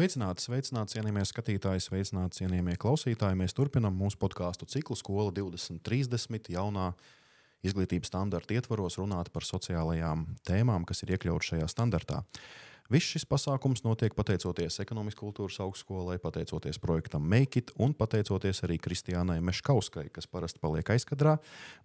Sveicināti, 0.00 0.40
sveicināti, 0.46 0.94
cienījamie 0.94 1.22
skatītāji, 1.28 1.82
sveicināti, 1.84 2.38
cienījamie 2.38 2.78
klausītāji. 2.80 3.36
Mēs 3.36 3.52
turpinām 3.52 3.98
mūsu 4.00 4.16
podkāstu 4.22 4.64
ciklu 4.72 4.94
Skola 4.96 5.28
2030. 5.36 6.48
jaunā 6.54 6.86
izglītības 7.60 8.08
standarta 8.08 8.56
ietvaros 8.56 8.96
runāt 8.96 9.28
par 9.28 9.44
sociālajām 9.44 10.22
tēmām, 10.48 10.86
kas 10.88 11.04
ir 11.04 11.12
iekļautas 11.18 11.50
šajā 11.52 11.68
standartā. 11.68 12.22
Viss 12.90 13.06
šis 13.06 13.22
pasākums 13.30 13.84
notiek 13.84 14.16
pateicoties 14.18 14.80
ekonomikas 14.82 15.20
kultūras 15.20 15.60
augstskolai, 15.62 16.16
pateicoties 16.18 16.80
projektam 16.82 17.22
Make 17.22 17.60
It 17.60 17.68
un 17.78 17.92
pateicoties 17.94 18.64
arī 18.66 18.80
Kristiānai 18.82 19.36
Meškauskai, 19.46 20.08
kas 20.10 20.26
parasti 20.26 20.58
paliek 20.58 20.90
aizkadrā, 20.90 21.36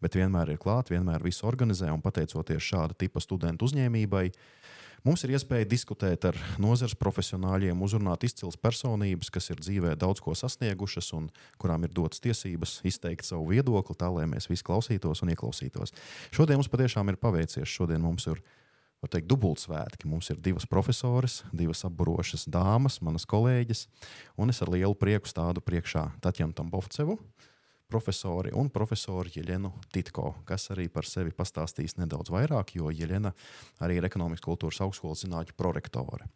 bet 0.02 0.18
vienmēr 0.18 0.56
ir 0.56 0.58
klāt, 0.64 0.90
vienmēr 0.90 1.22
visu 1.22 1.46
organizē 1.46 1.92
un 1.94 2.02
pateicoties 2.02 2.72
šāda 2.72 2.98
tipa 2.98 3.22
studentu 3.22 3.70
uzņēmībai. 3.70 4.32
Mums 5.06 5.22
ir 5.28 5.36
iespēja 5.38 5.70
diskutēt 5.70 6.26
ar 6.32 6.42
nozares 6.58 6.98
profesionāļiem, 6.98 7.86
uzrunāt 7.86 8.26
izcils 8.26 8.58
personības, 8.58 9.30
kas 9.30 9.52
ir 9.54 9.62
dzīvē 9.62 9.94
daudz 10.02 10.26
ko 10.26 10.34
sasniegušas 10.34 11.12
un 11.14 11.30
kurām 11.62 11.86
ir 11.86 11.94
dotas 11.94 12.26
tiesības 12.26 12.80
izteikt 12.82 13.30
savu 13.30 13.52
viedokli, 13.54 13.94
tā 13.94 14.10
lai 14.10 14.26
mēs 14.34 14.50
visi 14.50 14.66
klausītos 14.66 15.22
un 15.22 15.38
ieklausītos. 15.38 15.94
Šodien 16.34 16.58
mums 16.58 16.74
patiešām 16.74 17.14
ir 17.14 17.22
paveicies. 17.22 17.70
Šodien 17.70 18.02
mums 18.02 18.26
ir 18.34 18.42
teikt, 19.12 19.30
dubultsvētki. 19.32 20.10
Mums 20.12 20.32
ir 20.34 20.40
divas 20.44 20.68
profesoras, 20.70 21.42
divas 21.54 21.86
apburošas 21.88 22.48
dāmas, 22.52 23.02
manas 23.06 23.28
kolēģis, 23.30 23.88
un 24.42 24.54
es 24.54 24.62
ar 24.66 24.72
lielu 24.74 24.96
prieku 24.98 25.30
stādu 25.32 25.64
priekšā 25.66 26.10
Tatjanu 26.26 26.58
Tambovcevu 26.58 27.20
profesori 27.88 28.52
un 28.58 28.70
profesoru 28.74 29.30
Jeļenu 29.32 29.72
Titko, 29.94 30.32
kas 30.48 30.70
arī 30.74 30.88
par 30.92 31.08
sevi 31.08 31.34
pastāstīs 31.36 31.98
nedaudz 32.00 32.32
vairāk, 32.34 32.76
jo 32.80 32.90
Jeļena 32.92 33.32
arī 33.86 34.00
ir 34.00 34.08
ekonomikas 34.08 34.44
kultūras 34.46 34.82
augstskolas 34.86 35.26
zinātņu 35.26 35.58
prorektore. 35.58 36.30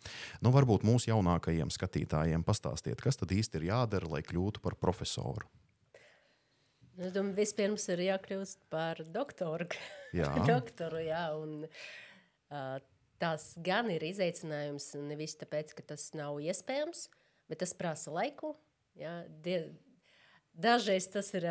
Nu, 0.44 0.53
varbūt 0.55 0.85
mūsu 0.88 1.11
jaunākajiem 1.11 1.72
skatītājiem 1.73 2.45
pastāstiet, 2.47 3.01
kas 3.01 3.19
tad 3.19 3.33
īsti 3.35 3.61
ir 3.61 3.72
jādara, 3.72 4.11
lai 4.13 4.22
kļūtu 4.25 4.63
par 4.63 4.77
profesoru. 4.79 5.49
Es 6.99 7.13
domāju, 7.16 7.38
vispirms 7.38 7.85
ir 7.94 8.03
jākļūst 8.09 8.66
par 8.72 8.99
doktoru. 9.07 9.69
Jā. 10.16 10.33
doktoru 10.51 10.99
jā, 11.05 11.29
un, 11.39 11.61
uh, 11.63 12.08
tas 13.19 13.52
gan 13.58 13.92
ir 13.92 14.03
izaicinājums, 14.08 14.94
nevis 15.05 15.36
tāpēc, 15.39 15.75
ka 15.78 15.83
tas 15.94 16.09
nav 16.17 16.39
iespējams, 16.42 17.09
bet 17.52 17.61
tas 17.64 17.75
prasa 17.78 18.14
laiku. 18.16 18.56
Jā, 19.00 19.22
die, 19.45 19.59
Dažreiz 20.59 21.08
tas 21.08 21.30
ir 21.38 21.45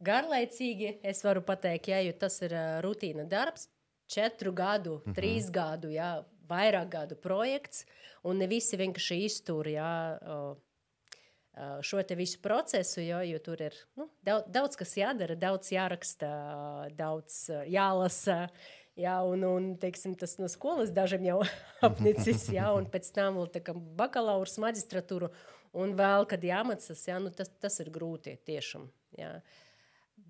garlaicīgi, 0.00 1.00
es 1.04 1.20
varu 1.26 1.42
pateikt, 1.44 1.90
ja, 1.92 2.00
jo 2.04 2.14
tas 2.16 2.38
ir 2.46 2.54
rutīna 2.84 3.26
darbs, 3.28 3.68
četru 4.10 4.52
gadu, 4.56 4.98
mm 4.98 5.02
-hmm. 5.04 5.16
trīs 5.18 5.50
gadu, 5.50 5.90
jā, 5.92 6.24
vairāk 6.48 6.88
gadu 6.88 7.16
projekts, 7.16 7.84
un 8.24 8.38
ne 8.38 8.46
visi 8.46 8.76
vienkārši 8.76 9.18
iztur 9.24 9.68
uh, 9.68 10.56
šo 11.82 12.02
te 12.02 12.14
visu 12.14 12.40
procesu, 12.42 13.00
jo, 13.00 13.20
jo 13.20 13.38
tur 13.38 13.60
ir 13.62 13.74
nu, 13.96 14.08
daudz, 14.22 14.44
daudz 14.48 14.76
kas 14.76 14.96
jādara, 14.96 15.36
daudz 15.36 15.72
jāraksta, 15.72 16.30
daudz 16.96 17.50
jālasa. 17.66 18.48
Jā, 18.98 19.20
un, 19.22 19.44
un 19.46 19.70
teiksim, 19.80 20.16
tas 20.18 20.34
no 20.40 20.48
skolas 20.50 20.90
dažiem 20.92 21.28
jau 21.28 21.38
apnicis, 21.86 22.48
jā, 22.52 22.66
un 22.76 22.88
pēc 22.90 23.12
tam 23.16 23.38
vēl 23.38 23.80
bakalaura, 23.96 24.50
magistratūra 24.66 25.30
un 25.78 25.94
vēl, 25.98 26.26
kad 26.30 26.44
jāmācās, 26.44 27.02
jā, 27.08 27.18
nu, 27.22 27.30
tas, 27.34 27.52
tas 27.62 27.78
ir 27.82 27.90
grūti 27.94 28.36
tiešām. 28.46 28.88
Jā. 29.18 29.34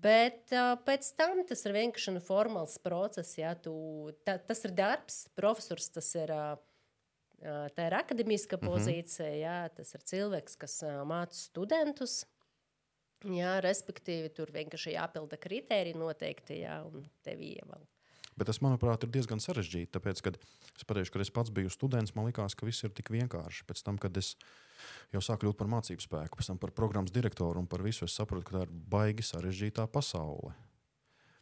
Bet 0.01 0.53
uh, 0.55 0.73
pēc 0.81 1.11
tam 1.17 1.43
tas 1.45 1.61
ir 1.67 1.75
vienkārši 1.75 2.15
nu, 2.15 2.23
formāls 2.25 2.77
process. 2.81 3.35
Jā, 3.37 3.53
tu, 3.59 3.73
ta, 4.25 4.37
tas 4.41 4.63
ir 4.65 4.73
darbs, 4.77 5.23
profesors. 5.37 5.91
Tas 5.93 6.09
ir, 6.17 6.33
uh, 6.33 7.67
tā 7.75 7.89
ir 7.89 7.97
akadēmiska 7.99 8.57
mm 8.57 8.61
-hmm. 8.61 8.71
pozīcija, 8.71 9.31
jā, 9.37 9.57
tas 9.77 9.93
ir 9.93 10.05
cilvēks, 10.13 10.57
kas 10.57 10.81
uh, 10.87 11.01
māca 11.05 11.37
studentus. 11.37 12.23
Jā, 13.21 13.59
respektīvi, 13.61 14.31
tur 14.33 14.49
vienkārši 14.49 14.95
jāpilda 14.95 15.37
kriteriji 15.37 15.93
noteikti, 15.93 16.63
jā, 16.63 16.81
un 16.85 17.05
tev 17.21 17.37
ievēl. 17.37 17.85
Bet 18.39 18.47
tas, 18.47 18.61
manuprāt, 18.63 19.03
ir 19.03 19.11
diezgan 19.11 19.41
sarežģīti. 19.43 19.91
Tāpēc, 19.91 20.23
kad 20.23 20.39
es 20.39 20.87
pateikšu, 20.87 21.13
ka 21.13 21.21
es 21.25 21.33
pats 21.35 21.51
biju 21.53 21.71
students, 21.73 22.15
man 22.15 22.29
liekas, 22.29 22.55
ka 22.55 22.65
viss 22.65 22.87
ir 22.87 22.93
tik 22.95 23.11
vienkārši. 23.13 23.65
Pēc 23.67 23.83
tam, 23.83 23.99
kad 24.01 24.15
es 24.17 24.33
jau 25.11 25.21
sāk 25.21 25.43
kļūt 25.43 25.59
par 25.59 25.69
mācību 25.71 26.05
spēku, 26.05 26.39
pēc 26.39 26.53
tam 26.53 26.61
par 26.61 26.73
programmas 26.77 27.13
direktoru 27.13 27.61
un 27.61 27.69
par 27.69 27.83
visu. 27.85 28.07
Es 28.07 28.15
saprotu, 28.17 28.47
ka 28.47 28.57
tā 28.57 28.65
ir 28.67 28.75
baigi 28.91 29.27
sarežģītā 29.27 29.87
pasaule. 29.91 30.55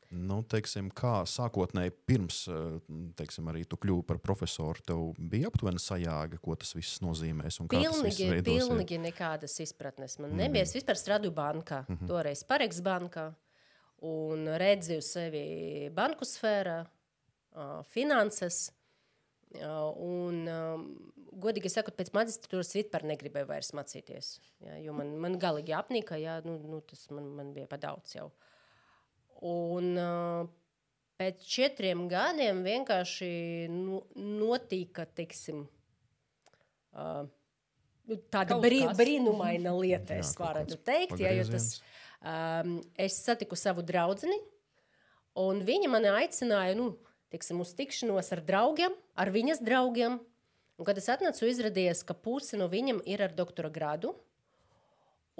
Nu, 0.09 0.39
teiksim, 0.49 0.87
kā 0.97 1.19
sākotnēji 1.29 1.91
pirms 2.09 2.39
eh, 2.49 2.77
teiksim, 3.17 3.49
arī 3.51 3.61
tu 3.69 3.77
kļuvi 3.77 4.07
par 4.09 4.17
profesoru, 4.23 4.81
tev 4.87 5.03
bija 5.21 5.51
aptuveni 5.51 5.81
sajāga, 5.83 6.39
ko 6.41 6.55
tas 6.57 6.73
viss 6.73 7.03
nozīmēs. 7.05 7.59
Pilnīgi, 7.69 8.31
pilnīgi 8.47 8.97
nekādas 9.03 9.59
izpratnes. 9.61 10.17
Man 10.17 10.33
mm. 10.33 10.41
nebija. 10.41 10.65
Es 10.65 10.73
vispār 10.73 10.97
strādāju 10.97 11.35
bankā, 11.37 11.83
mm 11.85 11.93
-hmm. 11.93 12.09
toreiz 12.09 12.41
Pareks 12.49 12.81
bankā, 12.81 13.27
un 14.05 14.47
redzēju 14.59 15.03
sevi 15.03 15.45
banku 15.95 16.27
sfērā, 16.27 16.81
finanses. 17.91 18.69
Un, 19.59 20.43
godīgi 21.39 21.71
sakot, 21.73 21.95
pēc 21.97 22.11
magistratūras 22.13 22.75
vispār 22.77 23.05
negribēju 23.09 23.49
vairs 23.49 23.71
mācīties. 23.77 24.35
Jā, 24.65 24.77
jo 24.83 24.93
man, 24.97 25.15
man 25.21 25.39
galīgi 25.41 25.73
apnika, 25.77 26.19
jā, 26.21 26.37
nu, 26.45 26.59
nu, 26.69 26.81
tas 26.85 27.07
man, 27.13 27.31
man 27.37 27.51
bija 27.55 27.69
par 27.69 27.81
daudz 27.81 28.15
jau. 28.17 28.29
Un 29.49 29.95
pēc 31.19 31.43
četriem 31.47 32.07
gadiem 32.11 32.61
vienkārši 32.65 33.31
nu, 33.71 34.03
notika, 34.15 35.07
teiksim, 35.17 35.65
tāda 38.33 38.59
brī, 38.61 38.83
brīnumaina 38.97 39.73
lieta, 39.77 40.19
es 40.19 40.35
varētu 40.39 40.79
teikt. 40.85 41.19
Jā, 41.23 41.33
jo 41.39 41.47
tas, 41.53 41.71
um, 42.21 42.79
es 42.99 43.19
satiku 43.23 43.57
savu 43.59 43.83
draudzeni, 43.85 44.37
un 45.39 45.61
viņa 45.65 45.91
mani 45.91 46.11
aicināja, 46.11 46.77
nu, 46.79 46.93
tiksim, 47.33 47.61
uz 47.63 47.75
tikšanos 47.77 48.33
ar 48.35 48.43
draugiem, 48.45 48.95
ar 49.19 49.31
viņas 49.33 49.63
draugiem. 49.65 50.19
Un, 50.79 50.87
kad 50.87 50.99
es 50.99 51.09
atnācu, 51.11 51.43
izrādījās, 51.49 52.05
ka 52.07 52.15
puse 52.15 52.57
no 52.59 52.69
viņiem 52.71 53.01
ir 53.09 53.21
ar 53.25 53.33
doktora 53.35 53.71
grādu. 53.73 54.13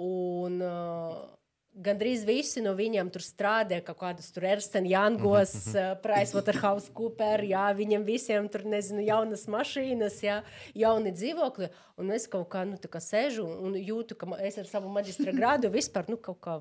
Un, 0.00 0.60
uh, 0.60 1.39
Gandrīz 1.70 2.24
visi 2.26 2.58
no 2.64 2.72
viņiem 2.74 3.12
tur 3.14 3.22
strādāja, 3.22 3.84
kaut 3.86 4.00
kādas 4.00 4.32
tur 4.34 4.44
Ernsts 4.50 4.88
Jangos, 4.90 5.52
uh, 5.70 5.92
Pricewaterhouse 6.02 6.90
Cooper, 6.96 7.44
jā, 7.46 7.68
viņiem 7.78 8.04
visiem 8.04 8.48
tur, 8.50 8.66
nezinu, 8.66 9.04
jaunas 9.06 9.46
mašīnas, 9.46 10.18
jā, 10.26 10.40
jauni 10.74 11.14
dzīvokļi. 11.14 11.70
Un 12.02 12.10
es 12.16 12.26
kaut 12.32 12.48
kā, 12.50 12.64
nu, 12.66 12.74
tā 12.80 12.90
kā 12.90 12.98
sēžu 13.04 13.46
un 13.46 13.78
jūtu, 13.78 14.18
ka 14.18 14.26
es 14.42 14.58
ar 14.58 14.66
savu 14.66 14.90
maģistra 14.90 15.36
grādu 15.36 15.70
vispār, 15.70 16.10
nu, 16.10 16.18
kaut 16.18 16.42
kā. 16.42 16.58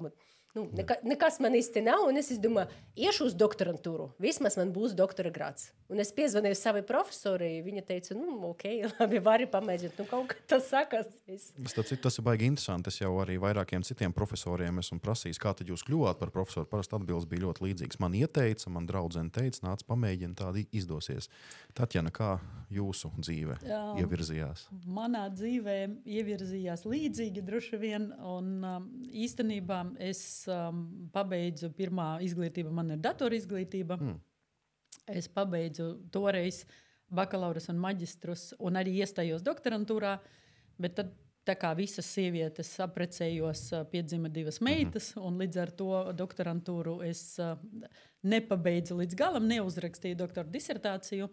Nu, 0.58 0.64
neka, 0.74 0.96
nekas 1.06 1.38
man 1.44 1.54
īsti 1.54 1.84
nav, 1.86 2.08
un 2.10 2.18
es 2.18 2.32
domāju, 2.42 2.74
iešu 2.98 3.28
uz 3.30 3.36
doktorantūru. 3.38 4.08
Vismaz 4.22 4.56
man 4.58 4.72
būs 4.74 4.96
doktora 4.98 5.30
grāts. 5.34 5.68
Un 5.90 6.02
es 6.02 6.10
piezvanīju 6.14 6.58
savai 6.58 6.82
profesorai. 6.86 7.52
Viņa 7.66 7.84
teica, 7.86 8.16
nu, 8.18 8.34
ok, 8.50 8.66
labi, 8.96 9.22
vari 9.26 9.46
pamēģināt. 9.50 10.00
Nu, 10.02 10.08
kaut 10.10 10.32
kā 10.32 10.40
tas 10.50 10.66
sakas. 10.72 11.12
Es... 11.30 11.52
Tas, 11.76 11.94
tas 12.02 12.18
ir 12.18 12.26
baigi 12.26 12.50
interesanti. 12.50 12.90
Es 12.90 12.98
jau 12.98 13.12
arī 13.22 13.38
vairākiem 13.42 13.86
citiem 13.86 14.14
profesoriem 14.16 14.82
esmu 14.82 14.98
prasījis, 15.06 15.42
kā 15.42 15.54
tad 15.58 15.70
jūs 15.70 15.86
kļuvāt 15.86 16.18
par 16.22 16.34
profesoru. 16.34 16.70
Parasti 16.70 16.98
atbildes 16.98 17.30
bija 17.30 17.46
ļoti 17.46 17.66
līdzīgas. 17.68 18.02
Man 18.02 18.18
ieteica, 18.18 18.74
man 18.74 18.90
draudzene 18.90 19.34
teica, 19.34 19.62
nāc 19.68 19.86
pamēģini, 19.90 20.38
tādi 20.38 20.66
izdosies. 20.78 21.30
Tatjana, 21.78 22.10
kā 22.14 22.40
jūsu 22.74 23.14
dzīve 23.18 23.60
Jā, 23.70 23.84
ievirzījās? 24.02 24.66
Manā 24.90 25.28
dzīvē 25.34 25.78
ievirzījās 26.10 26.86
līdzīgi 26.90 27.46
droši 27.46 27.81
vien. 27.81 28.12
Un 28.18 28.52
um, 28.66 28.90
īstenībā 29.10 29.84
es 30.10 30.22
um, 30.48 30.84
pabeidzu 31.13 31.72
pirmā 31.75 32.19
izglītība, 32.25 32.72
man 32.72 32.96
ir 32.96 33.02
datora 33.04 33.36
izglītība. 33.36 33.98
Mm. 34.00 34.19
Es 35.10 35.28
pabeidzu 35.31 35.96
toreiz 36.13 36.63
bakalaura 37.10 37.62
un 37.69 37.80
maģistrus, 37.81 38.54
un 38.60 38.78
arī 38.80 39.00
iestājos 39.02 39.44
doktorantūrā. 39.46 40.19
Bet 40.80 40.96
tad, 41.00 41.16
kā 41.60 41.72
visas 41.74 42.06
sievietes 42.13 42.69
apprecējos, 42.84 43.63
piedzima 43.90 44.30
divas 44.30 44.60
mhm. 44.62 44.66
meitas, 44.69 45.16
mm 45.16 45.22
-hmm. 45.22 45.28
un 45.28 45.40
līdz 45.42 45.62
ar 45.62 45.72
to 45.72 46.13
doktorantūru 46.13 47.02
es 47.04 47.40
uh, 47.40 47.58
nepabeidzu 48.22 48.98
līdz 49.00 49.16
galam, 49.16 49.48
neuzrakstīju 49.48 50.16
doktora 50.16 50.48
disertāciju. 50.48 51.30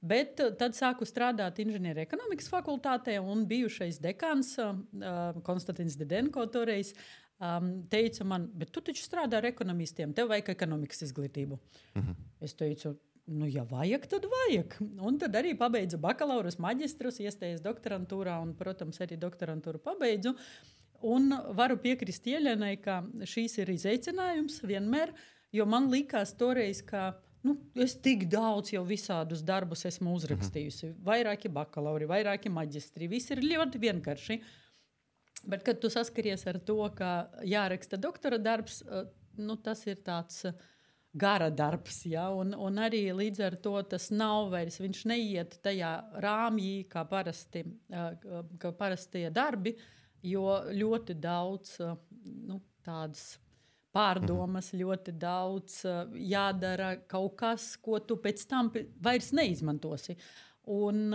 Bet 0.00 0.40
tad 0.58 0.72
sāku 0.72 1.04
strādāt 1.04 1.58
inženieru 1.58 2.00
ekonomikas 2.00 2.50
fakultātē, 2.50 3.20
un 3.20 3.46
bijušais 3.46 4.00
dekāns 4.00 4.58
uh, 4.58 5.42
Konstants 5.42 5.96
Dedenko 5.96 6.46
toreiz 6.46 6.94
um, 7.40 7.70
teica 7.90 8.24
man, 8.24 8.48
bet 8.56 8.72
tu 8.74 8.82
taču 8.84 9.04
strādā 9.04 9.40
ar 9.40 9.48
ekonomistiem, 9.50 10.14
tev 10.16 10.30
vajag 10.32 10.52
ekonomikas 10.54 11.02
izglītību. 11.08 11.58
Mm 11.94 12.02
-hmm. 12.02 12.26
Es 12.40 12.54
teicu, 12.54 12.96
nu, 13.26 13.46
ja 13.48 13.64
vajag, 13.64 14.06
tad 14.06 14.26
vajag. 14.34 14.76
Un 15.00 15.18
tad 15.18 15.34
arī 15.34 15.56
pabeidzu 15.58 15.98
bakalaura, 15.98 16.50
maģistrus, 16.58 17.20
iestājos 17.20 17.62
doktorantūrā, 17.62 18.40
un, 18.42 18.54
protams, 18.54 19.00
arī 19.00 19.16
doktorantūru 19.16 19.78
pabeidzu. 19.78 20.34
Un 21.02 21.32
varu 21.56 21.76
piekrist 21.76 22.26
Ielenai, 22.26 22.76
ka 22.76 23.02
šīs 23.24 23.58
ir 23.58 23.70
izaicinājums 23.70 24.62
vienmēr, 24.62 25.14
jo 25.52 25.66
man 25.66 25.90
likās 25.90 26.34
toreiz, 26.36 26.82
ka 26.82 27.16
Nu, 27.40 27.54
es 27.80 27.94
tik 28.04 28.26
daudz 28.28 28.74
jau 28.74 28.82
visādus 28.84 29.40
darbus 29.40 29.86
esmu 29.88 30.12
uzrakstījusi. 30.12 30.86
Mm 30.86 30.92
-hmm. 30.92 31.04
Vairāki 31.04 31.48
bakalauri, 31.48 32.06
vairāki 32.06 32.52
maģistri. 32.52 33.08
Viss 33.08 33.30
ir 33.30 33.40
ļoti 33.40 33.80
vienkārši. 33.80 34.40
Bet, 35.48 35.64
kad 35.64 35.80
tu 35.80 35.88
saskaries 35.92 36.44
ar 36.50 36.58
to, 36.64 36.82
ka 36.96 37.30
jāraksta 37.48 37.96
doktora 38.00 38.38
darbs, 38.38 38.82
eh, 38.82 39.08
nu, 39.40 39.56
tas 39.56 39.86
ir 39.88 40.02
tāds 40.04 40.44
uh, 40.48 40.56
gara 41.12 41.50
darbs. 41.50 42.04
Ja? 42.06 42.28
Un, 42.34 42.54
un 42.54 42.78
arī 42.82 43.02
līdz 43.14 43.42
ar 43.46 43.56
to 43.62 43.74
tas 43.90 44.10
nav 44.14 44.50
vairs, 44.54 44.80
viņš 44.80 45.04
neiet 45.10 45.58
tajā 45.64 45.92
rāmjī, 46.22 46.84
kā, 46.90 47.04
parasti, 47.08 47.64
kā 47.90 48.72
parastie 48.78 49.28
darbi, 49.34 49.74
jo 50.22 50.46
ļoti 50.70 51.16
daudz 51.20 51.78
nu, 51.80 52.60
tādas 52.84 53.38
pārdomas, 53.90 54.70
mhm. 54.70 54.82
ļoti 54.84 55.16
daudz 55.18 55.80
jādara 56.14 56.94
kaut 57.10 57.34
kas, 57.40 57.72
ko 57.82 57.98
tu 57.98 58.20
pēc 58.22 58.46
tam 58.50 58.70
vairs 59.02 59.32
neizmantosi. 59.34 60.16
Un, 60.70 61.08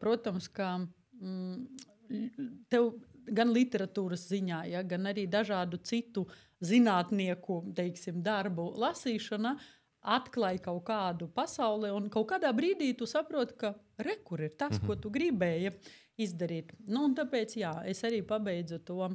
protams, 0.00 0.46
ka 0.48 0.78
mm, 0.80 2.62
tev 2.72 2.94
gan 3.26 3.52
literatūras 3.54 4.26
ziņā, 4.30 4.64
ja, 4.72 4.82
gan 4.82 5.06
arī 5.10 5.26
dažādu 5.30 5.78
citu 5.82 6.26
zinātnieku 6.62 7.62
teiksim, 7.76 8.22
darbu 8.22 8.72
lasīšana 8.78 9.56
atklāja 10.02 10.62
kaut 10.64 10.84
kādu 10.86 11.28
pasauli, 11.30 11.92
un 11.94 12.08
kaut 12.10 12.28
kādā 12.32 12.50
brīdī 12.54 12.90
tu 12.98 13.06
saproti, 13.06 13.54
ka 13.58 13.74
rekur 14.02 14.42
ir 14.42 14.56
tas, 14.56 14.72
mm 14.72 14.78
-hmm. 14.78 14.86
ko 14.86 14.92
mhm. 14.92 15.02
tu 15.02 15.10
gribēji 15.10 15.72
izdarīt. 16.18 16.72
Nu, 16.86 17.08
tāpēc 17.14 17.56
jā, 17.56 17.72
es 17.86 18.02
arī 18.04 18.22
pabeidzu 18.22 18.78
to 18.78 19.10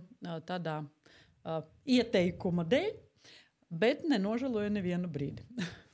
tādā 0.46 0.84
uh, 0.84 1.64
ieteikuma 1.86 2.64
dēļ, 2.64 2.94
bet 3.70 4.04
nenožēloju 4.04 4.70
nevienu 4.70 5.08
brīdi. 5.08 5.44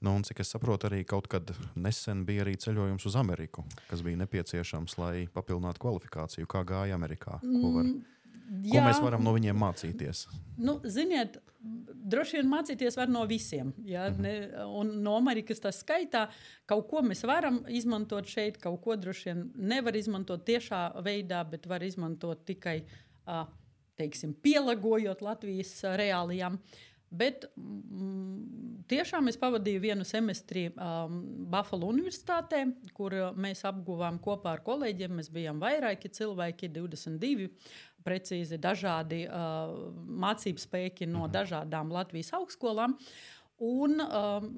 Nu, 0.00 0.12
un, 0.12 0.24
cik 0.26 0.42
es 0.44 0.50
saprotu, 0.52 0.90
arī 0.90 1.04
kaut 1.08 1.28
kad 1.32 1.50
nesen 1.74 2.26
bija 2.28 2.44
arī 2.44 2.56
ceļojums 2.60 3.06
uz 3.08 3.16
Ameriku, 3.16 3.64
kas 3.88 4.02
bija 4.04 4.20
nepieciešams, 4.24 4.98
lai 5.00 5.26
papildinātu 5.32 5.80
kvalifikāciju. 5.80 6.48
Kā 6.50 6.64
gāja 6.68 6.98
Amerikā? 6.98 7.40
Ko 7.40 7.72
var... 7.78 7.88
Mm 7.88 8.04
Ko 8.46 8.78
Jā. 8.78 8.84
mēs 8.86 9.00
varam 9.02 9.24
no 9.26 9.32
viņiem 9.34 9.58
mācīties? 9.58 10.26
Nu, 10.62 10.76
ziniet, 10.86 11.40
droši 12.12 12.38
vien 12.38 12.50
mācīties 12.50 12.96
var 12.98 13.10
no 13.10 13.24
visiem. 13.26 13.72
Ja? 13.84 14.06
Mm 14.10 14.16
-hmm. 14.16 14.22
ne, 14.22 14.64
un 14.80 14.92
no 15.02 15.16
Amerikas 15.18 15.60
tas 15.60 15.82
skaitā, 15.82 16.28
kaut 16.66 16.86
ko 16.90 17.02
mēs 17.02 17.26
varam 17.26 17.64
izmantot 17.68 18.26
šeit, 18.26 18.58
kaut 18.62 18.80
ko 18.84 18.96
droši 18.96 19.28
vien 19.30 19.50
nevar 19.56 19.96
izmantot 19.96 20.46
tiešā 20.46 21.02
veidā, 21.02 21.42
bet 21.50 21.66
var 21.66 21.82
izmantot 21.82 22.44
tikai 22.44 22.84
teiksim, 23.96 24.34
pielāgojot 24.34 25.22
Latvijas 25.22 25.82
reālijām. 25.82 26.54
Uh, 26.54 26.60
Bet 27.10 27.44
mm, 27.54 28.86
tiešām 28.90 29.30
es 29.30 29.38
pavadīju 29.38 29.82
vienu 29.84 30.06
semestri 30.06 30.66
um, 30.74 31.20
Buffalo 31.52 31.86
Universitātē, 31.92 32.64
kur 32.96 33.14
uh, 33.14 33.28
mēs 33.38 33.62
apguvām 33.68 34.18
kopā 34.22 34.56
ar 34.56 34.64
kolēģiem. 34.66 35.14
Mēs 35.20 35.30
bijām 35.30 35.62
vairāki 35.62 36.10
cilvēki, 36.10 36.72
22 36.74 37.48
precīzi 38.06 38.58
dažādi 38.62 39.24
uh, 39.26 39.70
mācību 40.26 40.62
spēki 40.62 41.08
no 41.10 41.24
mhm. 41.24 41.32
dažādām 41.38 41.94
Latvijas 41.94 42.34
augstskolām. 42.38 42.98
Un 43.66 44.02
um, 44.04 44.48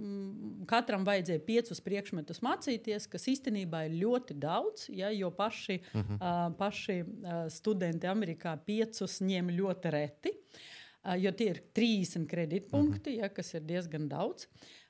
katram 0.67 1.05
vajadzēja 1.07 1.45
piecus 1.47 1.79
priekšmetus 1.85 2.41
mācīties, 2.43 3.07
kas 3.13 3.29
īstenībā 3.31 3.85
ir 3.87 3.95
ļoti 4.01 4.35
daudz, 4.43 4.89
ja, 4.91 5.13
jo 5.15 5.31
paši, 5.31 5.77
uh 5.85 6.01
-huh. 6.01 6.17
uh, 6.17 6.57
paši 6.59 6.97
uh, 7.05 7.45
studenti 7.47 8.11
Amerikā 8.11 8.57
piecus 8.59 9.21
ņem 9.23 9.55
ļoti 9.55 9.95
reti. 9.95 10.35
Uh, 10.35 10.67
jo 11.17 11.33
tie 11.33 11.53
ir 11.55 11.63
30 11.77 12.29
kredītpunkti, 12.31 13.15
mhm. 13.15 13.23
ja, 13.23 13.33
kas 13.33 13.55
ir 13.55 13.65
diezgan 13.69 14.09
daudz. 14.11 14.49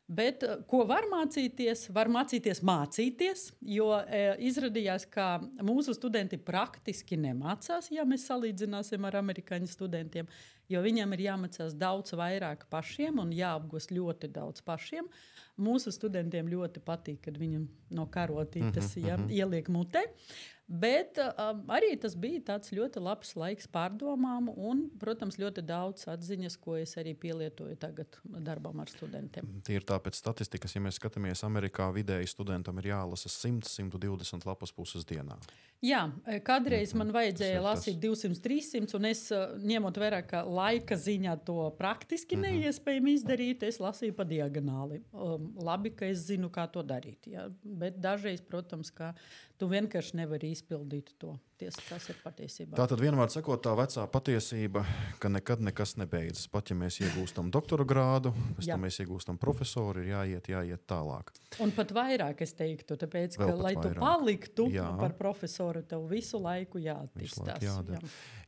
Bet 0.09 0.41
ko 0.71 0.87
var 0.89 1.05
mācīties? 1.11 1.91
Var 1.93 2.09
mācīties 2.09 2.63
mācīties, 2.65 3.43
jo 3.61 3.91
e, 4.01 4.23
izrādījās, 4.49 5.05
ka 5.13 5.35
mūsu 5.61 5.93
studenti 5.93 6.39
praktiski 6.41 7.19
nemācās, 7.21 7.91
ja 7.93 8.07
mēs 8.09 8.25
salīdzināsim 8.31 9.05
ar 9.05 9.19
amerikāņu 9.21 9.69
studentiem, 9.69 10.31
jo 10.73 10.81
viņiem 10.85 11.13
ir 11.13 11.27
jāmācās 11.27 11.77
daudz 11.77 12.17
vairāk 12.17 12.65
pašiem 12.73 13.21
un 13.21 13.37
jāapgūst 13.37 13.93
ļoti 13.93 14.33
daudz 14.33 14.65
pašiem. 14.65 15.13
Mūsu 15.61 15.93
studentiem 15.93 16.49
ļoti 16.49 16.81
patīk, 16.89 17.21
kad 17.29 17.37
viņam 17.37 17.69
no 17.93 18.09
karotītes 18.09 18.95
mm 18.95 19.03
-hmm. 19.03 19.09
ja, 19.11 19.19
mhm. 19.19 19.29
ieliek 19.29 19.69
mutē. 19.69 20.09
Uh, 20.09 20.58
Bet 20.69 21.17
um, 21.17 21.63
arī 21.73 21.95
tas 21.97 22.13
bija 22.21 22.43
tāds 22.51 22.75
ļoti 22.77 23.01
labs 23.01 23.31
laiks 23.41 23.71
pārdomām, 23.73 24.51
un, 24.53 24.83
protams, 25.01 25.39
ļoti 25.41 25.63
daudz 25.65 26.05
atziņas, 26.13 26.59
ko 26.61 26.77
es 26.77 26.93
arī 27.01 27.15
pielietoju 27.17 27.79
tagad 27.81 28.19
darbam 28.45 28.83
ar 28.85 28.93
studentiem. 28.93 29.49
Tie 29.65 29.79
ir 29.79 29.87
tāpēc 29.89 30.19
statistikas, 30.21 30.77
ja 30.77 30.83
mēs 30.85 31.01
skatāmies, 31.01 31.41
Amerikā 31.49 31.89
vidēji 31.97 32.29
studentam 32.29 32.77
ir 32.83 32.91
jālasa 32.91 33.33
100-120 33.33 34.45
lapas 34.45 34.75
puses 34.77 35.09
dienā. 35.09 35.39
Jā, 35.81 36.03
kādreiz 36.45 36.93
man 36.99 37.15
vajadzēja 37.15 37.63
lasīt 37.63 38.01
200, 38.03 38.37
300, 38.43 38.97
un 38.99 39.09
es 39.09 39.25
ņemot 39.73 40.01
vērā, 40.03 40.21
ka 40.27 40.43
laika 40.45 40.99
ziņā 40.99 41.37
to 41.47 41.71
praktiski 41.79 42.37
mm 42.37 42.45
-hmm. 42.45 42.65
neiespējami 42.65 43.15
izdarīt, 43.15 43.63
es 43.63 43.79
lasīju 43.81 44.17
pa 44.19 44.27
diagonāli. 44.27 45.01
Um, 45.13 45.55
labi, 45.57 45.95
ka 45.95 46.07
es 46.07 46.27
zinu, 46.27 46.51
kā 46.51 46.67
to 46.67 46.83
darīt. 46.83 47.31
Ja? 47.31 47.49
Bet 47.63 48.03
dažreiz, 48.03 48.43
protams, 48.43 48.91
ka 48.91 49.15
tu 49.59 49.69
vienkārši 49.71 50.21
nevari 50.23 50.53
izpildīt 50.55 51.15
to. 51.19 51.37
Ties, 51.59 51.75
tas 51.89 52.05
ir 52.13 52.19
patiesībā. 52.23 52.77
Tā 52.79 52.85
tad 52.87 53.01
vienmēr 53.03 53.33
sakot, 53.35 53.59
tā 53.65 53.73
vecā 53.75 54.05
patiesība, 54.13 54.85
ka 55.19 55.31
nekad 55.33 55.63
nekas 55.67 55.97
nebeidzas. 55.99 56.47
Pat 56.53 56.71
ja 56.71 56.77
mēs 56.79 57.01
iegūstam 57.03 57.51
doktora 57.55 57.83
grādu, 57.89 58.31
pēc 58.59 58.71
tam 58.71 58.85
mēs 58.87 59.01
iegūstam 59.03 59.41
profesoru, 59.43 60.05
ir 60.05 60.13
jāiet, 60.13 60.51
jāiet 60.55 60.85
tālāk. 60.87 61.33
Un 61.65 61.75
pat 61.75 61.91
vairāk 61.97 62.45
es 62.47 62.55
teiktu, 62.55 62.95
tāpēc, 63.03 63.41
ka, 63.41 63.51
lai 63.59 63.75
vairāk. 63.75 63.99
tu 63.99 64.05
paliktu 64.05 64.69
Jā. 64.71 64.87
par 65.01 65.19
profesoru, 65.19 65.83
tev 65.83 66.07
visu 66.11 66.39
laiku 66.43 66.79
jāattīstās. 66.85 67.65
Jā. 67.67 67.99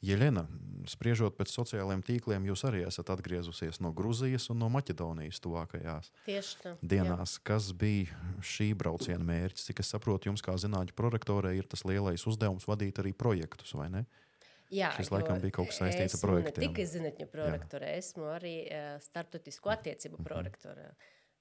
Jelena, 0.01 0.47
spriežot 0.89 1.35
pēc 1.37 1.51
sociālajiem 1.53 2.01
tīkliem, 2.07 2.47
jūs 2.49 2.63
arī 2.69 2.87
esat 2.89 3.11
atgriezusies 3.13 3.83
no 3.85 3.91
Grūzijas 3.97 4.49
un 4.53 4.63
no 4.63 4.71
Maķedonijas 4.73 5.43
tuvākajās 5.45 6.09
dienās. 6.81 7.35
Jā. 7.37 7.43
Kas 7.51 7.69
bija 7.77 8.15
šī 8.41 8.71
brauciena 8.79 9.21
mērķis? 9.27 9.67
Cik 9.69 9.83
es 9.85 9.93
saprotu, 9.93 10.31
jums 10.31 10.45
kā 10.45 10.55
zinātņu 10.61 10.97
prorektorē 10.97 11.53
ir 11.59 11.69
tas 11.69 11.85
lielais 11.89 12.25
uzdevums 12.31 12.65
vadīt 12.71 13.00
arī 13.03 13.13
projektus, 13.17 13.75
vai 13.79 13.89
ne? 13.93 14.05
Jā, 14.71 14.93
Šis 14.95 15.11
laikam 15.11 15.41
bija 15.43 15.57
kaut 15.57 15.73
kas 15.73 15.81
saistīts 15.81 16.15
ar 16.15 16.23
projektiem. 16.23 16.63
Ne 16.63 16.69
tikai 16.69 16.85
zinātņu 16.87 17.27
prorektore, 17.33 17.89
esmu 17.99 18.29
arī 18.31 18.55
uh, 18.69 18.93
starptautisku 19.03 19.73
attiecību 19.73 20.15
mm 20.15 20.21
-hmm. 20.21 20.29
prorektore. 20.29 20.93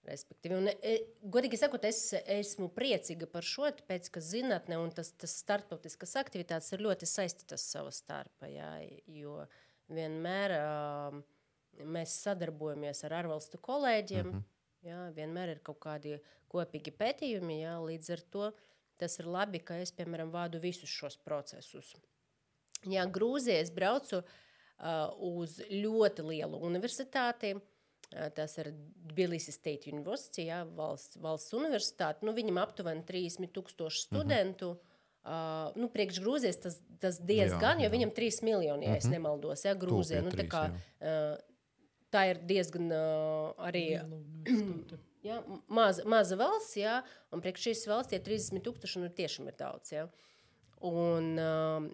Respektīvi, 0.10 0.56
un, 0.56 0.70
e, 0.72 0.94
godīgi 1.22 1.58
sakot, 1.60 1.84
es 1.86 2.14
esmu 2.26 2.70
priecīga 2.74 3.28
par 3.30 3.44
šo, 3.46 3.68
tāpēc, 3.82 4.08
ka 4.10 4.22
zinātnē 4.24 4.78
un 4.80 4.94
tas, 4.96 5.12
tas 5.12 5.36
starptautiskas 5.44 6.16
aktivitātes 6.16 6.72
ir 6.74 6.80
ļoti 6.80 7.06
saistītas 7.06 7.66
savā 7.74 7.92
starpā. 7.94 8.48
Jā, 8.48 8.72
jo 9.06 9.44
vienmēr 9.92 10.56
uh, 10.56 11.20
mēs 11.84 12.16
sadarbojamies 12.24 13.04
ar 13.04 13.18
ārvalstu 13.22 13.60
kolēģiem, 13.62 14.26
mm 14.26 14.34
-hmm. 14.34 14.90
jā, 14.90 15.02
vienmēr 15.20 15.54
ir 15.56 15.60
kaut 15.60 15.80
kādi 15.80 16.18
kopīgi 16.48 16.96
pētījumi, 16.96 17.62
jā, 17.62 17.78
līdz 17.84 18.10
ar 18.16 18.26
to 18.32 18.52
Tas 19.00 19.20
ir 19.22 19.30
labi, 19.32 19.62
ka 19.64 19.80
es, 19.80 19.94
piemēram, 19.96 20.32
vādu 20.34 20.60
visus 20.60 20.92
šos 20.92 21.18
procesus. 21.24 21.94
Jā, 22.88 23.06
Grūzijā 23.08 23.60
es 23.64 23.72
braucu 23.76 24.22
uh, 24.22 25.10
uz 25.24 25.58
ļoti 25.70 26.26
lielu 26.28 26.60
universitāti. 26.68 27.56
Uh, 27.56 28.28
tas 28.36 28.56
ir 28.60 28.72
Tbilisi 29.12 29.54
State 29.54 29.92
University, 29.92 30.48
jā, 30.50 30.64
valsts, 30.78 31.20
valsts 31.22 31.56
universitāte. 31.58 32.26
Nu, 32.28 32.34
viņam 32.36 32.62
aptuveni 32.62 33.06
30 33.08 33.52
tūkstoši 33.56 34.06
studentu. 34.08 34.74
Mm 34.74 34.78
-hmm. 34.78 34.86
Uh, 35.20 35.76
nu, 35.76 35.90
priekš 35.92 36.22
Grūzijas 36.24 36.62
tas, 36.64 36.78
tas 37.00 37.18
diezgan, 37.20 37.78
jā, 37.78 37.84
jā. 37.84 37.84
jo 37.84 37.90
viņam 37.92 38.12
ir 38.14 38.16
3 38.16 38.44
miljoni, 38.44 38.86
ja 38.86 38.92
mm 38.92 38.96
-hmm. 38.96 39.04
mhm. 39.04 39.12
nemaldos, 39.12 39.66
ja 39.66 39.76
Grūzija. 39.76 40.22
Nu, 40.24 40.32
tā, 40.32 40.48
kā, 40.48 40.62
uh, 40.72 41.38
tā 42.12 42.30
ir 42.30 42.40
diezgan 42.48 42.92
uh, 42.92 43.54
arī 43.58 44.00
Ja? 45.24 45.42
Maza, 45.68 46.06
maza 46.08 46.38
valsts, 46.40 46.78
ja? 46.80 47.02
un 47.34 47.44
priekš 47.44 47.70
šīs 47.70 47.88
valsts 47.92 48.14
tie 48.14 48.22
30 48.24 48.64
tūkstoši 48.64 49.02
nu, 49.04 49.10
tiešām 49.12 49.50
ir 49.52 49.58
daudz. 49.60 49.92
Ja? 49.92 50.06
Un, 50.88 51.34
um, 51.44 51.90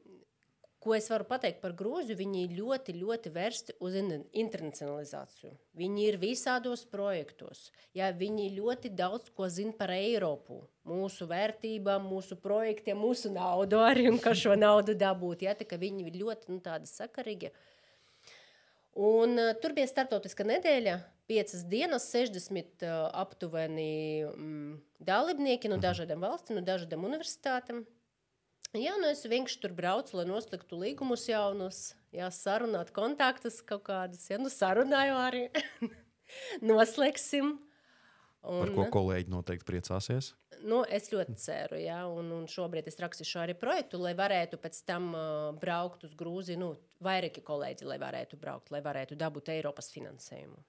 ko 0.84 0.94
es 0.94 1.08
varu 1.10 1.26
pateikt 1.26 1.64
par 1.64 1.74
Grūziju? 1.78 2.20
Viņi 2.20 2.44
ļoti, 2.54 2.94
ļoti 3.00 3.32
vērsti 3.34 3.76
uz 3.82 3.98
internacionalizāciju. 3.98 5.56
Viņi 5.82 6.06
ir 6.06 6.20
visādos 6.22 6.86
projektos. 6.92 7.72
Ja? 7.98 8.12
Viņi 8.14 8.52
ļoti 8.60 8.94
daudz 8.94 9.32
ko 9.34 9.50
zina 9.50 9.74
par 9.80 9.96
Eiropu, 9.96 10.62
mūsu 10.86 11.26
vērtībām, 11.32 12.06
mūsu 12.06 12.38
projektiem, 12.44 13.02
mūsu 13.02 13.34
naudu 13.34 13.82
arī 13.82 14.06
un 14.12 14.22
kā 14.22 14.36
šo 14.38 14.54
naudu 14.60 14.94
dabūt. 14.94 15.48
Ja? 15.50 15.58
Viņi 15.58 16.12
ir 16.12 16.22
ļoti 16.22 16.54
nu, 16.54 16.62
sakarīgi. 16.94 17.50
Un, 18.96 19.34
uh, 19.42 19.52
tur 19.60 19.74
bija 19.76 19.90
startautiska 19.90 20.46
nedēļa 20.48 21.00
piecas 21.30 21.66
dienas, 21.68 22.08
60 22.14 22.86
uh, 22.86 23.10
aptuveni 23.18 24.26
mm, 24.30 24.78
dalībnieki 25.06 25.72
no 25.72 25.80
dažādām 25.82 26.24
valstīm, 26.26 26.60
no 26.60 26.66
dažādām 26.66 27.06
universitātēm. 27.08 27.84
Jā, 28.76 28.96
nu 29.00 29.08
es 29.08 29.24
vienkārši 29.24 29.62
tur 29.64 29.76
braucu, 29.76 30.18
lai 30.20 30.26
noslēgtu 30.28 30.78
līgumus 30.82 31.30
jaunus, 31.30 31.94
jā, 32.12 32.28
sarunāt 32.34 32.92
kontaktus 32.96 33.62
kaut 33.64 33.86
kādus. 33.88 34.26
Jā, 34.28 34.40
nu 34.42 34.52
sarunāju 34.52 35.16
arī. 35.22 35.46
Noslēgsim. 36.74 37.56
Un, 38.46 38.60
par 38.62 38.74
ko 38.76 38.86
kolēģi 39.00 39.32
noteikti 39.32 39.66
priecāsies. 39.66 40.34
Nu, 40.66 40.84
es 40.86 41.08
ļoti 41.14 41.34
ceru, 41.40 41.80
ja, 41.82 42.04
un, 42.10 42.30
un 42.36 42.46
šobrīd 42.50 42.88
es 42.90 43.00
rakstīšu 43.02 43.40
arī 43.42 43.56
projektu, 43.58 44.00
lai 44.02 44.14
varētu 44.18 44.60
pēc 44.62 44.84
tam 44.88 45.10
uh, 45.14 45.50
braukt 45.62 46.06
uz 46.08 46.14
Grūziju. 46.18 46.60
Nu, 46.62 46.70
vairāki 47.06 47.44
kolēģi, 47.46 47.88
lai 47.90 48.00
varētu 48.02 48.40
braukt, 48.42 48.72
lai 48.76 48.84
varētu 48.86 49.18
dabūt 49.20 49.54
Eiropas 49.56 49.90
finansējumu. 49.96 50.62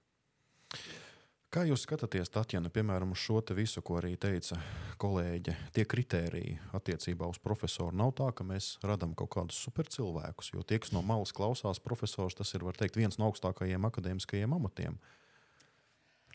Kā 1.56 1.62
jūs 1.64 1.86
skatāties, 1.86 2.28
Tatjana, 2.28 2.68
piemēram, 2.68 3.14
uz 3.14 3.20
šo 3.22 3.38
visu, 3.56 3.80
ko 3.80 3.94
arī 3.96 4.16
teica 4.20 4.58
kolēģe? 5.00 5.54
Tie 5.72 5.84
kritēriji 5.88 6.56
attiecībā 6.76 7.28
uz 7.30 7.38
profesoru 7.40 7.96
nav 7.96 8.10
tā, 8.18 8.26
ka 8.36 8.44
mēs 8.44 8.74
radām 8.84 9.14
kaut 9.16 9.30
kādus 9.32 9.60
supercilvēkus, 9.64 10.50
jo 10.52 10.64
tie, 10.66 10.76
kas 10.82 10.92
no 10.92 11.00
malas 11.06 11.32
klausās, 11.32 11.80
profesors 11.80 12.36
tas 12.36 12.52
ir 12.52 12.66
teikt, 12.76 12.98
viens 12.98 13.16
no 13.16 13.30
augstākajiem 13.30 13.86
akadēmiskajiem 13.88 14.56
amatiem. 14.58 14.98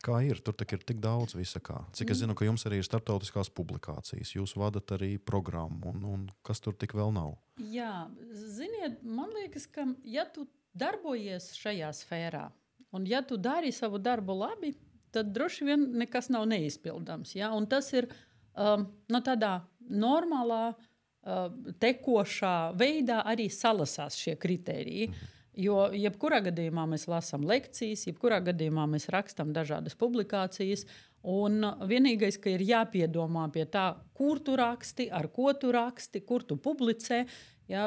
Kā 0.02 0.16
ir? 0.26 0.40
Tur 0.42 0.56
ir 0.58 0.82
tik 0.82 0.98
daudz 0.98 1.36
visa 1.38 1.60
kā. 1.62 1.84
Cik 1.94 2.10
es 2.10 2.24
zinu, 2.24 2.34
ka 2.34 2.48
jums 2.48 2.66
arī 2.66 2.80
ir 2.80 2.88
starptautiskās 2.88 3.52
publikācijas, 3.54 4.32
jūs 4.34 4.56
vadat 4.58 4.96
arī 4.96 5.12
programmu, 5.22 5.92
un, 5.92 6.02
un 6.02 6.24
kas 6.42 6.58
tur 6.64 6.74
tik 6.74 6.96
vēl 6.98 7.14
nav? 7.14 7.36
Jā, 7.62 8.08
ziniet, 8.34 8.98
man 9.06 9.30
liekas, 9.36 9.68
ka 9.70 9.86
ja 10.02 10.26
tu 10.26 10.48
darbojies 10.74 11.52
šajā 11.60 11.92
sfērā, 11.94 12.48
un 12.92 13.06
ja 13.08 13.22
tu 13.26 13.36
dari 13.36 13.72
savu 13.72 13.98
darbu 13.98 14.36
labi, 14.36 14.72
tad 15.12 15.32
droši 15.32 15.68
vien 15.68 15.84
nekas 16.00 16.30
nav 16.32 16.46
neizpildāms. 16.48 17.34
Ja? 17.36 17.52
Un 17.56 17.66
tas 17.68 17.92
ir 17.92 18.08
um, 18.08 18.86
no 19.08 19.18
nu, 19.18 19.22
tādā 19.24 19.58
normālā, 19.90 20.72
uh, 20.72 21.46
tekošā 21.82 22.72
veidā 22.78 23.22
arī 23.28 23.48
salasās 23.52 24.16
šie 24.18 24.36
kriteriji. 24.40 25.10
Jo 25.52 25.90
jebkurā 25.92 26.40
gadījumā 26.46 26.86
mēs 26.88 27.04
lasām 27.12 27.44
lekcijas, 27.44 28.06
jebkurā 28.08 28.40
gadījumā 28.40 28.86
mēs 28.88 29.10
rakstām 29.12 29.52
dažādas 29.52 29.96
publikācijas. 30.00 30.86
Un 31.28 31.60
vienīgais, 31.86 32.38
ka 32.42 32.50
ir 32.50 32.64
jāpiedomā 32.66 33.44
pie 33.54 33.66
tā, 33.70 33.92
kur 34.16 34.40
tu 34.42 34.56
raksti, 34.58 35.06
ar 35.12 35.28
ko 35.30 35.52
tu 35.54 35.70
raksti, 35.74 36.24
kur 36.26 36.42
tu 36.42 36.56
publicē. 36.56 37.26
Ja, 37.72 37.86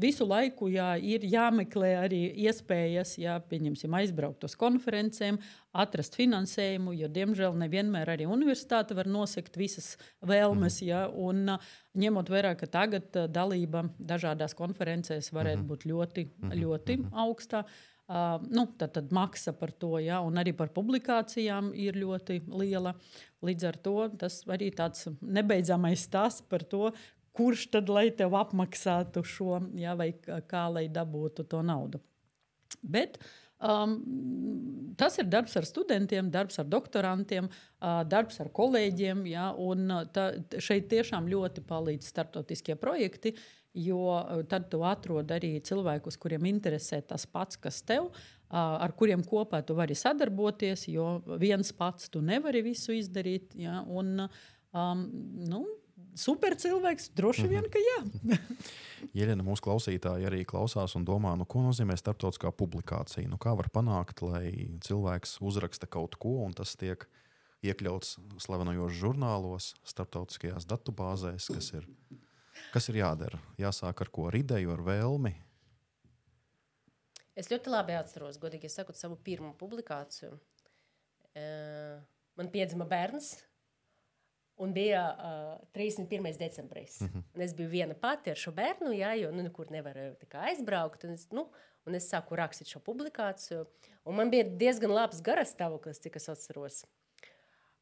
visu 0.00 0.26
laiku 0.26 0.66
jā, 0.72 0.88
ir 0.98 1.22
jāmeklē 1.30 1.90
arī 2.00 2.20
iespējas, 2.48 3.14
ja 3.20 3.36
pieņemsim, 3.46 3.94
aizbraukt 4.00 4.42
uz 4.48 4.56
konferencēm, 4.58 5.38
atrast 5.70 6.18
finansējumu, 6.18 6.96
jo, 6.98 7.10
diemžēl, 7.14 7.54
nevienmēr 7.60 8.10
arī 8.16 8.26
universitāte 8.26 8.96
var 8.98 9.06
nosekt 9.06 9.58
visas 9.60 9.92
vēlmes. 10.26 10.80
Ja, 10.82 11.04
un, 11.06 11.54
ņemot 12.00 12.32
vērā, 12.32 12.56
ka 12.58 12.66
tagad 12.70 13.14
dalība 13.30 13.84
dažādās 13.98 14.56
konferencēs 14.58 15.30
varētu 15.36 15.68
būt 15.70 15.86
ļoti, 15.92 16.26
ļoti 16.64 16.98
augsta. 17.22 17.62
Uh, 18.10 18.42
nu, 18.50 18.64
tad, 18.74 18.90
tad 18.96 19.12
maksa 19.14 19.52
par 19.54 19.70
to, 19.70 19.92
ja, 20.02 20.18
un 20.26 20.40
arī 20.40 20.50
par 20.58 20.72
publikācijām 20.74 21.70
ir 21.78 21.94
ļoti 22.00 22.40
liela. 22.50 22.96
Līdz 23.46 23.66
ar 23.68 23.78
to 23.84 23.94
tas 24.18 24.40
arī 24.50 24.72
tāds 24.74 25.06
nebeidzamais 25.22 26.02
stāsts 26.08 26.42
par 26.50 26.66
to, 26.66 26.90
kurš 27.36 27.68
tad 27.74 27.90
lai 27.92 28.08
tev 28.16 28.34
apmaksātu 28.38 29.22
šo, 29.26 29.60
ja, 29.78 29.94
vai 29.98 30.12
kā 30.20 30.64
lai 30.72 30.88
dabūtu 30.92 31.46
to 31.50 31.62
naudu. 31.66 32.00
Bet 32.82 33.18
um, 33.58 33.96
tas 34.98 35.18
ir 35.20 35.28
darbs 35.30 35.56
ar 35.58 35.66
studentiem, 35.68 36.30
darbs 36.32 36.58
ar 36.62 36.68
doktorantiem, 36.70 37.48
uh, 37.50 38.02
darbs 38.08 38.40
ar 38.42 38.50
kolēģiem. 38.56 39.24
Ja, 39.30 39.50
tā, 40.14 40.26
šeit 40.58 40.90
tiešām 40.92 41.30
ļoti 41.30 41.64
palīdz 41.68 42.10
starptautiskie 42.12 42.76
projekti, 42.80 43.34
jo 43.76 44.18
tad 44.50 44.66
tu 44.72 44.82
atrod 44.86 45.30
arī 45.30 45.54
cilvēkus, 45.62 46.18
kuriem 46.18 46.48
interesē 46.50 47.02
tas 47.06 47.26
pats, 47.30 47.60
kas 47.60 47.82
tev. 47.86 48.10
Uh, 48.50 48.80
ar 48.82 48.90
kuriem 48.98 49.22
kopā 49.22 49.60
tu 49.62 49.76
vari 49.78 49.94
sadarboties, 49.94 50.88
jo 50.90 51.20
viens 51.38 51.70
pats 51.70 52.10
tu 52.10 52.18
nevari 52.18 52.64
visu 52.66 52.96
izdarīt. 52.96 53.54
Ja, 53.54 53.84
un, 53.86 54.24
um, 54.74 55.04
nu, 55.46 55.62
super 56.20 56.56
cilvēks? 56.60 57.10
Droši 57.16 57.46
vien, 57.50 57.66
ka 57.72 57.80
jā. 57.80 57.98
Jeļena, 59.16 59.44
mūsu 59.46 59.64
klausītāji 59.64 60.28
arī 60.28 60.42
klausās 60.48 60.94
un 60.98 61.06
domā, 61.08 61.32
nu, 61.40 61.46
ko 61.48 61.62
nozīmē 61.64 61.96
starptautiskā 61.98 62.52
publikācija. 62.52 63.28
Nu, 63.30 63.40
kā 63.40 63.54
var 63.58 63.70
panākt, 63.72 64.22
lai 64.24 64.70
cilvēks 64.84 65.38
uzraksta 65.40 65.88
kaut 65.90 66.18
ko 66.20 66.40
un 66.44 66.54
tas 66.56 66.76
tiek 66.80 67.06
iekļauts 67.66 68.16
slavenajos 68.40 68.96
žurnālos, 68.96 69.72
starptautiskajās 69.88 70.68
datubāzēs, 70.68 71.48
kas 71.52 71.72
ir, 71.76 71.88
kas 72.74 72.88
ir 72.92 73.00
jādara? 73.02 73.40
Jāsāk 73.60 74.04
ar 74.04 74.12
ko? 74.12 74.28
Ar 74.30 74.38
ideju, 74.40 74.72
ar 74.76 74.84
vēlmi. 74.86 75.34
Es 77.40 77.48
ļoti 77.48 77.72
labi 77.72 77.96
atceros, 77.96 78.40
godīgi 78.40 78.68
sakot, 78.72 78.98
savu 78.98 79.16
pirmo 79.24 79.52
publikāciju. 79.60 80.34
Uh, 81.30 82.00
man 82.36 82.50
piedzima 82.52 82.84
bērns, 82.90 83.36
Un 84.60 84.72
bija 84.76 85.02
uh, 85.16 85.68
31. 85.72 86.36
decembris. 86.38 87.00
Mm 87.00 87.06
-hmm. 87.06 87.22
Un 87.34 87.40
es 87.40 87.54
biju 87.56 87.68
viena 87.68 87.94
pati 87.94 88.30
ar 88.30 88.36
šo 88.36 88.52
bērnu, 88.52 88.92
jā, 88.92 89.14
jo 89.22 89.30
nu, 89.32 89.42
nekur 89.42 89.70
nevarēju 89.70 90.16
aizbraukt. 90.32 91.04
Un 91.04 91.10
es, 91.10 91.28
nu, 91.30 91.46
un 91.86 91.94
es 91.94 92.12
sāku 92.12 92.36
rakstīt 92.36 92.68
šo 92.68 92.80
publikāciju. 92.80 93.64
Man 94.04 94.30
bija 94.30 94.44
diezgan 94.44 94.92
labs 94.92 95.22
garas 95.22 95.54
stāvoklis, 95.54 96.00
cik 96.00 96.16
es 96.16 96.28
atceros. 96.28 96.84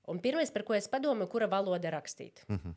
Un 0.06 0.20
pirmais, 0.20 0.50
par 0.50 0.62
ko 0.62 0.74
es 0.74 0.88
padomāju, 0.90 1.28
kura 1.28 1.46
valoda 1.46 1.90
rakstīt. 1.90 2.44
Mm 2.48 2.56
-hmm. 2.56 2.74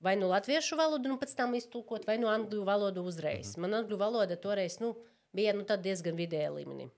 Vai 0.00 0.16
nu 0.16 0.28
latviešu 0.28 0.76
valodu, 0.76 1.08
nu 1.08 1.16
pēc 1.16 1.34
tam 1.36 1.54
iztulkot, 1.54 2.06
vai 2.06 2.18
nu 2.18 2.26
angļu 2.26 2.64
valodu 2.64 3.02
uzreiz. 3.02 3.46
Mm 3.46 3.52
-hmm. 3.52 3.60
Man 3.60 3.84
angļu 3.84 3.96
valoda 3.96 4.36
toreiz 4.36 4.78
nu, 4.78 4.96
bija 5.32 5.52
nu, 5.52 5.64
diezgan 5.82 6.16
vidēja 6.16 6.50
līmenī. 6.50 6.90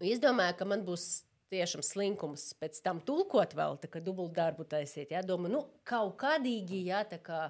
Es 0.00 0.20
domāju, 0.20 0.56
ka 0.56 0.64
man 0.64 0.86
būs 0.86 1.24
tiešām 1.52 1.84
slinkums 1.84 2.46
pēc 2.60 2.80
tam 2.84 3.00
tulkot 3.04 3.54
vēl, 3.56 3.76
tā 3.82 3.90
kā 3.92 4.02
dubultdarbu 4.04 4.66
taisīt. 4.70 5.12
Jā, 5.14 5.22
domāju, 5.26 5.52
nu, 5.56 5.62
kaut 5.88 6.16
kādīgi, 6.22 6.84
jā, 6.88 7.02
tā 7.10 7.20
kā 7.24 7.40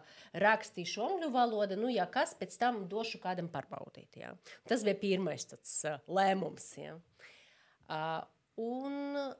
rakstīšu 0.44 1.04
angļu 1.06 1.30
valodu, 1.34 1.78
nu, 1.80 1.92
jā, 1.92 2.06
kas 2.10 2.34
pēc 2.38 2.58
tam 2.60 2.84
došu 2.90 3.22
kādam 3.22 3.48
pārbaudīt, 3.52 4.20
jā. 4.20 4.34
Tas 4.68 4.84
bija 4.86 4.98
pirmais 5.00 5.46
tāds 5.50 5.78
uh, 5.88 6.02
lēmums, 6.08 6.68
jā. 6.80 6.98
Uh, 7.84 8.20
un 8.60 9.34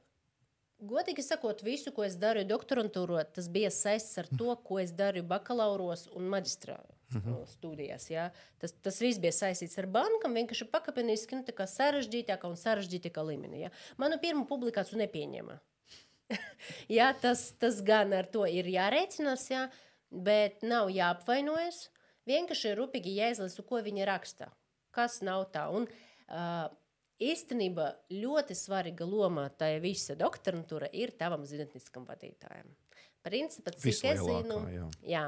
Godīgi 0.84 1.23
sakot, 1.25 1.62
visu, 1.64 1.92
ko 1.94 2.02
es 2.04 2.16
darīju 2.20 2.49
doktorantūrā, 2.50 3.23
tas 3.32 3.46
bija 3.49 3.70
saistīts 3.73 4.18
ar 4.20 4.26
to, 4.34 4.50
ko 4.66 4.80
es 4.82 4.90
darīju 4.92 5.25
bakalauros 5.30 6.08
un 6.12 6.26
maģistrā 6.32 6.76
mhm. 7.14 7.35
-huh. 7.35 7.47
studijās. 7.47 8.11
Ja? 8.11 8.30
Tas, 8.59 8.75
tas 8.83 9.00
viss 9.00 9.21
bija 9.23 9.33
saistīts 9.33 9.78
ar 9.78 9.87
bankām, 9.87 10.35
vienkārši 10.35 10.68
pakāpeniski 10.71 11.38
nu, 11.38 11.44
sarežģītākā 11.47 12.50
un 12.50 12.56
sarežģītākā 12.56 13.25
līmenī. 13.30 13.64
Ja? 13.66 13.71
Manu 13.97 14.18
pirmo 14.18 14.44
publikāciju 14.44 14.99
nepieņēma. 14.99 15.59
ja, 16.99 17.12
tas, 17.12 17.52
tas 17.59 17.83
gan 17.83 18.12
ar 18.12 18.26
to 18.26 18.47
ir 18.47 18.66
jārēķinās, 18.66 19.50
ja? 19.50 19.68
bet 20.11 20.62
nav 20.62 20.90
jāapvainojas. 20.90 21.90
Vienkārši 22.26 22.71
ir 22.71 22.78
rūpīgi 22.78 23.18
jāizlasa, 23.18 23.62
ko 23.62 23.83
viņi 23.85 24.06
raksta. 24.09 24.49
Kas 24.90 25.21
nav 25.23 25.50
tā. 25.52 25.68
Un, 25.68 25.88
uh, 26.28 26.71
Īstenībā 27.23 27.92
ļoti 28.11 28.56
svarīga 28.59 29.06
loma 29.06 29.47
tajā 29.54 29.78
visa 29.78 30.16
doktorantūra 30.18 30.88
ir 30.92 31.12
tavam 31.14 31.44
zinātniskam 31.47 32.02
vadītājam. 32.09 32.73
Principā, 33.25 33.73
cik 33.73 34.02
es 34.11 34.21
zinu, 34.21 34.59
jā. 34.69 34.87
Jā, 35.09 35.26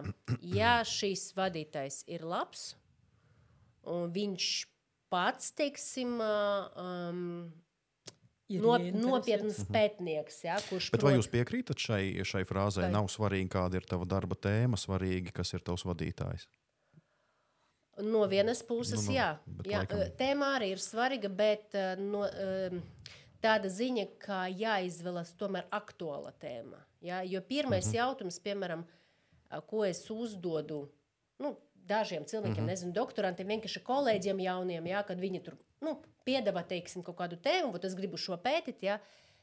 ja 0.53 0.73
šīs 0.85 1.31
vadītājs 1.37 2.03
ir 2.12 2.26
labs, 2.29 2.75
un 3.88 4.11
viņš 4.12 4.49
pats, 5.12 5.55
teiksim, 5.57 6.19
um, 6.21 7.23
no, 8.53 8.76
nopietns 8.76 9.62
mhm. 9.62 9.73
pētnieks, 9.73 10.43
ja, 10.45 10.59
kurš. 10.69 10.91
Bet 10.93 11.00
prot... 11.00 11.09
vai 11.09 11.15
jūs 11.17 11.31
piekrītat 11.33 11.81
šai, 11.87 12.03
šai 12.29 12.45
frāzei? 12.49 12.85
Vai... 12.85 12.93
Nav 12.99 13.09
svarīgi, 13.12 13.49
kāda 13.57 13.81
ir 13.81 13.88
tava 13.88 14.09
darba 14.09 14.37
tēma, 14.37 14.76
svarīgi, 14.81 15.33
kas 15.37 15.57
ir 15.57 15.65
tavs 15.67 15.87
vadītājs. 15.88 16.45
No 18.05 18.26
vienas 18.29 18.61
puses, 18.61 19.07
nu, 19.07 19.09
nu, 19.09 19.17
jā, 19.17 19.31
jā 19.65 19.81
laikam... 19.81 20.03
tēma 20.19 20.50
arī 20.59 20.75
ir 20.75 20.83
svarīga, 20.85 21.31
bet 21.33 21.79
no, 21.97 22.26
tāda 23.41 23.71
ziņa, 23.73 24.05
ka 24.21 24.43
jāizvēlas 24.53 25.33
tomēr 25.41 25.65
aktuāla 25.73 26.35
tēma. 26.43 26.83
Ja? 27.00 27.23
Jo 27.23 27.41
pirmais 27.41 27.87
-hmm. 27.87 27.97
jautājums, 27.97 28.41
piemēram, 28.41 28.85
ko 29.67 29.85
es 29.85 30.11
uzdodu 30.11 30.88
nu, 31.38 31.57
dažiem 31.75 32.25
cilvēkiem, 32.25 32.65
-hmm. 32.65 32.67
nezinu, 32.67 32.93
doktorantiem, 32.93 33.49
vienkārši 33.49 33.83
kolēģiem 33.83 34.41
jauniem, 34.41 34.87
ja? 34.87 35.03
kad 35.03 35.21
viņi 35.21 35.43
tur 35.43 35.57
nu, 35.81 36.03
piedāvā 36.26 36.67
teiksim, 36.67 37.03
kaut 37.03 37.17
kādu 37.17 37.37
tēmu, 37.37 37.73
bet 37.73 37.85
es 37.85 37.95
gribu 37.95 38.17
šo 38.17 38.37
pētīt. 38.37 38.83
Ja? 38.83 39.00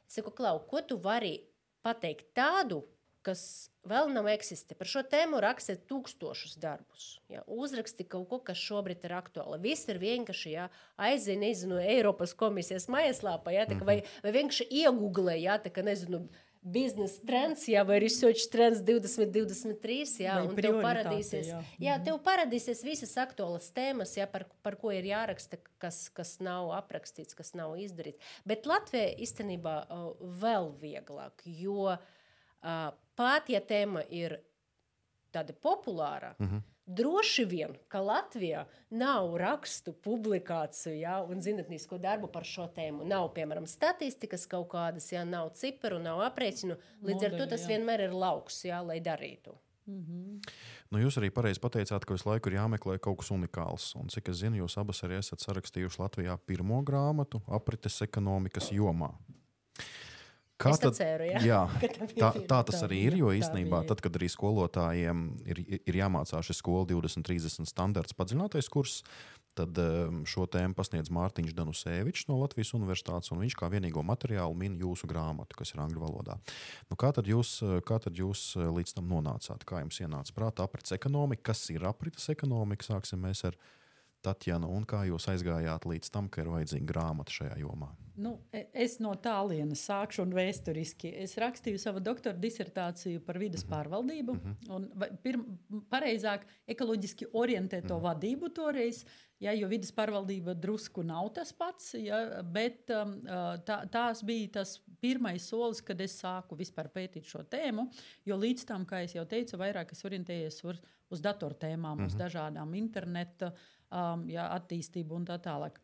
Es 0.07 0.13
saku, 0.13 0.31
Klau, 0.31 0.59
ko 0.59 0.81
tu 0.81 0.97
vari 0.97 1.47
pateikt 1.81 2.33
tādu, 2.35 2.83
kas 3.23 3.69
vēl 3.87 4.11
nav 4.11 4.27
eksistē. 4.33 4.75
Par 4.75 4.89
šo 4.89 5.03
tēmu 5.07 5.39
raksta 5.43 5.75
tūkstošus 5.89 6.57
darbus. 6.59 7.21
Ja, 7.31 7.43
uzraksti 7.47 8.05
kaut 8.07 8.27
ko, 8.31 8.39
kas 8.43 8.59
šobrīd 8.59 9.05
ir 9.07 9.15
aktuāli. 9.15 9.61
Viss 9.63 9.87
ir 9.91 9.99
vienkārši 10.01 10.55
ja, 10.57 10.69
aizēj, 10.99 11.37
nezinu, 11.39 11.79
Eiropas 11.79 12.35
komisijas 12.35 12.89
mājaslapā, 12.91 13.55
ja, 13.55 13.65
tā, 13.69 13.79
vai, 13.87 14.01
vai 14.25 14.35
vienkārši 14.35 14.67
iegūglē, 14.83 15.37
ja, 15.39 15.55
tā, 15.63 15.71
ka, 15.73 15.85
nezinu, 15.87 16.25
biznesa 16.63 17.19
trends, 17.27 17.65
jā, 17.67 17.83
vai 17.87 17.99
research 18.03 18.47
trends 18.51 18.81
2023, 18.85 20.23
jā, 20.23 20.37
Vai 20.39 20.47
un 20.47 20.55
tev 20.57 20.79
parādīsies, 20.83 21.49
jā. 21.51 21.59
jā. 21.59 21.83
jā, 21.87 21.97
tev 22.07 22.19
parādīsies 22.23 22.83
visas 22.85 23.13
aktuālas 23.19 23.67
tēmas, 23.75 24.15
jā, 24.17 24.27
par, 24.31 24.47
par 24.65 24.77
ko 24.79 24.93
ir 24.95 25.07
jāraksta, 25.11 25.59
kas, 25.83 26.05
kas 26.15 26.37
nav 26.43 26.71
aprakstīts, 26.77 27.35
kas 27.37 27.53
nav 27.57 27.75
izdarīts. 27.83 28.33
Bet 28.47 28.67
Latvijai 28.69 29.11
īstenībā 29.25 29.77
uh, 29.83 30.09
vēl 30.41 30.71
vieglāk, 30.81 31.43
jo 31.45 31.91
uh, 31.91 32.89
pat 33.19 33.51
ja 33.51 33.61
tēma 33.63 34.05
ir 34.09 34.39
tāda 35.33 35.53
populāra, 35.53 36.35
mm 36.39 36.47
-hmm. 36.47 36.69
Droši 36.97 37.45
vien, 37.49 37.75
ka 37.91 38.01
Latvijā 38.03 38.63
nav 38.93 39.33
rakstu, 39.39 39.93
publikāciju 40.05 40.95
ja, 40.99 41.17
un 41.25 41.41
zinātnīsko 41.43 41.99
darbu 42.01 42.29
par 42.33 42.47
šo 42.47 42.67
tēmu. 42.75 43.07
Nav, 43.09 43.31
piemēram, 43.35 43.67
statistikas 43.69 44.47
kaut 44.49 44.69
kādas, 44.73 45.09
ja 45.13 45.25
nav 45.27 45.53
ciparu, 45.59 45.99
nav 46.03 46.23
aprēķinu. 46.29 46.77
Līdz 47.01 47.19
Modeļi, 47.19 47.33
ar 47.33 47.37
to 47.41 47.51
tas 47.55 47.65
jā. 47.65 47.75
vienmēr 47.75 48.07
ir 48.07 48.17
lauks, 48.17 48.63
ja, 48.67 48.81
lai 48.85 48.99
darītu. 49.03 49.57
Mm 49.85 49.99
-hmm. 49.99 50.51
nu, 50.91 50.99
jūs 50.99 51.17
arī 51.19 51.29
pareizi 51.29 51.59
pateicāt, 51.59 52.05
ka 52.05 52.13
visu 52.13 52.29
laiku 52.29 52.49
ir 52.49 52.55
jāmeklē 52.55 52.99
kaut 52.99 53.17
kas 53.17 53.31
unikāls. 53.31 53.95
Un, 53.99 54.07
cik 54.07 54.29
es 54.29 54.37
zinu, 54.37 54.55
jūs 54.55 54.79
abas 54.79 55.03
arī 55.03 55.17
esat 55.17 55.39
sarakstījuši 55.39 55.99
Latvijā 55.99 56.37
pirmo 56.45 56.81
grāmatu 56.81 57.41
aprites 57.47 58.01
ekonomikas 58.01 58.71
jomā. 58.71 59.11
Kā 60.63 60.73
tad, 60.79 60.95
ceru, 60.97 61.27
ja? 61.27 61.41
jā, 61.43 61.61
tā, 62.21 62.31
tā 62.49 62.59
tas 62.69 62.83
arī 62.85 63.03
ir. 63.09 63.19
Jo 63.19 63.33
īstenībā, 63.35 63.83
tad, 63.89 64.01
kad 64.03 64.15
arī 64.19 64.29
skolotājiem 64.31 65.23
ir, 65.49 65.63
ir 65.77 65.99
jāmācās 65.99 66.49
šis 66.49 66.61
skolu 66.63 66.87
2030 66.93 67.69
standarts 67.69 68.15
padziļinātais 68.17 68.69
kurs, 68.71 69.01
tad 69.57 69.77
um, 69.77 70.23
šo 70.29 70.47
tēmu 70.49 70.73
pasniedz 70.77 71.11
Mārtiņš 71.13 71.53
Danusēvičs 71.57 72.25
no 72.29 72.39
Latvijas 72.41 72.73
Universitātes, 72.77 73.29
un 73.33 73.43
viņš 73.43 73.57
kā 73.59 73.69
vienīgo 73.73 74.01
materiālu 74.05 74.57
min 74.57 74.79
jūsu 74.81 75.09
grāmatu, 75.09 75.57
kas 75.59 75.75
ir 75.75 75.83
angļu 75.83 76.01
valodā. 76.01 76.39
Nu, 76.89 76.97
kā, 76.99 77.11
tad 77.15 77.29
jūs, 77.29 77.59
kā 77.87 77.99
tad 78.03 78.17
jūs 78.17 78.53
uh, 78.57 78.71
līdz 78.73 78.97
tam 78.97 79.11
nonācāt? 79.13 79.67
Kā 79.69 79.83
jums 79.83 80.01
ienāca 80.01 80.35
prātā 80.35 80.65
aprits 80.65 80.95
ekonomika? 80.95 81.51
Kas 81.51 81.67
ir 81.73 81.85
aprites 81.89 82.29
ekonomika? 82.33 82.93
Sāksim 82.93 83.21
mēs 83.23 83.45
ar 83.49 83.59
Tatjana, 84.23 84.69
un 84.71 84.85
kā 84.87 85.03
jūs 85.09 85.27
aizgājāt 85.33 85.85
līdz 85.89 86.09
tam, 86.13 86.29
ka 86.31 86.43
ir 86.43 86.51
vajadzīga 86.53 86.87
grāmata 86.87 87.33
šajā 87.35 87.59
jomā? 87.59 87.91
Nu, 88.15 88.35
e, 88.53 88.67
es 88.77 88.99
no 89.01 89.15
tālienes 89.17 89.81
sākšu 89.87 90.21
un 90.23 90.35
vēsturiski. 90.37 91.09
Es 91.23 91.33
rakstīju 91.41 91.81
savu 91.81 92.01
doktora 92.03 92.37
disertāciju 92.37 93.23
par 93.25 93.39
vidas 93.41 93.65
mm 93.65 93.69
-hmm. 93.69 93.75
pārvaldību. 93.75 94.33
Mm 94.33 94.55
-hmm. 94.55 94.71
un, 94.75 95.17
pirm, 95.23 95.45
pareizāk, 95.89 96.45
ekoloģiski 96.67 97.25
orientēto 97.33 97.93
mm 97.93 97.99
-hmm. 97.99 98.03
vadību 98.03 98.49
toreiz. 98.53 99.05
Ja, 99.39 99.51
jo 99.51 99.67
vidas 99.67 99.91
pārvaldība 99.91 100.53
drusku 100.53 101.03
nav 101.03 101.33
tas 101.33 101.53
pats, 101.53 101.93
ja, 101.93 102.43
bet 102.43 102.89
um, 102.89 103.21
tā, 103.67 103.89
tās 103.91 104.23
bija 104.23 104.47
tas 104.51 104.81
pirmais 105.01 105.47
solis, 105.49 105.81
kad 105.81 106.01
es 106.01 106.23
sāku 106.23 106.55
vispār 106.55 106.87
pētīt 106.87 107.25
šo 107.25 107.43
tēmu. 107.43 107.89
Jo 108.25 108.37
līdz 108.37 108.65
tam, 108.65 108.85
kā 108.85 109.01
jau 109.15 109.25
teicu, 109.25 109.57
vairāk 109.57 109.91
es 109.91 110.05
orientējos 110.05 110.63
uz, 110.63 110.79
uz 111.09 111.21
datortēmām, 111.21 111.97
mm 111.97 112.01
-hmm. 112.01 112.05
uz 112.05 112.13
mhm. 112.13 112.23
dažādām 112.23 112.75
interneta 112.75 113.51
um, 113.93 114.25
jā, 114.31 114.47
attīstību 114.57 115.19
un 115.19 115.27
tā 115.29 115.37
tālāk. 115.43 115.79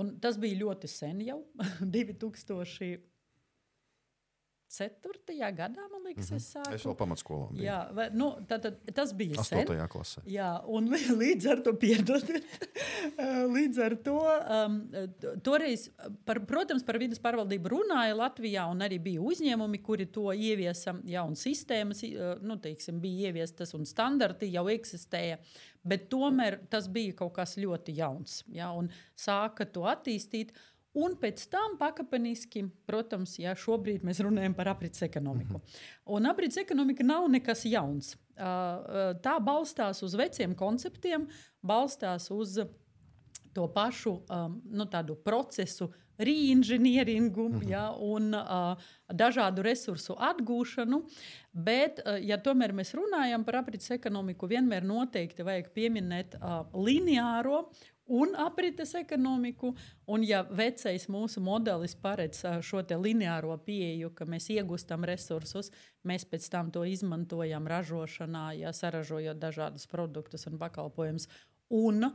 Un 0.00 0.16
tas 0.22 0.38
bija 0.42 0.58
ļoti 0.64 0.90
sen 0.90 1.20
jau, 1.22 1.40
2000. 1.96 3.02
Ceturtajā 4.74 5.50
gadā, 5.54 5.84
man 5.92 6.02
liekas, 6.08 6.30
mm 6.30 6.34
-hmm. 6.34 6.40
es 6.40 6.46
sāku. 6.54 6.74
Es 6.74 6.84
vēl 6.86 6.96
pamatskolā 6.98 7.50
biju. 7.52 7.62
Jā, 7.62 7.78
vai, 7.94 8.08
nu, 8.10 8.30
tā, 8.48 8.58
tā, 8.58 8.72
tas 8.94 9.12
bija 9.14 9.38
Astotajā 9.38 9.86
klasē. 9.92 10.22
Jā, 10.26 10.48
un 10.66 10.88
līdz 11.22 11.50
ar 11.52 11.62
to 11.62 11.74
piedodiet. 11.78 12.66
līdz 13.56 13.82
ar 13.84 13.96
to 14.02 14.16
um, 14.56 14.80
toreiz, 15.46 15.86
par, 16.24 16.40
protams, 16.48 16.82
par 16.82 16.98
vidas 16.98 17.22
pārvaldību 17.22 17.70
runāja 17.76 18.18
Latvijā, 18.18 18.66
un 18.70 18.82
arī 18.82 18.98
bija 18.98 19.22
uzņēmumi, 19.22 19.82
kuri 19.82 20.06
to 20.06 20.32
ieviesa, 20.32 20.96
jā, 21.04 21.22
un 21.22 21.38
sistēmas, 21.38 22.02
nu, 22.42 22.58
teiksim, 22.58 23.00
bija 23.00 23.30
ieviestas, 23.30 23.74
un 23.78 23.86
standarti 23.86 24.50
jau 24.52 24.66
eksistēja. 24.68 25.38
Bet 25.84 26.08
tomēr 26.08 26.62
tas 26.72 26.88
bija 26.88 27.12
kaut 27.12 27.34
kas 27.36 27.58
ļoti 27.60 27.92
jauns, 27.98 28.42
jā, 28.48 28.70
un 28.72 28.88
sāka 29.14 29.66
to 29.68 29.84
attīstīt. 29.84 30.50
Uh, 30.50 30.73
Un 30.94 31.16
pēc 31.18 31.48
tam 31.50 31.74
pakāpeniski, 31.80 32.68
protams, 32.86 33.38
ja 33.42 33.56
šobrīd 33.58 34.04
mēs 34.06 34.20
runājam 34.22 34.54
par 34.54 34.68
aprits 34.68 35.02
ekonomiku. 35.02 35.58
-hmm. 35.58 35.80
Un 36.06 36.26
aprits 36.26 36.56
ekonomika 36.56 37.04
nav 37.04 37.28
nekas 37.28 37.64
jauns. 37.64 38.16
Tā 39.26 39.34
balstās 39.40 40.02
uz 40.02 40.14
veciem 40.14 40.54
konceptiem, 40.54 41.28
balstās 41.62 42.30
uz 42.30 42.58
to 43.54 43.68
pašu 43.68 44.20
nu, 44.64 44.86
procesu 45.24 45.90
reinženieringu 46.18 47.48
-hmm. 47.48 47.70
ja, 47.70 47.94
un 47.98 48.34
dažādu 49.12 49.62
resursu 49.62 50.14
atgūšanu. 50.14 51.02
Bet, 51.52 52.00
ja 52.20 52.38
tomēr 52.38 52.72
mēs 52.72 52.94
runājam 52.94 53.44
par 53.44 53.56
aprits 53.56 53.90
ekonomiku, 53.90 54.46
vienmēr 54.46 54.82
noteikti 54.82 55.42
vajag 55.42 55.72
pieminēt 55.74 56.34
lineāro 56.72 57.70
un 58.06 58.34
aprites 58.36 58.94
ekonomiku. 58.94 59.74
Un, 60.06 60.24
ja 60.26 60.42
vecais 60.44 61.06
mūsu 61.08 61.40
modelis 61.44 61.94
paredz 61.96 62.42
šo 62.62 62.82
lineāro 63.00 63.56
pieeju, 63.64 64.10
ka 64.14 64.26
mēs 64.28 64.50
iegūstam 64.52 65.04
resursus, 65.08 65.70
mēs 66.04 66.24
pēc 66.28 66.48
tam 66.52 66.70
to 66.70 66.84
izmantojam 66.84 67.66
ražošanā, 67.66 68.52
ja 68.60 68.72
saražojot 68.72 69.40
dažādus 69.40 69.86
produktus 69.86 70.46
un 70.46 70.58
pakalpojumus. 70.58 71.28
Un 71.72 72.04
uh, 72.04 72.12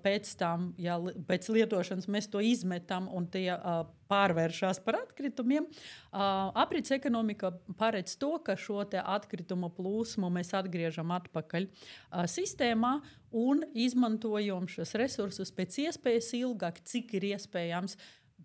pēc 0.00 0.30
tam, 0.40 0.70
ja 0.80 0.96
pēc 1.28 1.50
lietošanas 1.52 2.08
mēs 2.08 2.30
to 2.32 2.40
izmetam 2.40 3.08
un 3.12 3.26
tie 3.28 3.50
uh, 3.52 3.82
pārvēršas 4.08 4.80
par 4.84 4.96
atkritumiem, 5.02 5.66
uh, 5.68 6.48
aprits 6.56 6.94
ekonomika 6.96 7.52
paredz 7.76 8.16
to, 8.16 8.38
ka 8.40 8.56
šo 8.56 8.80
atkritumu 8.88 9.68
plūsmu 9.76 10.30
mēs 10.32 10.54
atgriežam 10.56 11.12
atpakaļ 11.18 11.68
uh, 11.68 12.24
sistēmā 12.24 12.94
un 13.36 13.60
izmantojam 13.76 14.64
šos 14.72 14.96
resursus 14.96 15.52
pēc 15.52 15.82
iespējas 15.84 16.32
ilgāk, 16.40 16.80
cik 16.80 17.18
ir 17.20 17.34
iespējams. 17.34 17.98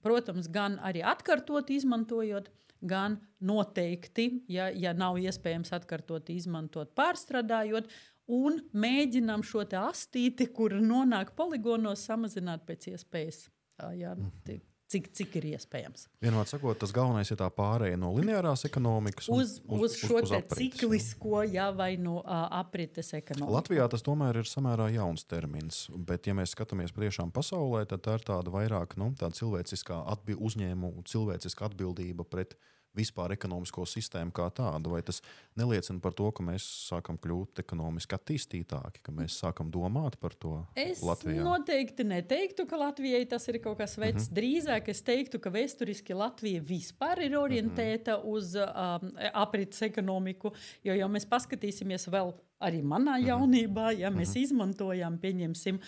Protams, 0.03 0.49
gan 0.51 0.75
arī 0.83 0.99
atkārtot, 1.07 1.69
izmantojot, 1.71 2.49
gan 2.83 3.15
noteikti, 3.39 4.43
ja, 4.51 4.67
ja 4.75 4.91
nav 4.95 5.15
iespējams 5.21 5.71
atkārtot, 5.77 6.27
izmantot, 6.33 6.91
pārstrādājot 6.97 7.87
un 8.31 8.59
mēģinām 8.73 9.43
šo 9.45 9.65
astīti, 9.83 10.47
kur 10.53 10.75
nonāk 10.79 11.33
poligonos, 11.35 12.05
samazināt 12.07 12.67
pēc 12.67 12.93
iespējas. 12.93 13.47
Jā, 13.97 14.13
mhm. 14.13 14.59
cik, 14.87 15.07
cik 15.17 15.35
ir 15.39 15.47
iespējams. 15.55 16.05
Vienmēr 16.21 16.47
sakot, 16.47 16.77
tas 16.79 16.93
galvenais 16.95 17.31
ir 17.33 17.39
tā 17.39 17.47
pārējai 17.51 17.97
no 17.99 18.11
lineārās 18.15 18.63
ekonomikas 18.69 19.27
uz, 19.33 19.55
uz, 19.65 19.81
uz 19.87 19.95
šo 19.97 20.21
uz, 20.21 20.33
ciklisko, 20.53 21.41
jā, 21.49 21.65
vai 21.75 21.95
no 21.99 22.19
uh, 22.21 22.45
aprites 22.59 23.09
ekonomikas. 23.17 23.55
Latvijā 23.57 23.87
tas 23.91 24.05
tomēr 24.05 24.39
ir 24.43 24.47
samērā 24.47 24.91
jauns 24.93 25.25
termins, 25.25 25.87
bet, 25.97 26.29
ja 26.29 26.37
mēs 26.37 26.53
skatāmies 26.55 26.93
priekšām 26.95 27.33
pasaulē, 27.35 27.83
tad 27.89 28.05
tā 28.05 28.19
ir 28.19 28.27
tāda 28.29 28.53
vairāk 28.53 28.95
nu, 29.01 29.09
tāda 29.19 29.35
cilvēciskā 29.41 30.03
atbi 30.13 30.37
uzņēmuma, 30.37 31.07
cilvēciska 31.09 31.71
atbildība 31.71 32.29
pret 32.29 32.55
uh, 32.55 32.69
vispār 32.97 33.33
ekonomisko 33.35 33.85
sistēmu 33.89 34.33
kā 34.35 34.47
tādu? 34.55 34.93
Vai 34.93 35.01
tas 35.05 35.21
neliecina 35.59 36.01
par 36.03 36.15
to, 36.17 36.29
ka 36.35 36.45
mēs 36.45 36.65
sākam 36.89 37.17
kļūt 37.21 37.63
ekonomiski 37.63 38.17
attīstītāki, 38.17 39.03
ka 39.05 39.15
mēs 39.15 39.39
sākam 39.41 39.71
domāt 39.73 40.19
par 40.21 40.35
to 40.37 40.55
es 40.79 41.03
Latvijā? 41.05 41.43
Noteikti 41.45 42.05
neteiktu, 42.07 42.67
ka 42.69 42.79
Latvijai 42.79 43.25
tas 43.29 43.47
ir 43.51 43.59
kaut 43.63 43.77
kas 43.81 43.97
vecs. 43.97 44.29
Mm 44.29 44.29
-hmm. 44.29 44.37
Drīzāk 44.39 44.89
es 44.89 45.01
teiktu, 45.01 45.39
ka 45.39 45.49
vēsturiski 45.49 46.13
Latvija 46.13 46.61
vispār 46.61 47.25
ir 47.25 47.37
orientēta 47.37 48.17
mm 48.17 48.23
-hmm. 48.23 48.33
uz 48.35 48.55
um, 48.55 49.11
aprits 49.33 49.81
ekonomiku, 49.81 50.53
jo, 50.83 50.93
ja 50.93 51.07
mēs 51.07 51.25
paskatīsimies 51.29 52.07
vēl 52.07 52.33
arī 52.63 52.81
manā 52.85 53.17
mhm. 53.17 53.27
jaunībā, 53.27 53.91
ja 53.99 54.11
mēs 54.13 54.33
-hmm. 54.33 54.43
izmantojam, 54.43 55.17
pieņemsim, 55.17 55.79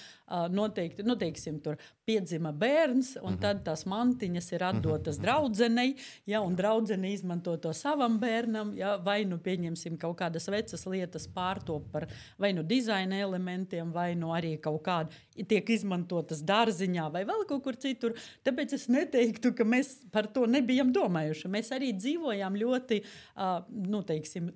noteikti, 0.50 1.04
nu, 1.04 1.16
teiksim, 1.16 1.60
tur 1.60 1.78
piedzima 2.06 2.52
bērns, 2.52 3.16
un 3.22 3.32
mm 3.32 3.36
-hmm. 3.36 3.42
tad 3.42 3.64
tās 3.66 3.86
mantiņas 3.86 4.52
ir 4.52 4.64
atdotas 4.64 5.18
mm 5.18 5.20
-hmm. 5.20 5.26
draudzenei, 5.26 5.96
ja, 6.26 6.42
un 6.42 6.56
draudzene 6.56 7.14
izmanto 7.14 7.58
to 7.58 7.74
savam 7.74 8.20
bērnam, 8.20 8.74
ja, 8.78 8.96
vai 8.96 9.26
nu 9.26 9.38
pieņemsim 9.38 9.98
kaut 9.98 10.18
kādas 10.18 10.48
vecas 10.52 10.86
lietas 10.86 11.28
pārtop 11.28 11.92
par 11.92 12.08
vai 12.38 12.54
nu 12.54 12.64
dizaina 12.64 13.16
elementiem, 13.20 13.92
vai 13.92 14.16
nu 14.16 14.28
arī 14.28 14.60
kaut 14.60 14.82
kāda 14.84 15.10
tiek 15.48 15.70
izmantotas 15.70 16.44
dārziņā 16.44 17.12
vai 17.12 17.26
vēl 17.26 17.46
kaut 17.48 17.64
kur 17.64 17.76
citur. 17.76 18.14
Tāpēc 18.44 18.74
es 18.74 18.88
neteiktu, 18.88 19.54
ka 19.54 19.64
mēs 19.64 20.06
par 20.12 20.28
to 20.28 20.46
nebijam 20.46 20.94
domājuši. 20.94 21.48
Mēs 21.48 21.72
arī 21.72 21.94
dzīvojam 21.94 22.56
ļoti, 22.56 23.02
uh, 23.36 23.64
nu, 23.70 24.04
teiksim, 24.04 24.52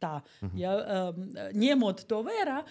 tā, 0.00 0.20
mm 0.40 0.48
-hmm. 0.48 0.58
ja, 0.58 0.74
um, 1.08 1.32
ņemot 1.52 2.06
to 2.08 2.22
vērā, 2.22 2.62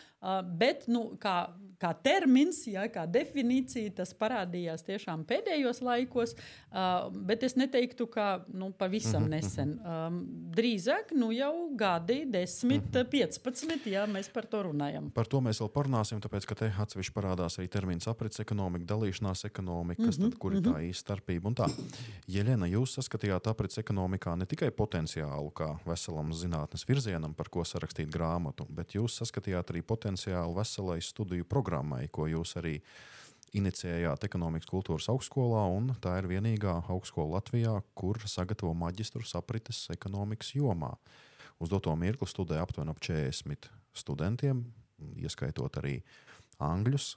bet, 0.57 0.87
nu, 0.87 1.17
kā, 1.19 1.49
kā 1.83 1.91
termins, 2.05 2.61
jā, 2.69 2.85
kā 2.91 3.03
definīcija, 3.09 3.91
tas 3.99 4.13
parādījās 4.15 4.85
tiešām 4.87 5.25
pēdējos 5.27 5.81
laikos, 5.83 6.35
uh, 6.35 7.09
bet 7.27 7.43
es 7.43 7.57
neteiktu, 7.59 8.07
ka 8.11 8.27
nu, 8.53 8.71
pavisam 8.77 9.25
mhm, 9.25 9.33
nesen. 9.33 9.75
Um, 9.83 10.21
drīzāk 10.53 11.11
nu, 11.17 11.31
jau 11.35 11.51
gadi, 11.79 12.23
10, 12.29 12.87
15, 12.93 13.89
jā, 13.91 14.05
mēs 14.09 14.29
par 14.33 14.47
to 14.49 14.63
runājam. 14.69 15.09
Par 15.15 15.29
to 15.29 15.41
mēs 15.43 15.59
vēl 15.63 15.71
parunāsim, 15.75 16.21
tāpēc, 16.23 16.47
ka 16.49 16.57
te 16.61 16.71
atsevišķi 16.85 17.15
parādās 17.15 17.59
arī 17.59 17.69
termins 17.73 18.07
aprits 18.11 18.41
ekonomika, 18.43 18.87
dalīšanās 18.93 19.47
ekonomika, 19.49 20.07
kas 20.07 20.21
tad, 20.21 20.37
kur 20.39 20.55
ir 20.57 20.63
tā 20.65 20.77
īsta 20.87 21.13
starpība. 21.13 21.51
Un 21.51 21.57
tā, 21.59 21.67
Jeļena, 22.31 22.69
jūs 22.71 22.95
saskatījāt 22.99 23.49
aprits 23.51 23.81
ekonomikā 23.81 24.37
ne 24.39 24.47
tikai 24.49 24.71
potenciālu 24.75 25.51
kā 25.55 25.73
veselam 25.87 26.31
zinātnes 26.37 26.85
virzienam, 26.87 27.35
par 27.35 27.51
ko 27.53 27.65
sarakstīt 27.67 28.11
grāmatu, 28.13 28.67
bet 28.71 28.95
jūs 28.95 29.17
saskatījāt 29.19 29.73
arī 29.73 29.83
potenciālu 29.85 30.55
veselai 30.55 30.99
studiju 31.03 31.47
programmai 31.49 31.72
programmai, 31.73 32.07
ko 32.11 32.27
jūs 32.29 32.57
arī 32.61 32.77
inicijējāt 33.53 34.25
ekonomikas 34.25 34.69
kultūras 34.69 35.09
augstskolā, 35.09 35.65
tā 36.01 36.17
ir 36.19 36.27
vienīgā 36.29 36.83
augstskola 36.89 37.37
Latvijā, 37.37 37.81
kur 37.93 38.17
sagatavo 38.25 38.73
maģistru 38.73 39.23
aprites 39.37 39.89
ekonomikas 39.93 40.53
jomā. 40.55 40.95
Uz 41.59 41.69
doto 41.69 41.93
mirkli 41.95 42.27
studē 42.27 42.59
aptuveni 42.61 42.91
ap 42.91 42.99
40 42.99 43.69
studentiem, 43.93 44.63
ieskaitot 45.17 45.77
arī 45.77 46.01
angļus. 46.59 47.15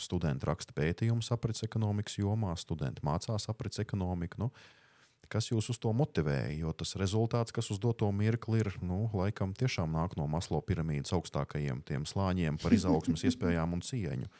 Studenti 0.00 0.46
raksta 0.46 0.72
pētījumus 0.76 1.32
aprits 1.32 1.64
ekonomikas 1.64 2.18
jomā, 2.20 2.54
studenti 2.56 3.04
mācās 3.04 3.48
aprits 3.48 3.80
ekonomiku. 3.80 4.44
Nu, 4.44 4.50
Kas 5.30 5.46
jūs 5.52 5.68
uz 5.70 5.78
to 5.78 5.92
motivēja? 5.94 6.50
Jo 6.58 6.72
tas 6.74 6.96
rezultāts, 6.98 7.54
kas 7.54 7.68
uz 7.70 7.78
doto 7.78 8.08
mirkli 8.10 8.64
ir, 8.64 8.72
nu, 8.82 9.04
laikam 9.14 9.52
tiešām 9.54 9.92
nāk 9.94 10.16
no 10.18 10.26
Maslo 10.26 10.58
piramīdas 10.66 11.14
augstākajiem 11.14 11.84
slāņiem 12.10 12.58
par 12.58 12.74
izaugsmas 12.74 13.22
iespējām 13.30 13.76
un 13.76 13.84
cieņu. 13.86 14.30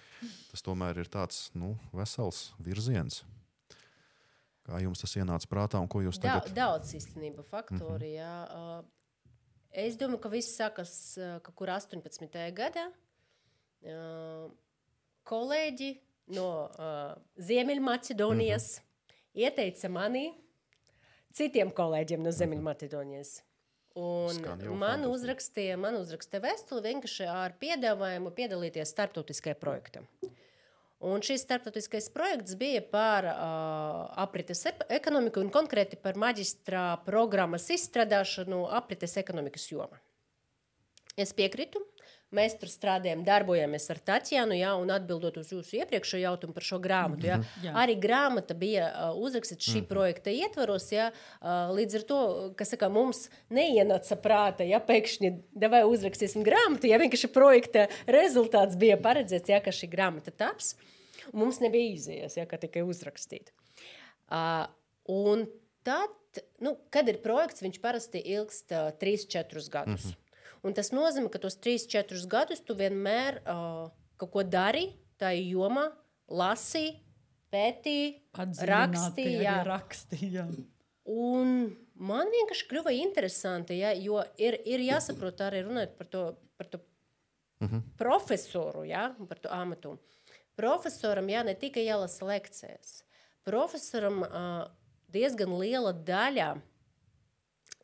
Tas 0.50 0.66
tomēr 0.66 0.98
ir 0.98 1.10
tāds 1.12 1.44
nu, 1.54 1.76
vesels 1.94 2.48
virziens. 2.58 3.20
Kā 4.66 4.82
jums 4.82 5.04
tas 5.04 5.14
ienāca 5.14 5.46
prātā 5.50 5.78
un 5.78 5.86
ko 5.90 6.02
jūs 6.02 6.18
tagad? 6.18 6.50
Da, 6.50 6.56
daudz 6.58 6.90
īstenībā 6.98 7.46
faktori. 7.46 8.16
Mm 8.18 8.26
-hmm. 8.26 8.82
Jā. 8.82 8.82
Es 9.70 9.96
domāju, 9.96 10.24
ka 10.26 10.28
viss 10.28 10.58
sākas 10.58 10.92
kaut 11.42 11.54
kur 11.54 11.70
18. 11.70 12.50
gadā. 12.50 12.90
Kolēģi 15.22 15.94
no 16.34 16.70
Ziemeļmaķedonijas 17.38 18.80
mm 18.80 18.82
-hmm. 18.82 19.42
ieteica 19.46 19.88
manī 19.88 20.32
citiem 21.36 21.70
kolēģiem 21.74 22.24
no 22.24 22.32
Ziemeļmaķedonijas. 22.34 23.38
Un 24.00 24.38
man 24.78 25.02
uzrakstīja, 25.08 25.78
man 25.80 25.98
uzrakstīja 25.98 26.44
vēstuli 26.44 26.92
vienkārši 26.92 27.26
ar 27.30 27.56
piedāvājumu 27.58 28.30
piedalīties 28.36 28.92
starptautiskajā 28.94 29.56
projektā. 29.58 30.04
Un 31.00 31.22
šis 31.24 31.42
starptautiskais 31.46 32.10
projekts 32.12 32.54
bija 32.60 32.82
par 32.84 33.24
uh, 33.24 33.36
aprites 34.20 34.66
ekonomiku 34.92 35.40
un 35.40 35.48
konkrēti 35.52 35.96
par 35.96 36.18
maģistrā 36.20 36.84
programmas 37.06 37.70
izstrādāšanu 37.72 38.66
aprites 38.76 39.16
ekonomikas 39.16 39.64
jomā. 39.72 39.96
Es 41.16 41.32
piekrītu, 41.36 41.80
Mēs 42.30 42.54
tur 42.60 42.70
strādājam, 42.70 43.24
darbojamies 43.26 43.88
ar 43.90 43.98
Tatjanu, 44.06 44.54
ja, 44.54 44.76
un 44.78 44.92
atbildot 44.94 45.40
uz 45.40 45.48
jūsu 45.50 45.80
iepriekšējo 45.80 46.20
jautājumu 46.28 46.54
par 46.54 46.66
šo 46.66 46.76
grāmatu. 46.82 47.26
Ja, 47.26 47.38
mm 47.40 47.42
-hmm. 47.42 47.78
Arī 47.82 47.96
grāmata 47.98 48.54
bija 48.54 48.86
uh, 48.86 49.18
uzrakstīta 49.18 49.66
šī 49.66 49.80
mm 49.80 49.88
projekta 49.90 50.30
ietvaros. 50.30 50.92
Ja, 50.92 51.10
uh, 51.10 51.74
līdz 51.74 51.96
ar 51.96 52.02
to, 52.02 52.20
kas 52.56 52.70
saka, 52.70 52.88
mums 52.88 53.28
neienāca 53.50 54.16
prāta, 54.16 54.62
ja 54.62 54.78
pēkšņi 54.78 55.32
devai 55.50 55.82
uzrakstīsim 55.82 56.44
grāmatu, 56.46 56.86
ja 56.86 56.98
vienkārši 56.98 57.32
projekta 57.32 57.88
rezultāts 58.06 58.76
bija 58.76 58.96
paredzēts, 58.96 59.48
ja, 59.48 59.60
ka 59.60 59.70
šī 59.70 59.90
grāmata 59.90 60.30
taps. 60.30 60.76
Mums 61.32 61.60
nebija 61.60 61.94
izējas, 61.94 62.36
ja, 62.36 62.46
ka 62.46 62.56
tikai 62.56 62.82
uzrakstīt. 62.82 63.50
Uh, 64.30 64.70
un 65.08 65.48
tad, 65.82 66.10
nu, 66.60 66.76
kad 66.90 67.08
ir 67.08 67.18
projekts, 67.18 67.62
viņš 67.62 67.80
parasti 67.80 68.22
ilgst 68.22 68.70
uh, 68.70 68.92
3-4 69.00 69.70
gadus. 69.70 70.04
Mm 70.04 70.10
-hmm. 70.10 70.19
Un 70.66 70.76
tas 70.76 70.90
nozīmē, 70.92 71.30
ka 71.32 71.40
tos 71.40 71.56
3-4 71.56 72.26
gadus 72.30 72.60
tu 72.64 72.76
vienmēr 72.76 73.40
uh, 73.42 73.88
kaut 74.20 74.32
ko 74.34 74.44
dari 74.44 74.90
tajā 75.20 75.40
jomā, 75.54 75.86
lasīji, 76.28 76.98
pētīji, 77.50 78.10
rakstīji. 79.68 80.28
Jā. 80.36 80.46
Un 81.10 81.72
man 81.98 82.30
vienkārši 82.32 82.68
kļuva 82.70 82.92
interesanti, 82.94 83.80
ja, 83.80 83.94
jo 83.96 84.20
ir, 84.40 84.60
ir 84.68 84.84
jāsaprot 84.84 85.40
arī 85.44 85.64
runāt 85.66 85.96
par 85.98 86.10
to, 86.12 86.24
par 86.60 86.68
to 86.70 86.80
uh 86.80 87.66
mhm. 87.66 87.76
-huh. 87.76 87.82
profesoru, 87.96 88.84
ja, 88.84 89.14
par 89.28 89.38
to 89.38 89.48
amatu. 89.52 89.98
Profesoram 90.56 91.28
jā, 91.28 91.44
ne 91.44 91.54
tikai 91.54 91.86
jālasa 91.86 92.24
lekcijas. 92.26 93.04
Profesoram 93.44 94.22
uh, 94.22 94.68
diezgan 95.08 95.58
liela 95.58 95.92
daļa 95.92 96.60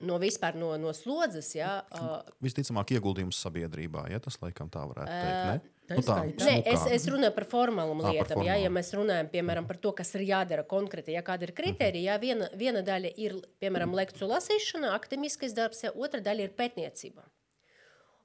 no 0.04 0.18
vispār 0.20 0.58
no, 0.58 0.72
no 0.80 0.92
slodzes. 0.96 1.54
Ja, 1.56 1.78
uh, 1.94 2.18
Visticamāk, 2.44 2.96
ieguldījums 2.96 3.38
sabiedrībā, 3.44 4.06
ja 4.12 4.20
tas 4.22 4.38
laikam 4.42 4.70
tā 4.72 4.84
varētu 4.88 5.12
teikt. 5.12 5.46
Ne? 5.46 5.72
Nu, 5.86 6.02
tā, 6.02 6.16
Nē, 6.26 6.56
es, 6.66 6.82
es 6.96 7.04
runāju 7.10 7.30
par 7.36 7.46
formālām 7.46 8.00
lietām. 8.08 8.40
Ja, 8.42 8.56
ja 8.58 8.70
mēs 8.74 8.90
runājam 8.96 9.28
piemēram, 9.30 9.68
par 9.68 9.78
to, 9.78 9.92
kas 9.94 10.10
ir 10.18 10.24
jādara 10.26 10.64
konkrēti, 10.66 11.14
ja 11.14 11.22
kāda 11.26 11.46
ir 11.46 11.54
kriterija, 11.54 12.16
ja 12.16 12.18
viena, 12.22 12.48
viena 12.58 12.82
daļa 12.86 13.12
ir 13.22 13.36
piemēram 13.62 13.94
lekciju 13.94 14.26
lasīšana, 14.32 14.90
akadēmiskais 14.98 15.54
darbs, 15.54 15.84
ja 15.86 15.94
otra 15.94 16.18
daļa 16.26 16.48
ir 16.48 16.56
pētniecība. 16.58 17.28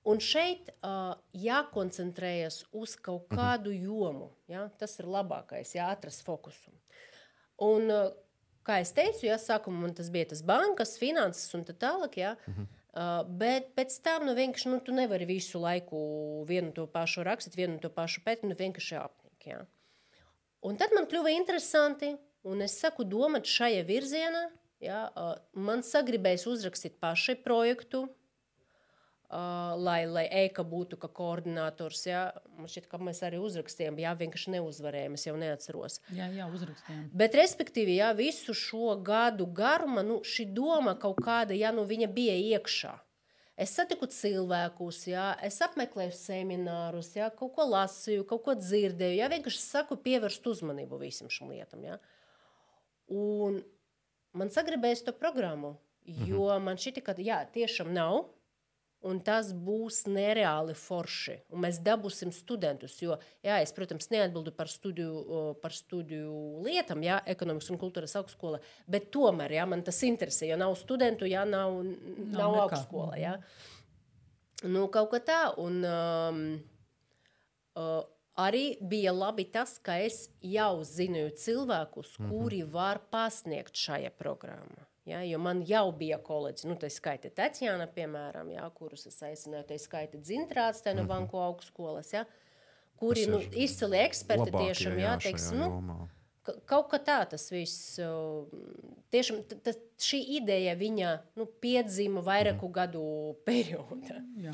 Un 0.10 0.18
šeit 0.26 0.72
uh, 0.82 1.14
jākoncentrējas 1.38 2.64
uz 2.74 2.96
kaut 2.98 3.28
kādu 3.30 3.70
jomu. 3.76 4.32
Ja? 4.50 4.66
Tas 4.82 4.98
ir 4.98 5.06
labākais, 5.14 5.76
ja 5.78 5.92
atrast 5.94 6.26
fokusu. 6.26 6.74
Un, 7.62 7.86
uh, 7.94 8.10
kā 8.68 8.82
jau 8.82 8.92
teicu, 9.00 9.26
ja 9.28 9.40
sākumā 9.42 9.88
man 9.88 9.96
tas 9.98 10.12
bija 10.14 10.32
tas 10.34 10.44
bankas, 10.46 10.98
finanses 11.02 11.54
un 11.58 11.66
tā 11.68 11.74
tālāk. 11.74 12.18
Ja, 12.18 12.36
mm 12.48 12.54
-hmm. 12.54 12.70
Uh, 12.92 13.22
bet 13.40 13.70
pēc 13.72 13.94
tam 14.04 14.26
nu, 14.28 14.34
vienkārši 14.36 14.68
nu, 14.68 14.82
tu 14.84 14.92
nevari 14.92 15.24
visu 15.26 15.60
laiku 15.64 16.44
vienu 16.44 16.74
to 16.76 16.84
pašu 16.92 17.24
rakstīt, 17.24 17.56
vienu 17.56 17.80
to 17.80 17.88
pašu 17.90 18.20
pēt, 18.26 18.44
nu 18.44 18.52
vienkārši 18.52 18.98
apnika. 19.00 19.48
Ja. 19.48 19.60
Un 20.68 20.76
tad 20.76 20.92
man 20.92 21.08
kļuva 21.08 21.32
interesanti, 21.32 22.18
un 22.44 22.62
es 22.62 22.76
saku, 22.82 23.06
domāt 23.08 23.48
šajā 23.48 23.86
virzienā. 23.88 24.50
Ja, 24.84 25.06
uh, 25.16 25.38
man 25.54 25.86
sagribēs 25.88 26.44
uzrakstīt 26.50 27.00
pašai 27.00 27.38
projektu, 27.46 28.10
Uh, 29.32 29.78
lai, 29.80 30.02
lai 30.12 30.26
EIKA 30.28 30.64
būtu 30.68 30.98
kā 31.00 31.08
koordinators. 31.08 32.02
Ja? 32.04 32.24
Man 32.60 32.68
šķiet, 32.68 32.90
ka 32.92 32.98
mēs 33.00 33.22
arī 33.24 33.38
uzrakstījām, 33.40 34.02
jā, 34.04 34.12
vienkārši 34.20 34.52
neuzvarējām, 34.58 35.14
es 35.16 35.24
jau 35.24 35.36
neatceros. 35.40 36.02
Jā, 36.12 36.26
jā 36.36 36.48
uzrakstījām. 36.52 37.06
Bet, 37.16 37.38
respektīvi, 37.40 37.94
jā, 38.02 38.10
visu 38.18 38.52
šo 38.52 38.98
gadu 39.08 39.48
garumā 39.48 40.04
nu, 40.04 40.18
šī 40.28 40.50
doma 40.52 40.98
kaut 41.00 41.22
kāda, 41.24 41.56
ja 41.56 41.72
nu 41.72 41.86
viņa 41.88 42.10
bija 42.12 42.34
iekšā. 42.58 42.92
Es 43.62 43.78
satiku 43.78 44.10
cilvēkus, 44.12 45.00
jā, 45.14 45.30
es 45.48 45.62
apmeklēju 45.64 46.12
seminārus, 46.18 47.14
jā, 47.16 47.32
kaut 47.32 47.54
ko 47.56 47.70
lasīju, 47.72 48.28
kaut 48.28 48.44
ko 48.50 48.58
dzirdēju. 48.60 49.16
Jā, 49.22 49.32
vienkārši 49.32 49.64
saku, 49.64 50.00
pievērst 50.10 50.52
uzmanību 50.52 51.00
visam 51.06 51.32
šim 51.32 51.56
lietam. 51.56 51.88
Jā. 51.88 52.02
Un 53.16 53.62
man 54.36 54.52
sagribēja 54.52 55.06
to 55.08 55.16
programmu, 55.16 55.78
jo 56.04 56.50
mhm. 56.50 56.68
man 56.68 56.84
šķita, 56.84 57.08
ka 57.08 57.16
jā, 57.24 57.42
tiešām 57.56 57.96
nav 57.96 58.26
un 59.08 59.20
tas 59.26 59.50
būs 59.54 60.04
nereāli 60.10 60.76
forši. 60.78 61.38
Un 61.54 61.64
mēs 61.66 61.80
dabūsim 61.84 62.32
studentus. 62.36 63.00
Jo, 63.02 63.18
jā, 63.46 63.58
es, 63.64 63.74
protams, 63.76 64.10
neatbildu 64.14 64.54
par 64.56 64.70
studiju, 64.70 65.56
par 65.64 65.74
studiju 65.76 66.62
lietām, 66.66 67.04
jā, 67.06 67.20
ekonomikas 67.34 67.72
un 67.74 67.82
kultūras 67.82 68.16
augstskola, 68.20 68.62
bet 68.92 69.10
tomēr 69.14 69.58
jā, 69.58 69.68
man 69.70 69.84
tas 69.88 70.02
interesē. 70.08 70.52
Jo 70.52 70.60
nav 70.62 70.76
studentu, 70.80 71.30
jā, 71.30 71.46
nav, 71.50 71.82
nav, 71.82 72.36
nav 72.38 72.60
augstskola. 72.68 73.18
Jā. 73.22 73.36
Nu, 74.70 74.86
kaut 74.94 75.10
kā 75.16 75.22
tā. 75.26 75.42
Un, 75.62 75.82
um, 75.88 76.44
uh, 77.82 78.04
arī 78.38 78.76
bija 78.86 79.14
labi 79.16 79.48
tas, 79.50 79.80
ka 79.82 79.98
es 80.06 80.28
jau 80.46 80.84
zināju 80.86 81.34
cilvēkus, 81.42 82.20
mm 82.20 82.26
-hmm. 82.26 82.30
kuri 82.30 82.64
var 82.64 83.02
pasniegt 83.10 83.74
šajā 83.74 84.14
programmā. 84.14 84.91
Ja, 85.06 85.24
jo 85.26 85.40
man 85.42 85.64
jau 85.66 85.88
bija 85.98 86.20
kolēģis, 86.22 86.68
nu, 86.70 86.76
tā 86.78 86.90
skaita 86.94 87.32
Tatjana, 87.34 87.88
piemēram, 87.90 88.52
ja, 88.54 88.68
kurus 88.76 89.08
es 89.10 89.18
aicināju, 89.26 89.66
tā 89.72 89.80
skaita 89.82 90.20
Dzintrāts, 90.22 90.84
tā 90.86 90.94
no 90.94 91.02
-hmm. 91.02 91.10
Banku 91.10 91.40
augstskolas, 91.42 92.14
ja, 92.14 92.26
kuri 93.02 93.26
nu, 93.26 93.40
izcili 93.52 93.98
eksperti 93.98 94.52
tiešām, 94.52 95.00
jā, 95.02 95.16
teiksim, 95.24 95.58
nu, 95.58 96.08
kaut 96.66 96.92
kā 96.92 97.00
tā 97.02 97.18
tas 97.34 97.52
viss, 97.52 98.00
tiešām 99.10 99.42
tas, 99.64 99.78
šī 100.06 100.20
ideja 100.40 100.74
viņa 100.80 101.12
nu, 101.40 101.46
piedzima 101.62 102.22
vairāku 102.26 102.68
mm. 102.68 102.74
gadu 102.76 103.04
periodā. 103.48 104.20
Jā. 104.42 104.54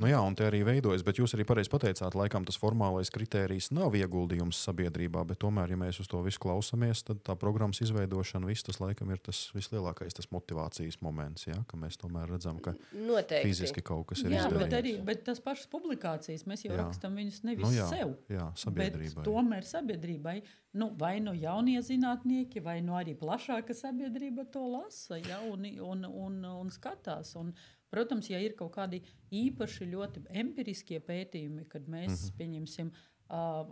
Nu 0.00 0.10
jā, 0.10 0.20
un 0.22 0.36
te 0.38 0.46
arī 0.46 0.60
veidojas, 0.66 1.04
bet 1.06 1.18
jūs 1.20 1.34
arī 1.36 1.46
pareizi 1.48 1.70
pateicāt, 1.72 2.14
laikam 2.18 2.44
tas 2.46 2.58
formālais 2.60 3.10
kritērijs 3.14 3.70
nav 3.74 3.96
ieguldījums 3.98 4.60
sabiedrībā, 4.68 5.24
bet 5.28 5.40
tomēr, 5.42 5.72
ja 5.74 5.78
mēs 5.80 6.00
uz 6.02 6.10
to 6.10 6.20
visu 6.26 6.42
klausāmies, 6.42 7.02
tad 7.06 7.22
tā 7.26 7.36
programmas 7.40 7.80
izveidošana, 7.84 8.46
viss 8.50 8.66
tas 8.66 8.80
laikam 8.82 9.10
ir 9.14 9.22
tas 9.24 9.46
vislielākais 9.56 10.16
tas 10.18 10.30
motivācijas 10.34 11.00
moments, 11.04 11.46
ja? 11.48 11.58
ka 11.66 11.80
mēs 11.80 11.98
tomēr 12.00 12.28
redzam, 12.36 12.60
ka 12.62 12.76
Noteikti. 12.92 13.42
fiziski 13.48 13.82
kaut 13.86 14.06
kas 14.12 14.22
ir 14.24 14.36
Jā, 14.36 14.44
izdarīts. 14.44 14.62
bet 14.62 14.76
arī 14.78 14.94
bet 15.06 15.24
tas 15.26 15.40
pašas 15.42 15.66
publikācijas 15.72 16.46
mēs 16.46 16.66
jau 16.66 16.74
Jā. 16.74 16.84
rakstām 16.84 17.16
viņus 17.18 17.42
nevis 17.48 17.66
Nu 17.66 17.72
jā, 17.74 17.88
sev. 17.90 18.14
jā, 18.30 18.46
sabiedrībai. 18.60 19.16
Bet 19.22 19.26
tomēr 19.26 19.66
sabiedrībai, 19.66 20.36
nu, 20.76 20.90
vai 21.00 21.16
nu 21.24 21.32
jaunie 21.34 21.80
zinātnieki, 21.82 22.62
vai 22.62 22.78
nu 22.84 22.94
arī 22.98 23.16
plašāka 23.18 23.74
sabiedrība 23.74 24.44
to 24.52 24.66
lasa 24.76 25.18
ja, 25.18 25.40
un, 25.42 25.66
un, 25.80 26.06
un, 26.06 26.38
un 26.44 26.70
skatās. 26.72 27.34
Un, 27.40 27.52
protams, 27.92 28.30
ja 28.30 28.40
ir 28.42 28.56
kaut 28.58 28.74
kādi 28.76 29.02
īpaši 29.34 29.90
ļoti 29.90 30.26
empiriskie 30.42 31.00
pētījumi, 31.04 31.66
kad 31.72 31.88
mēs 31.88 32.10
mm 32.10 32.24
-hmm. 32.24 32.38
pieņemsim. 32.40 32.96
Uh, 33.26 33.66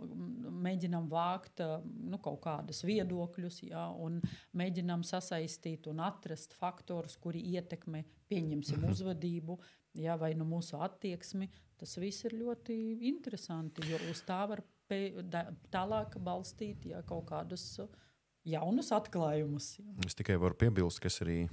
mēģinām 0.65 1.05
vākt 1.07 1.61
uh, 1.63 1.79
nu, 2.11 2.17
kaut 2.19 2.41
kādus 2.43 2.81
viedokļus, 2.83 3.61
ja, 3.63 3.85
un 3.87 4.17
mēģinām 4.51 5.03
sasaistīt 5.07 5.87
un 5.87 6.01
atrast 6.03 6.53
faktorus, 6.59 7.15
kuri 7.15 7.39
ietekmē, 7.55 8.03
pieņemsim, 8.27 8.83
uzvedību, 8.89 9.55
ja, 9.93 10.17
vai 10.19 10.33
nu 10.35 10.43
mūsu 10.43 10.75
attieksmi. 10.83 11.47
Tas 11.79 11.95
viss 11.97 12.25
ir 12.25 12.35
ļoti 12.35 12.75
interesanti, 13.07 13.87
jo 13.87 14.01
uz 14.11 14.25
tā 14.27 14.41
var 14.45 14.61
pē, 14.91 15.23
da, 15.23 15.45
tālāk 15.71 16.19
balstīt 16.19 16.85
ja, 16.91 16.99
kaut 17.07 17.29
kādus 17.31 17.79
uh, 17.79 17.87
jaunus 18.45 18.91
atklājumus. 18.93 19.75
Es 20.05 20.15
tikai 20.17 20.35
varu 20.41 20.53
piebilst, 20.59 20.99
ka 21.01 21.09
es 21.09 21.19
arī 21.25 21.45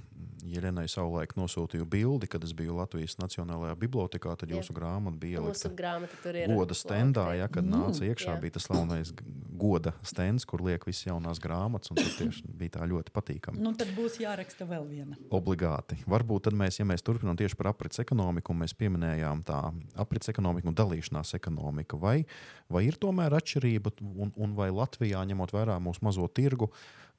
Jelenai 0.43 0.89
savulaik 0.91 1.31
nosūtīju 1.39 1.85
bildi, 1.87 2.27
kad 2.27 2.43
es 2.43 2.51
biju 2.53 2.75
Latvijas 2.75 3.15
Nacionālajā 3.21 3.77
bibliotekā. 3.79 4.33
Tad 4.37 4.49
Jā. 4.51 4.57
jūsu 4.59 4.73
grāmata 4.75 5.15
bija 5.21 5.39
Mūsu 5.41 5.69
grāmata 5.73 6.17
tur 6.21 6.35
ir. 6.35 6.51
goda 6.51 6.75
stendā, 6.75 7.29
ja, 7.39 7.47
kad 7.47 7.63
Mm, 7.63 7.71
nāca 7.71 8.03
iekšā. 8.03 8.33
jā. 8.35 8.41
Bija 8.41 8.51
tas 8.57 8.67
slavenais 8.67 9.13
goda 9.57 9.93
stends, 10.03 10.43
kur 10.45 10.59
liek 10.61 10.83
visas 10.85 11.05
jaunās 11.07 11.39
grāmatas. 11.39 11.91
un 11.91 11.97
Tur 11.97 12.11
tieši 12.19 12.43
bija 12.59 12.69
tā 12.75 12.83
ļoti 12.89 13.13
patīkami. 13.15 13.57
Nu, 13.63 13.71
tad 13.73 13.87
būs 13.95 14.19
jāraksta 14.19 14.67
vēl 14.67 14.83
viena. 14.89 15.15
Obligāti. 15.31 16.03
Varbūt 16.05 16.43
tad 16.43 16.53
mēs, 16.53 16.79
ja 16.79 16.85
mēs 16.85 17.01
turpinām 17.01 17.37
tieši 17.39 17.55
par 17.55 17.67
aprits 17.71 17.99
ekonomiku, 18.03 18.51
un 18.51 18.59
mēs 18.59 18.75
pieminējām 18.75 19.45
tā 19.45 19.73
aprits 19.95 20.27
ekonomiku 20.27 20.67
un 20.67 20.75
dalīšanās 20.75 21.33
ekonomiku, 21.39 21.97
vai, 21.97 22.25
vai 22.69 22.83
ir 22.85 22.99
tomēr 22.99 23.31
atšķirība, 23.39 23.93
un, 24.01 24.33
un 24.35 24.55
vai 24.55 24.69
Latvijā, 24.71 25.23
ņemot 25.23 25.51
vērā 25.55 25.79
mūsu 25.79 26.03
mazo 26.03 26.27
tirgu, 26.27 26.69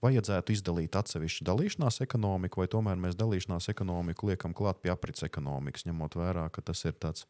vajadzētu 0.05 0.55
izdalīt 0.55 0.97
atsevišķu 0.99 1.47
dalīšanās 1.49 2.03
ekonomiku, 2.05 2.63
vai 2.63 2.69
tomēr 2.71 3.01
mēs 3.01 3.17
dalīšanās 3.19 3.71
ekonomiku 3.73 4.31
liekam 4.31 4.57
klāt 4.57 4.83
pie 4.83 4.93
aprits 4.93 5.25
ekonomikas, 5.27 5.87
ņemot 5.89 6.19
vērā, 6.21 6.49
ka 6.53 6.65
tas 6.65 6.85
ir 6.85 6.97
tāds 7.01 7.29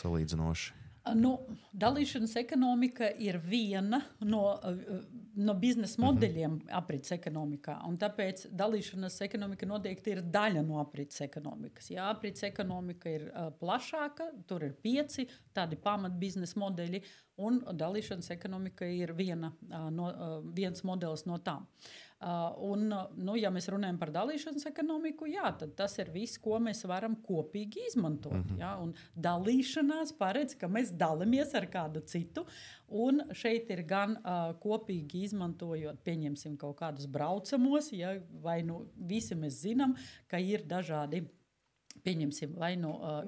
salīdzinoši. 0.00 0.81
Nu, 1.18 1.32
dalīšanas 1.74 2.36
ekonomika 2.38 3.08
ir 3.18 3.40
viena 3.42 3.98
no, 4.22 4.42
uh, 4.54 5.00
no 5.34 5.54
biznesa 5.58 5.98
modeļiem 6.04 6.60
aprits 6.78 7.10
ekonomikā. 7.16 7.74
un 7.88 7.96
Tāpēc 7.98 8.44
dalīšanas 8.54 9.16
ekonomika 9.26 9.66
noteikti 9.66 10.14
ir 10.14 10.22
daļa 10.22 10.62
no 10.62 10.78
aprits 10.82 11.24
ekonomikas. 11.26 11.90
Jā, 11.90 12.06
aprits 12.12 12.46
ekonomika 12.46 13.10
ir 13.10 13.26
uh, 13.32 13.50
plašāka, 13.58 14.30
tur 14.46 14.68
ir 14.68 14.76
pieci 14.78 15.26
tādi 15.54 15.80
pamat 15.82 16.14
biznesa 16.22 16.62
modeļi, 16.62 17.02
un 17.42 17.58
dalīšanas 17.66 18.30
ekonomika 18.36 18.86
ir 18.86 19.16
viena, 19.18 19.50
uh, 19.72 19.90
no, 19.90 20.06
uh, 20.12 20.38
viens 20.54 20.86
modelis 20.86 21.26
no 21.26 21.42
tām. 21.42 21.66
Uh, 21.66 22.11
un, 22.62 22.86
uh, 22.92 23.10
nu, 23.18 23.34
ja 23.38 23.50
mēs 23.50 23.66
runājam 23.72 23.98
par 23.98 24.12
dalīšanas 24.14 24.66
ekonomiku, 24.70 25.26
jā, 25.30 25.48
tad 25.58 25.74
tas 25.78 25.96
ir 25.98 26.12
viss, 26.14 26.38
ko 26.42 26.60
mēs 26.62 26.84
varam 26.86 27.16
kopīgi 27.26 27.86
izmantot. 27.88 28.36
Mm 28.36 28.44
-hmm. 28.44 28.60
jā, 28.60 28.72
un 28.82 28.94
dalīšanās 29.26 30.14
paredz, 30.18 30.54
ka 30.54 30.68
mēs 30.68 30.92
dalāmies 30.94 31.54
ar 31.54 31.66
kādu 31.66 32.04
citu. 32.06 32.46
Un 32.88 33.22
šeit 33.32 33.70
ir 33.70 33.82
gan 33.82 34.16
uh, 34.16 34.54
kopīgi 34.60 35.24
izmantojot, 35.24 36.02
pieņemsim 36.04 36.56
kaut 36.56 36.76
kādus 36.78 37.06
braucamos, 37.06 37.92
ja, 37.92 38.18
vai 38.42 38.62
nu 38.62 38.86
visi 38.96 39.34
mēs 39.34 39.62
zinām, 39.62 39.96
ka 40.28 40.38
ir 40.38 40.62
dažādi. 40.68 41.26
Pieņemsim, 42.02 42.56
vai 42.58 42.72
nu 42.74 42.96
uh, 42.98 43.20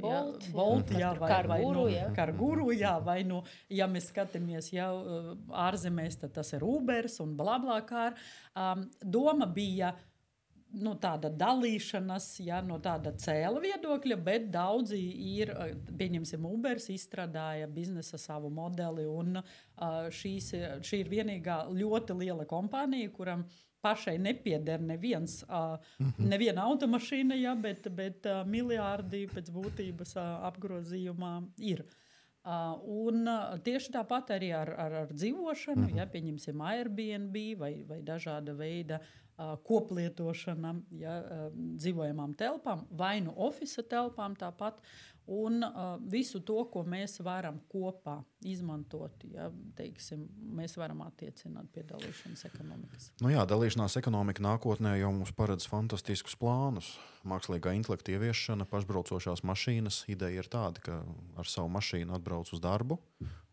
Bolt, 0.51 0.91
jā, 0.91 0.99
jā, 1.05 1.11
vai, 1.19 1.35
vai 1.47 1.59
nu. 1.63 1.85
Karguru, 2.17 2.73
jā, 2.75 2.97
vai 3.07 3.21
nu, 3.27 3.45
ja 3.71 3.87
mēs 3.91 4.09
skatāmies 4.11 4.73
jau 4.75 4.89
uh, 4.99 5.29
ārzemēs, 5.67 6.19
tad 6.25 6.35
tas 6.41 6.51
ir 6.57 6.65
Ubers 6.67 7.21
un 7.23 7.37
blablabla. 7.39 8.09
Um, 8.59 8.83
doma 8.99 9.47
bija 9.47 9.93
nu, 10.75 10.97
tāda 10.99 11.31
dalīšanās, 11.31 12.27
ja, 12.43 12.59
no 12.67 12.81
tāda 12.83 13.13
cēla 13.15 13.63
viedokļa, 13.63 14.17
bet 14.27 14.49
daudzi 14.55 14.99
ir, 15.37 15.55
uh, 15.55 15.71
pieņemsim, 16.01 16.43
Ubers 16.51 16.91
izstrādāja 16.91 17.71
biznesa 17.71 18.19
savu 18.19 18.51
modeli, 18.51 19.07
un 19.07 19.39
uh, 19.39 20.11
šīs, 20.11 20.51
šī 20.83 21.05
ir 21.05 21.13
vienīgā 21.15 21.61
ļoti 21.71 22.19
liela 22.25 22.49
kompānija, 22.51 23.15
kuram 23.15 23.47
pašai 23.85 24.17
nepieder 24.19 24.81
neviens, 24.83 25.43
uh, 25.49 25.77
neviena 26.19 26.65
automašīna, 26.71 27.37
ja, 27.41 27.53
bet, 27.55 27.91
bet 27.95 28.31
uh, 28.31 28.43
miljardi 28.49 29.27
pēc 29.33 29.53
būtības 29.55 30.17
uh, 30.17 30.31
apgrozījumā 30.51 31.35
ir. 31.73 31.85
Uh, 32.45 32.75
un 33.09 33.23
uh, 33.25 33.55
tieši 33.65 33.95
tāpat 33.95 34.35
arī 34.35 34.51
ar, 34.53 34.69
ar, 34.77 34.95
ar 35.05 35.13
dzīvošanu, 35.17 35.81
mm 35.81 35.87
-hmm. 35.89 35.97
ja 35.97 36.07
pieņemsim 36.13 36.61
Airbnb 36.61 37.37
vai, 37.57 37.85
vai 37.89 38.03
dažāda 38.03 38.53
veida 38.53 38.99
uh, 39.01 39.55
koplietošana, 39.65 40.75
ja, 40.91 41.15
uh, 41.23 41.47
dzīvojamām 41.57 42.35
telpām, 42.37 42.85
vai 42.91 43.21
nu 43.21 43.33
oficiālām 43.37 43.89
telpām 43.89 44.37
tāpat. 44.37 44.81
Un 45.27 45.63
uh, 45.65 45.95
visu 46.13 46.43
to, 46.45 46.59
ko 46.69 46.83
mēs 46.85 47.17
varam 47.25 47.57
kopā 47.73 48.19
izmantot, 48.45 49.25
ja, 49.33 49.47
teiksim, 49.79 50.27
mēs 50.57 50.77
varam 50.77 51.01
attiecināt 51.07 51.71
pie 51.73 51.85
dalīšanas 51.89 52.45
ekonomikas. 52.51 53.07
Nu 53.25 53.33
jā, 53.33 53.47
dalīšanās 53.49 53.97
ekonomika 54.01 54.45
nākotnē 54.45 54.99
jau 55.01 55.15
mums 55.17 55.33
paredz 55.37 55.65
fantastiskus 55.71 56.37
plānus. 56.37 56.91
Mākslīgā 57.25 57.73
intelekta 57.73 58.13
ieviešana, 58.13 58.69
pašbraucošās 58.69 59.41
mašīnas. 59.49 60.03
Ideja 60.13 60.45
ir 60.45 60.51
tāda, 60.53 60.85
ka 60.85 61.01
ar 61.41 61.49
savu 61.49 61.73
mašīnu 61.73 62.13
atbrauc 62.19 62.53
uz 62.53 62.61
darbu, 62.61 63.01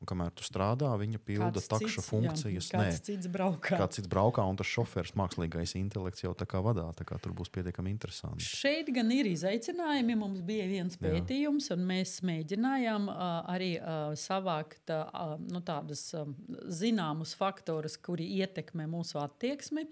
un 0.01 0.09
kamēr 0.09 0.33
tu 0.33 0.45
strādā, 0.45 0.89
viņa 0.97 1.19
pilda 1.23 1.61
cits, 1.61 1.99
funkcijas. 2.07 2.71
Jā, 2.71 2.79
kāds 2.79 3.03
cits 3.05 3.29
braukā. 3.31 3.77
Kāds 3.83 3.99
cits 3.99 4.09
braukā, 4.11 4.45
un 4.49 4.57
tas 4.59 4.69
šofērs 4.69 5.13
mākslīgais 5.19 5.75
intelekts 5.77 6.25
jau 6.25 6.33
tā 6.37 6.47
kā 6.49 6.61
vadā. 6.65 6.87
Tā 6.97 7.05
kā 7.07 7.19
tur 7.21 7.35
būs 7.37 7.51
pietiekami 7.53 7.93
interesanti. 7.93 8.45
Šeit 8.45 8.89
gan 8.95 9.11
ir 9.13 9.29
izaicinājumi. 9.29 10.17
Mums 10.21 10.41
bija 10.45 10.65
viens 10.69 10.97
Jā. 10.97 11.05
pētījums, 11.05 11.69
un 11.75 11.85
mēs 11.91 12.17
mēģinājām 12.27 13.07
uh, 13.11 13.27
arī 13.53 13.75
uh, 13.77 14.15
savākt 14.17 14.93
uh, 14.95 15.37
nu, 15.45 15.61
tādus 15.65 16.07
um, 16.17 16.33
zināmus 16.65 17.35
faktorus, 17.37 17.99
kuri 18.01 18.27
ietekmē 18.41 18.89
mūsu 18.89 19.21
attieksmi. 19.21 19.85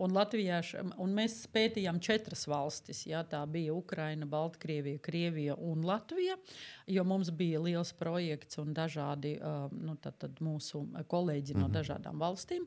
Un, 0.00 0.14
Latvijā, 0.16 0.62
un 1.04 1.10
mēs 1.12 1.42
pētījām 1.52 1.98
četras 2.00 2.46
valstis. 2.48 3.02
Jā, 3.10 3.20
tā 3.28 3.42
bija 3.50 3.74
Ukraina, 3.76 4.24
Baltkrievija, 4.24 5.02
Krievija 5.04 5.56
un 5.60 5.84
Latvija. 5.84 6.38
Mums 7.04 7.28
bija 7.36 7.60
liels 7.60 7.92
projekts 7.98 8.56
un 8.62 8.72
dažādi 8.76 9.34
nu, 9.76 9.98
tad, 10.00 10.16
tad 10.24 10.40
mūsu 10.40 10.86
kolēģi 11.12 11.58
no 11.60 11.68
dažādām 11.72 12.24
valstīm. 12.24 12.64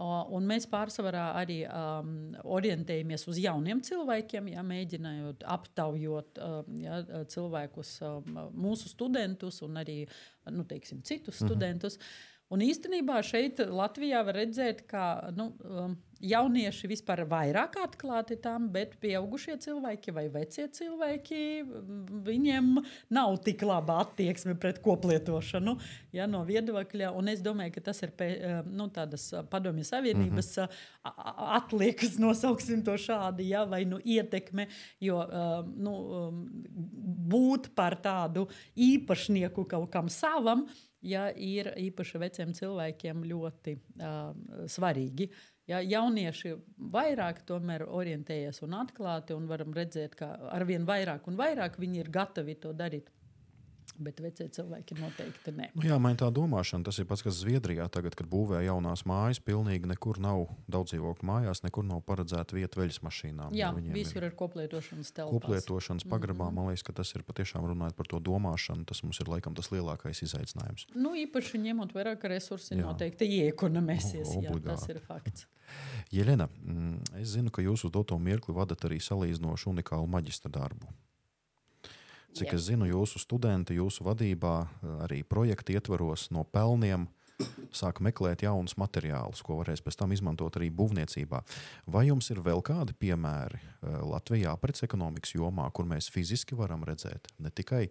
Un 0.00 0.46
mēs 0.48 0.64
pārsvarā 0.70 1.26
arī 1.36 1.58
um, 1.66 2.12
orientējamies 2.48 3.26
uz 3.28 3.40
jauniem 3.42 3.82
cilvēkiem, 3.84 4.46
ja, 4.54 4.62
mēģinājot 4.64 5.44
aptaujot 5.44 6.40
um, 6.40 6.78
ja, 6.80 7.02
cilvēkus, 7.28 7.90
um, 8.06 8.38
mūsu 8.56 8.88
studentus 8.88 9.60
un 9.66 9.76
arī 9.82 9.98
nu, 10.54 10.64
teiksim, 10.70 11.02
citus 11.04 11.42
studentus. 11.42 11.98
Un 12.50 12.64
īstenībā 12.64 13.18
šeit 13.26 13.60
Latvijā 13.68 14.22
var 14.24 14.40
redzēt, 14.40 14.86
ka 14.88 15.04
nu, 15.36 15.50
um, 15.68 15.98
jaunieši 16.20 16.88
vispār 16.90 17.22
vairāk 17.28 17.78
atklāti 17.80 18.36
tam, 18.42 18.68
bet 18.72 18.96
pieaugušie 19.00 19.56
cilvēki 19.64 20.12
vai 20.14 20.26
vecie 20.32 20.66
cilvēki, 20.68 21.40
mm, 21.64 22.02
viņiem 22.26 22.68
nav 23.16 23.38
tik 23.44 23.64
laba 23.66 24.00
attieksme 24.04 24.54
pret 24.60 24.82
koplietošanu 24.84 25.76
ja, 26.16 26.26
no 26.30 26.42
viedokļa. 26.48 27.12
Un 27.16 27.32
es 27.32 27.42
domāju, 27.44 27.74
ka 27.76 27.84
tas 27.90 28.02
ir 28.04 28.12
pē, 28.16 28.28
eh, 28.30 28.58
nu, 28.68 28.90
tādas 28.92 29.30
eh, 29.32 29.44
padomju 29.50 29.84
savienības 29.88 30.52
mm 30.56 30.66
-hmm. 30.66 31.56
atliekas, 31.60 32.18
nosauksim 32.24 32.84
to 32.84 32.96
šādi, 33.00 33.48
ja, 33.48 33.64
vai 33.64 33.84
nu 33.84 34.00
ietekme, 34.04 34.68
jo 35.00 35.20
nu, 35.76 35.92
um, 35.92 36.44
būt 37.30 37.70
par 37.74 37.96
tādu 38.02 38.48
īpašnieku 38.76 39.64
kaut 39.68 39.90
kam 39.90 40.08
savam. 40.08 40.66
Ja, 41.00 41.30
ir 41.32 41.70
īpaši 41.80 42.18
veciem 42.20 42.50
cilvēkiem 42.52 43.22
ļoti 43.24 43.72
uh, 44.04 44.34
svarīgi. 44.68 45.30
Ja, 45.70 45.78
jaunieši 45.86 46.56
vairāk 46.90 47.44
tomēr 47.46 47.84
orientējas 47.86 48.62
un 48.66 48.74
atklāti, 48.80 49.36
un 49.36 49.46
varam 49.50 49.74
redzēt, 49.76 50.16
ka 50.18 50.32
arvien 50.50 50.86
vairāk 50.88 51.28
un 51.30 51.38
vairāk 51.38 51.78
viņi 51.78 52.02
ir 52.02 52.10
gatavi 52.10 52.58
to 52.58 52.74
darīt. 52.74 53.10
Bet 54.00 54.20
vecie 54.22 54.46
cilvēki 54.48 54.96
noteikti 54.96 55.52
ne. 55.52 55.66
Nu, 55.76 55.82
jā, 55.84 55.96
man 56.00 56.16
tā 56.16 56.30
domāšana, 56.32 56.86
tas 56.86 56.96
ir 57.02 57.06
pats, 57.08 57.20
kas 57.26 57.36
Zviedrijā 57.42 57.84
tagad, 57.92 58.14
kad 58.16 58.28
būvē 58.30 58.62
jaunās 58.64 59.02
mājas, 59.08 59.42
pilnīgi 59.44 59.90
nekur 59.90 60.20
nav 60.22 60.46
daudz 60.72 60.94
dzīvokļu 60.94 61.28
mājās, 61.28 61.60
nekur 61.66 61.84
nav 61.84 62.00
paredzēta 62.08 62.56
vieta 62.56 62.80
veļas 62.80 63.02
mašīnām. 63.04 63.52
Jā, 63.56 63.68
visur 63.92 64.24
ir 64.24 64.32
koplietošanas 64.38 65.12
telpas. 65.12 65.36
Koplietošanas 65.36 66.08
pagrabā, 66.08 66.46
mm 66.46 66.48
-hmm. 66.48 66.62
man 66.62 66.72
liekas, 66.72 66.86
ka 66.86 66.96
tas 67.02 67.12
ir 67.14 67.26
patiešām 67.28 67.68
runājot 67.74 67.98
par 67.98 68.08
to 68.08 68.22
domāšanu, 68.30 68.86
tas 68.88 69.02
mums 69.04 69.20
ir 69.20 69.28
laikam 69.28 69.54
tas 69.54 69.68
lielākais 69.74 70.24
izaicinājums. 70.24 70.86
Nu, 70.94 71.12
īpaši 71.26 71.60
ņemot 71.60 71.92
vērā, 71.92 72.16
ka 72.16 72.32
resursi 72.32 72.74
jā. 72.74 72.80
noteikti 72.86 73.28
iekonomēsies, 73.42 74.36
jā, 74.40 74.56
tas 74.64 74.88
ir 74.88 75.00
fakts. 75.04 75.46
Jelena, 76.10 76.48
mm, 76.48 77.20
es 77.22 77.36
zinu, 77.36 77.52
ka 77.54 77.62
jūs 77.62 77.86
uz 77.86 77.94
doto 77.94 78.18
mirkli 78.18 78.54
vadat 78.56 78.84
arī 78.88 78.98
salīdzinoši 79.02 79.70
unikālu 79.70 80.10
maģistra 80.10 80.50
darbu. 80.52 80.90
Cik 82.34 82.52
Jā. 82.52 82.58
es 82.58 82.66
zinu, 82.68 82.86
jūsu 82.86 83.18
studenti, 83.18 83.74
jūsu 83.78 84.04
vadībā, 84.06 84.54
arī 85.06 85.24
projekta 85.26 85.74
ietvaros 85.74 86.28
no 86.30 86.44
pelniem 86.46 87.08
sāk 87.74 88.00
meklēt 88.04 88.44
jaunus 88.44 88.76
materiālus, 88.80 89.42
ko 89.44 89.58
varēs 89.60 89.82
pēc 89.84 89.98
tam 90.00 90.14
izmantot 90.14 90.58
arī 90.60 90.70
būvniecībā. 90.74 91.42
Vai 91.90 92.06
jums 92.08 92.30
ir 92.32 92.42
vēl 92.44 92.62
kādi 92.66 92.94
piemēri 93.00 93.60
eh, 93.60 93.98
Latvijā 94.12 94.54
aprits 94.54 94.84
ekonomikas 94.86 95.34
jomā, 95.36 95.68
kur 95.74 95.88
mēs 95.90 96.10
fiziski 96.12 96.58
varam 96.58 96.84
redzēt 96.86 97.30
ne 97.38 97.50
tikai 97.50 97.86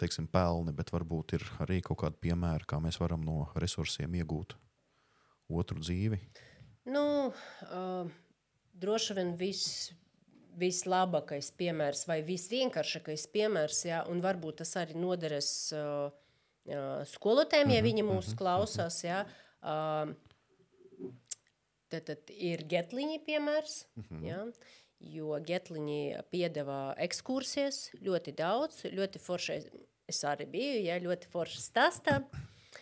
teiksim, 0.00 0.30
pelni, 0.32 0.72
bet 0.72 0.92
varbūt 0.94 1.36
ir 1.36 1.44
arī 1.60 1.80
kaut 1.84 2.00
kādi 2.02 2.16
piemēri, 2.24 2.64
kā 2.68 2.78
mēs 2.80 2.96
varam 3.02 3.24
no 3.24 3.50
resursiem 3.60 4.14
iegūt 4.22 4.56
otru 5.52 5.82
dzīvi? 5.82 6.20
Nu, 6.88 7.32
uh, 7.68 8.10
droši 8.80 9.16
vien 9.18 9.34
viss 9.36 9.90
vislabākais 10.60 11.52
piemērs 11.56 12.06
vai 12.08 12.20
visvienkāršākais 12.26 13.26
piemērs, 13.32 13.84
jā, 13.86 14.00
un 14.10 14.22
varbūt 14.24 14.60
tas 14.62 14.74
arī 14.80 14.96
noderes 14.98 15.50
uh, 15.76 16.10
skolotājiem, 17.10 17.72
ja 17.74 17.80
mhm, 17.80 17.86
viņi 17.88 18.06
mūs 18.06 18.32
mhm, 18.32 18.38
klausās. 18.40 19.00
Jā, 19.06 19.22
uh, 19.62 20.12
tad, 21.90 22.06
tad 22.10 22.34
ir 22.34 22.64
getliņa 22.70 23.22
piemērs. 23.26 23.80
Mhm. 24.00 24.26
Jā, 24.26 24.42
jo 25.00 25.38
getliņi 25.46 26.26
piedāvā 26.32 26.82
ekskursijas 27.06 27.88
ļoti 28.04 28.36
daudz, 28.36 28.84
ļoti 28.92 29.22
forši. 29.22 29.62
Es 30.10 30.24
arī 30.26 30.42
biju, 30.50 30.78
jā, 30.88 30.96
ļoti 30.98 31.28
forši 31.30 31.60
stāstā 31.62 32.16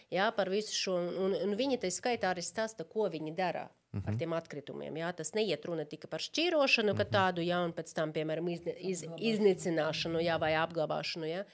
jā, 0.08 0.28
par 0.32 0.48
visu 0.48 0.72
šo, 0.72 0.94
un, 0.96 1.34
un 1.36 1.56
viņi 1.58 1.76
tai 1.82 1.90
skaitā 1.92 2.32
arī 2.32 2.44
stāsta, 2.44 2.86
ko 2.88 3.08
viņi 3.12 3.34
dara. 3.36 3.66
Mm 3.92 4.00
-hmm. 4.00 4.08
ar 4.08 4.16
tiem 4.16 4.32
atkritumiem. 4.32 4.96
Jā. 4.96 5.12
Tas 5.16 5.32
neiet 5.32 5.64
runa 5.64 5.84
tikai 5.84 6.10
par 6.10 6.20
šķīrošanu, 6.20 6.92
mm 6.92 6.98
-hmm. 6.98 7.10
tādu, 7.10 7.40
jā, 7.40 7.64
un 7.64 7.72
pēc 7.72 7.94
tam, 7.94 8.12
piemēram, 8.12 8.48
izne, 8.52 8.72
iz, 8.78 9.02
iznīcināšanu 9.02 10.20
jā, 10.20 10.38
vai 10.40 10.52
apglabāšanu. 10.54 11.24
Jā. 11.24 11.44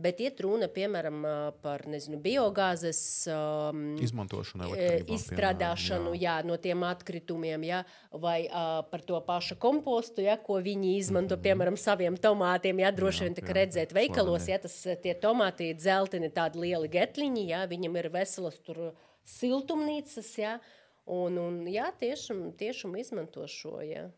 Bet 0.00 0.20
iet 0.20 0.40
runa 0.40 0.68
piemēram 0.68 1.18
par 1.60 1.82
nezinu, 1.86 2.16
biogāzes 2.22 3.28
um, 3.28 3.96
izmantošanu, 4.00 4.70
izstrādāšanu 5.12 6.14
jā. 6.14 6.20
Jā, 6.20 6.46
no 6.46 6.56
tiem 6.56 6.82
atkritumiem, 6.88 7.62
jā, 7.68 7.84
vai 8.12 8.46
uh, 8.46 8.80
par 8.90 9.02
to 9.04 9.20
pašu 9.20 9.58
kompostu, 9.60 10.22
jā, 10.24 10.38
ko 10.46 10.54
viņi 10.54 10.96
izmanto 10.96 11.34
mm 11.34 11.38
-hmm. 11.38 11.44
piemēram 11.44 11.76
saviem 11.76 12.16
tomātiem. 12.16 12.80
Jā, 12.80 12.94
droši 12.96 13.24
vien 13.24 13.34
tā 13.34 13.52
redzēt 13.52 13.92
veikalos, 13.92 14.48
ja 14.48 14.58
tas 14.58 14.86
tie 15.02 15.14
tomāti 15.14 15.74
dzelteni, 15.74 16.30
tādi 16.30 16.58
lieli 16.58 16.88
getliņi, 16.88 17.48
jā, 17.48 17.66
viņam 17.68 17.96
ir 17.96 18.08
veselas 18.08 18.58
tur 18.58 18.94
siltumnīcas. 19.24 20.38
Jā, 20.38 20.54
uh, 20.54 20.79
Un, 21.10 21.38
un 21.42 21.62
jā, 21.70 21.88
tiešām, 21.98 22.50
tiešām 22.58 22.96
izmanto 23.00 23.46
šo. 23.50 23.80
Jā. 23.82 24.08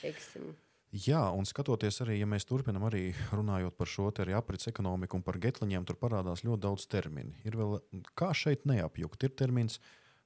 Teiksim. 0.00 0.54
Jā, 0.92 1.22
un 1.32 1.46
skatoties 1.48 2.02
arī, 2.04 2.18
ja 2.20 2.28
mēs 2.28 2.44
turpinām 2.44 2.84
arī 2.84 3.14
runājot 3.32 3.76
par 3.78 3.88
šo 3.88 4.10
arī 4.20 4.34
aprits 4.36 4.68
ekonomiku 4.68 5.16
un 5.16 5.24
par 5.24 5.38
getliņiem, 5.40 5.86
tur 5.88 5.96
parādās 6.00 6.44
ļoti 6.44 6.64
daudz 6.66 6.84
terminu. 6.92 7.32
Ir 7.48 7.56
vēl, 7.56 7.78
kā 8.18 8.32
šeit 8.36 8.66
neapjukt, 8.68 9.24
ir 9.24 9.32
termins 9.36 9.78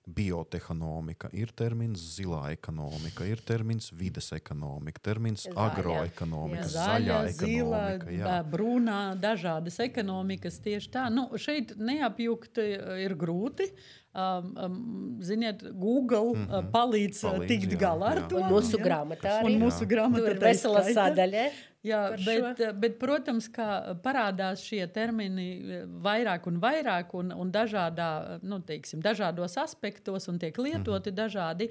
biotehnoloģija, 0.07 1.31
ir 1.35 1.51
termins 1.59 2.03
zilā 2.14 2.53
ekonomika, 2.55 3.27
ir 3.27 3.42
termins 3.47 3.90
vides 3.90 4.31
ekonomika, 4.37 5.03
termins 5.03 5.49
zaļa, 5.49 5.64
agroekonomika, 5.64 6.66
zaļā, 6.71 7.03
zaļā 7.03 7.19
ekonomika. 7.33 8.11
Zila, 8.12 8.38
brūnā, 8.53 9.01
dažādas 9.21 9.81
ekonomikas 9.83 10.61
tieši 10.62 10.92
tā. 10.95 11.09
Nu, 11.11 11.29
šeit 11.42 11.75
neapjukt 11.81 12.62
ir 12.62 13.16
grūti 13.19 13.71
um, 14.16 14.55
um, 14.64 15.16
ziniet, 15.21 15.62
Google 15.75 16.35
mm 16.35 16.47
-hmm. 16.47 16.71
palīdz, 16.71 17.23
palīdz 17.23 17.49
tikt 17.49 17.73
jā, 17.73 17.79
galā 17.79 18.12
ar 18.14 18.23
jā. 18.23 18.29
to. 18.29 18.37
Un 18.37 18.53
mūsu 18.53 18.79
grāmatā 18.83 19.40
arī. 19.40 19.55
Un 19.55 19.62
mūsu 19.66 19.88
grāmatā 19.90 20.31
ir 20.31 20.40
vesela 20.40 20.83
sadaļa. 20.83 21.49
Jā, 21.87 22.01
bet, 22.18 22.59
šo. 22.59 22.70
bet, 22.83 22.96
protams, 22.99 23.46
kā 23.53 23.94
parādās 24.03 24.64
šie 24.66 24.83
termini 24.90 25.83
vairāk 26.03 26.49
un 26.51 26.59
vairāk, 26.62 27.12
un, 27.18 27.31
un 27.31 27.53
dažādā, 27.55 28.40
nu, 28.42 28.59
teiksim, 28.66 29.03
dažādos 29.05 29.55
aspektos, 29.62 30.27
un 30.33 30.40
tiek 30.42 30.57
lietoti 30.59 31.12
mm 31.12 31.14
-hmm. 31.14 31.20
dažādi. 31.20 31.68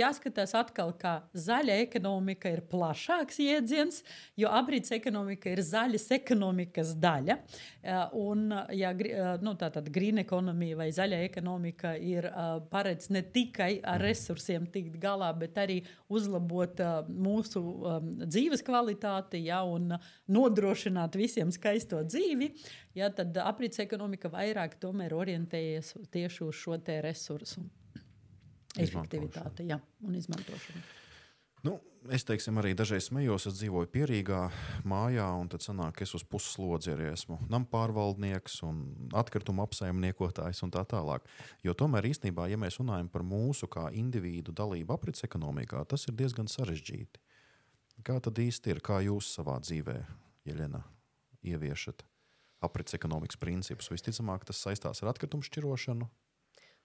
Jāskatās 0.00 0.54
atkal, 0.56 0.94
ka 0.98 1.22
zaļa 1.34 1.78
ekonomika 1.82 2.48
ir 2.48 2.62
plašāks 2.70 3.40
jēdziens, 3.40 4.02
jo 4.36 4.48
aprits 4.48 4.90
ekonomika 4.90 5.50
ir 5.50 5.60
zaļas 5.60 6.10
ekonomikas 6.10 6.94
daļa. 6.96 7.38
Un, 8.16 8.46
ja 8.72 8.94
nu, 9.44 9.52
tā 9.60 9.68
tad 9.74 9.90
green 9.92 10.22
ekonomija 10.22 10.78
vai 10.78 10.86
zaļa 10.94 11.18
ekonomika 11.26 11.90
ir 12.00 12.24
paredz 12.70 13.10
ne 13.12 13.20
tikai 13.22 13.76
ar 13.82 13.98
mhm. 13.98 14.06
resursiem 14.06 14.68
tikt 14.72 14.96
galā, 15.02 15.28
bet 15.36 15.58
arī 15.60 15.80
uzlabot 16.08 16.80
mūsu 17.08 17.62
dzīves 18.24 18.64
kvalitāti 18.64 19.44
ja, 19.44 19.60
un 19.68 19.92
nodrošināt 20.32 21.18
visiem 21.20 21.52
skaisto 21.52 22.00
dzīvi, 22.08 22.50
ja, 22.96 23.10
tad 23.12 23.36
aprits 23.44 23.82
ekonomika 23.84 24.32
vairāk 24.32 24.78
orientējas 24.84 25.94
tieši 26.12 26.44
uz 26.48 26.54
šo 26.56 26.80
resursu 27.04 27.62
efektivitāti 28.80 29.68
ja, 29.68 29.78
un 30.02 30.14
izmantošanu. 30.18 30.80
Nu, 31.64 31.78
es 32.12 32.24
teiksim, 32.26 32.58
arī 32.60 32.74
dažreiz 32.76 33.08
smējos, 33.08 33.46
es 33.48 33.56
dzīvoju 33.58 33.88
pierīgā 33.92 34.40
mājā, 34.88 35.26
un 35.40 35.48
tad 35.52 35.64
sanāk, 35.64 36.02
es 36.04 36.14
uz 36.16 36.24
puslodzi 36.28 36.92
arī 36.94 37.10
esmu 37.12 37.38
nama 37.48 37.68
pārvaldnieks 37.70 38.60
un 38.66 38.82
atkrituma 39.16 39.64
apsaimniekotājs 39.68 40.64
un 40.66 40.72
tā 40.74 40.84
tālāk. 40.88 41.26
Jo 41.64 41.76
tomēr 41.78 42.08
īstenībā, 42.10 42.48
ja 42.50 42.60
mēs 42.60 42.80
runājam 42.80 43.08
par 43.12 43.24
mūsu 43.26 43.68
kā 43.70 43.88
individu 43.96 44.52
dalību 44.52 44.96
aprits 44.96 45.24
ekonomikā, 45.26 45.84
tas 45.88 46.08
ir 46.08 46.16
diezgan 46.18 46.50
sarežģīti. 46.50 47.22
Kā 48.04 48.18
tad 48.20 48.40
īsti 48.42 48.74
ir? 48.74 48.82
Kā 48.84 48.98
jūs 49.04 49.30
savā 49.36 49.56
dzīvē, 49.62 50.00
Jeļena, 50.48 50.82
ieviešat 51.46 52.04
aprits 52.64 52.96
ekonomikas 52.98 53.38
principus? 53.40 53.92
Visticamāk, 53.92 54.44
tas 54.48 54.60
saistās 54.60 55.04
ar 55.04 55.14
atkritumu 55.14 55.46
šķirošanu. 55.46 56.10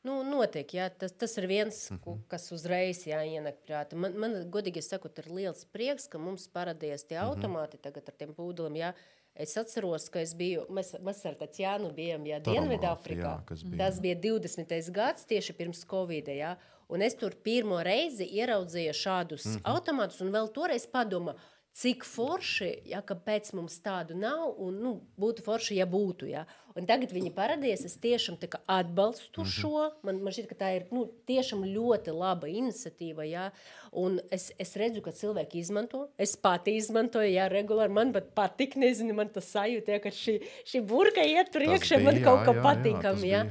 Nu, 0.07 0.21
notiek, 0.23 0.73
jā, 0.77 0.85
tas, 0.95 1.11
tas 1.11 1.33
ir 1.41 1.47
viens, 1.47 1.77
mm 1.91 1.99
-hmm. 1.99 2.19
kas 2.31 2.51
uzreiz 2.55 3.03
jāienek 3.07 3.57
prātā. 3.67 3.95
Man, 3.95 4.15
man, 4.15 4.35
godīgi 4.51 4.81
sakot, 4.81 5.17
ir 5.19 5.27
liels 5.27 5.65
prieks, 5.65 6.07
ka 6.07 6.17
mums 6.17 6.47
parādījās 6.47 7.03
tie 7.07 7.17
mm 7.17 7.23
-hmm. 7.23 7.35
automāti 7.35 7.77
tagad 7.77 8.03
ar 8.07 8.15
tiem 8.15 8.33
pūdeliem. 8.35 8.77
Jā. 8.77 8.93
Es 9.35 9.57
atceros, 9.57 10.09
ka 10.09 10.19
es 10.19 10.33
biju, 10.35 10.65
mēs, 10.69 10.93
mēs 10.99 11.25
ar 11.25 11.35
Tatjānu 11.35 11.93
bijām 11.93 12.23
Dienvidāfrikā. 12.43 13.43
Tas 13.77 13.99
bija 13.99 14.15
20. 14.15 14.91
gads, 14.91 15.25
tieši 15.25 15.53
pirms 15.53 15.85
Covid. 15.85 16.27
Jā. 16.27 16.57
Un 16.89 17.01
es 17.01 17.15
tur 17.15 17.35
pirmo 17.43 17.83
reizi 17.83 18.25
ieraudzīju 18.25 18.93
šādus 18.93 19.45
mm 19.45 19.51
-hmm. 19.51 19.61
automātus, 19.63 20.21
un 20.21 20.31
vēl 20.31 20.51
toreiz 20.51 20.87
padomāju, 20.87 21.37
cik 21.75 22.03
forši, 22.07 22.69
ja 22.89 23.01
kāpēc 23.05 23.53
mums 23.55 23.77
tādu 23.83 24.17
nav, 24.17 24.55
un 24.59 24.79
nu, 24.83 24.93
būtu 25.19 25.45
forši, 25.45 25.77
ja 25.79 25.85
būtu. 25.89 26.27
Ja. 26.29 26.45
Un 26.77 26.87
tagad 26.89 27.11
viņi 27.13 27.31
parādījās, 27.35 27.85
es 27.87 27.97
tiešām 28.01 28.37
atbalstu 28.67 29.41
-hmm. 29.41 29.53
šo. 29.53 29.91
Man, 30.03 30.21
man 30.23 30.33
šķiet, 30.33 30.47
ka 30.49 30.55
tā 30.55 30.69
ir 30.75 30.85
nu, 30.91 31.05
tiešām 31.27 31.63
ļoti 31.65 32.13
laba 32.15 32.47
iniciatīva. 32.47 33.25
Ja. 33.27 33.49
Un 33.91 34.19
es, 34.31 34.51
es 34.57 34.75
redzu, 34.75 35.01
ka 35.01 35.11
cilvēki 35.11 35.59
izmanto. 35.59 36.07
Es 36.17 36.35
pati 36.35 36.75
izmantoju, 36.75 37.31
ja 37.31 37.47
regulāri 37.47 37.93
man 37.93 38.13
pat 38.13 38.33
patīk. 38.35 38.75
Nezinu, 38.75 39.13
man 39.13 39.29
tas 39.29 39.49
sajūta, 39.53 39.97
ja, 39.97 39.99
ka 39.99 40.09
šī, 40.09 40.39
šī 40.65 40.85
burka 40.85 41.21
iet 41.21 41.51
tur 41.51 41.61
iekšā, 41.61 42.03
man 42.03 42.21
kaut 42.23 42.45
kā 42.47 42.53
patīkam. 42.63 43.23
Jā, 43.23 43.45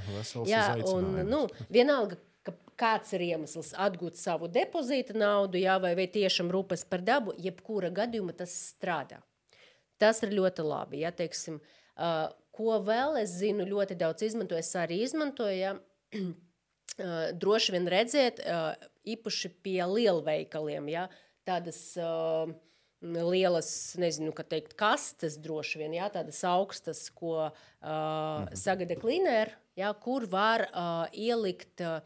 jā, 0.46 0.64
jā, 0.76 0.94
un 0.94 1.28
nu, 1.28 1.46
vienalga 1.68 2.16
kāds 2.78 3.12
ir 3.16 3.24
iemesls 3.26 3.72
atgūt 3.78 4.18
savu 4.20 4.48
depozīta 4.52 5.16
naudu, 5.18 5.58
jā, 5.60 5.78
vai, 5.82 5.94
vai 5.98 6.06
tiešām 6.10 6.52
rūpes 6.54 6.84
par 6.88 7.02
dabu, 7.04 7.34
jebkura 7.42 7.90
gadījuma 7.94 8.36
tas 8.38 8.54
strādā. 8.70 9.20
Tas 9.98 10.22
ir 10.22 10.36
ļoti 10.38 10.66
labi. 10.66 11.02
Ja, 11.02 11.10
teiksim, 11.14 11.58
uh, 11.98 12.28
ko 12.54 12.78
vēl 12.86 13.18
es 13.24 13.34
zinu, 13.40 13.66
ļoti 13.66 13.98
daudz 13.98 14.22
izmantoju, 14.28 14.62
es 14.62 14.70
arī 14.78 15.00
izmantoju. 15.02 15.56
Ja, 15.58 15.74
uh, 16.20 17.18
droši 17.34 17.74
vien 17.74 17.90
redzēt, 17.90 18.42
uh, 18.46 18.70
īpaši 19.08 19.50
pie 19.64 19.80
lielveikaliem, 19.90 20.90
ja, 20.92 21.08
tādas 21.48 21.80
uh, 21.98 22.50
lielas, 23.02 23.70
nezinu, 23.98 24.30
kā 24.34 24.46
teikt, 24.46 24.74
kastes, 24.78 25.38
droši 25.42 25.82
vien, 25.82 25.98
ja, 25.98 26.08
tādas 26.14 26.40
augstas, 26.46 27.08
ko 27.14 27.48
uh, 27.48 28.46
sagada 28.58 28.98
klinēri, 28.98 29.54
ja, 29.78 29.92
kur 29.98 30.26
var 30.30 30.68
uh, 30.70 31.06
ielikt 31.14 31.82
uh, 31.82 32.00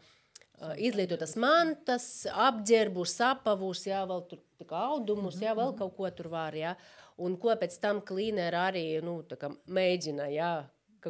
izlietotas 0.77 1.35
mantas, 1.39 2.05
apģērbus, 2.29 3.15
apavus, 3.25 3.85
jā, 3.89 4.03
vēl 4.09 4.23
tur 4.29 4.41
audumus, 4.73 5.39
jā, 5.41 5.55
vēl 5.57 5.73
kaut 5.77 5.95
ko 5.97 6.09
tur 6.15 6.29
var. 6.33 6.55
Jā. 6.55 6.75
Un 7.23 7.35
ko 7.37 7.53
pēc 7.59 7.75
tam 7.81 7.99
klīneri 8.05 8.57
arī 8.57 8.85
nu, 9.05 9.19
mēģina, 9.67 10.29
jā, 10.33 10.53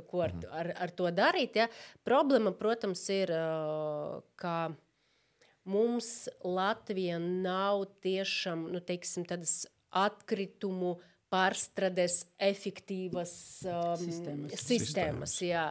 ko 0.01 0.23
ar, 0.25 0.33
ar, 0.51 0.71
ar 0.87 0.95
to 0.95 1.11
darīt. 1.13 1.59
Jā. 1.61 1.69
Problēma, 2.07 2.55
protams, 2.57 3.05
ir, 3.13 3.31
ka 4.39 4.57
mums 5.69 6.11
Latvija 6.43 7.19
nav 7.21 7.85
tiešām, 8.03 8.67
nu, 8.73 8.81
teiksim, 8.83 9.27
tādas 9.29 9.63
atkritumu 9.93 10.97
pārstrādes 11.33 12.23
efektīvas 12.41 13.33
um, 13.65 13.97
sistēmas. 14.01 14.65
sistēmas 14.67 15.39
jā. 15.41 15.67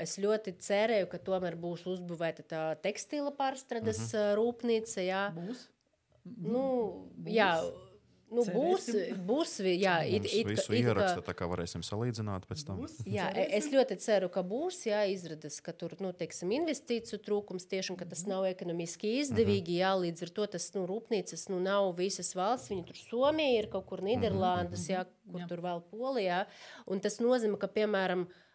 Es 0.00 0.16
ļoti 0.20 0.54
cerēju, 0.62 1.10
ka 1.10 1.20
tomēr 1.20 1.58
būs 1.60 1.84
uzbūvēta 1.90 2.46
tā 2.48 2.64
tekstila 2.84 3.34
pārstrādes 3.36 4.00
uh 4.00 4.06
mhm. 4.06 4.24
-huh. 4.24 4.34
rūpnīca. 4.40 5.04
Jā. 5.04 5.22
Būs? 5.36 5.68
Nu, 6.24 6.66
būs. 7.16 7.34
Jā, 7.34 7.52
Nu, 8.30 8.44
būs, 8.46 8.86
būs, 9.26 9.56
jā, 9.66 9.96
it, 10.06 10.26
it, 10.30 10.46
visu 10.46 10.70
it, 10.70 10.84
ieraksta, 10.84 11.18
tā 11.26 11.32
kā 11.34 11.48
varēsim 11.50 11.82
salīdzināt 11.82 12.44
pēc 12.46 12.62
tam. 12.68 12.78
Būs, 12.84 13.00
jā, 13.02 13.24
cerēsim. 13.26 13.54
es 13.58 13.68
ļoti 13.72 13.96
ceru, 14.04 14.28
ka 14.30 14.44
būs, 14.46 14.78
jā, 14.86 15.00
izredzes, 15.10 15.56
ka 15.66 15.74
tur, 15.74 15.96
nu, 15.98 16.12
teiksim, 16.14 16.52
investīciju 16.60 17.18
trūkums 17.26 17.66
tiešām, 17.72 17.98
ka 17.98 18.06
tas 18.12 18.22
nav 18.30 18.46
ekonomiski 18.46 19.16
izdevīgi, 19.24 19.74
mhm. 19.74 19.80
jā, 19.82 19.90
līdz 20.04 20.26
ar 20.28 20.32
to 20.36 20.46
tas, 20.54 20.68
nu, 20.76 20.84
rūpnīcas, 20.90 21.48
nu, 21.50 21.58
nav 21.64 21.90
visas 21.98 22.30
valsts, 22.38 22.70
viņi 22.70 22.86
tur 22.92 23.00
Somija 23.02 23.64
ir 23.64 23.70
kaut 23.72 23.88
kur 23.90 24.04
Niderlandes, 24.06 24.86
jā, 24.92 25.02
kur 25.26 25.42
jā. 25.42 25.50
tur 25.50 25.64
vēl 25.66 25.82
Polijā, 25.90 26.44
un 26.86 27.02
tas 27.02 27.18
nozīmē, 27.18 27.58
ka, 27.58 27.72
piemēram, 27.80 28.28
Uh, 28.30 28.46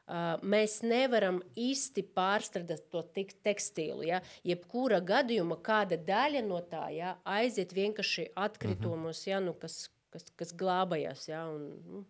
mēs 0.45 0.80
nevaram 0.86 1.39
īsti 1.58 2.06
pārstrādāt 2.16 2.88
to 2.93 3.03
tekstīlu. 3.45 4.06
Ja? 4.06 4.22
Jebkura 4.45 5.01
gadījuma 5.01 5.58
kāda 5.66 5.97
daļa 5.97 6.43
no 6.45 6.62
tā 6.70 6.89
ja, 6.93 7.16
aiziet 7.26 7.74
vienkārši 7.76 8.30
atkritumos, 8.36 9.26
ja, 9.28 9.39
nu, 9.43 9.56
kas, 9.58 9.88
kas, 10.14 10.28
kas 10.38 10.53
glābājas. 10.58 11.30
Ja, 11.32 11.47
un, 11.49 11.72
nu, 11.89 12.06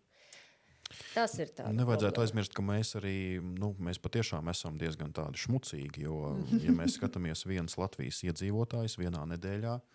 Tas 1.15 1.33
ir 1.41 1.49
tāds. 1.49 1.73
Nevajadzētu 1.73 2.13
problēma. 2.13 2.23
aizmirst, 2.29 2.53
ka 2.53 2.63
mēs 2.63 2.91
arī 2.99 3.15
nu, 3.41 3.71
mēs 3.81 3.97
patiešām 3.99 4.51
esam 4.51 4.77
diezgan 4.77 5.11
šmucīgi. 5.33 6.03
Jo, 6.05 6.35
ja 6.61 6.75
mēs 6.77 6.99
skatāmies 6.99 7.41
viens 7.49 7.73
Latvijas 7.81 8.21
iedzīvotājs 8.27 8.99
vienā 9.01 9.23
nedēļā, 9.33 9.73
uh, 9.79 9.94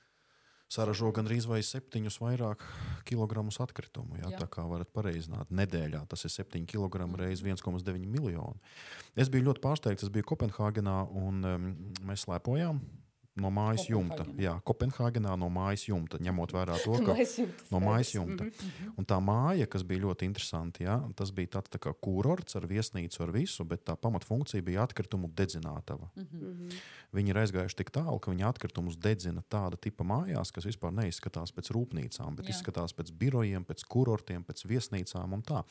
saražo 0.71 1.11
gandrīz 1.15 1.49
vai 1.51 1.61
septiņus 1.67 2.21
vairāk 2.23 2.63
kilogramus 3.09 3.59
atkritumu. 3.63 4.21
Jā, 4.21 4.31
jā. 4.31 4.41
Tā 4.45 4.47
kā 4.51 4.65
varat 4.71 4.91
pareizināt, 4.95 5.51
nedēļā 5.51 6.05
tas 6.11 6.25
ir 6.27 6.35
7 6.37 6.63
kg 6.71 7.09
reizes 7.19 7.43
1,9 7.45 8.07
miljoni. 8.07 8.63
Es 9.19 9.33
biju 9.33 9.49
ļoti 9.51 9.65
pārsteigts, 9.65 10.07
es 10.07 10.15
biju 10.15 10.29
Kopenhāgenā 10.31 10.97
un 11.19 11.45
um, 11.51 11.71
mēs 12.07 12.27
slēpojām 12.29 12.79
no 13.39 13.51
mājas 13.55 13.87
jumta. 13.89 14.25
Jā, 14.41 14.57
Kopenhāgenā 14.67 15.37
no 15.39 15.49
mājas 15.53 15.85
jumta, 15.87 16.19
ņemot 16.23 16.55
vērā 16.55 16.79
to, 16.83 16.97
ka 17.07 17.15
no 17.71 17.81
mājas 17.83 18.15
jumta. 18.17 18.45
Mm 18.45 18.51
-hmm. 18.51 18.95
Un 18.99 19.07
tā 19.07 19.21
māja, 19.23 19.67
kas 19.71 19.85
bija 19.87 20.03
ļoti 20.07 20.27
interesanti, 20.27 20.85
jā, 20.85 20.99
tas 21.17 21.31
bija 21.31 21.47
tāds 21.59 21.71
tā 21.71 21.79
kā 21.79 21.93
kurorts 21.95 22.57
ar 22.57 22.67
viesnīcu, 22.67 23.23
ar 23.23 23.31
visu, 23.31 23.65
bet 23.65 23.85
tā 23.85 23.97
pamatfunkcija 23.97 24.63
bija 24.63 24.83
atkritumu 24.83 25.29
dedzinātava. 25.29 26.11
Mm 26.17 26.27
-hmm. 26.33 26.81
Viņi 27.13 27.29
ir 27.31 27.37
aizgājuši 27.37 27.77
tik 27.77 27.91
tālu, 27.91 28.19
ka 28.19 28.31
viņi 28.31 28.49
atkritumus 28.49 28.97
dedzina 28.97 29.43
tāda 29.49 29.77
tipa 29.77 30.05
mājās, 30.05 30.53
kas 30.53 30.65
vispār 30.65 30.93
neizskatās 30.93 31.53
pēc 31.53 31.71
rūpnīcām, 31.71 32.37
bet 32.37 32.47
jā. 32.47 32.51
izskatās 32.51 32.93
pēc 32.93 33.13
birojiem, 33.13 33.65
pēc 33.65 33.85
kurortiem, 33.89 34.45
pēc 34.45 34.67
viesnīcām 34.67 35.33
un 35.33 35.43
tā. 35.43 35.65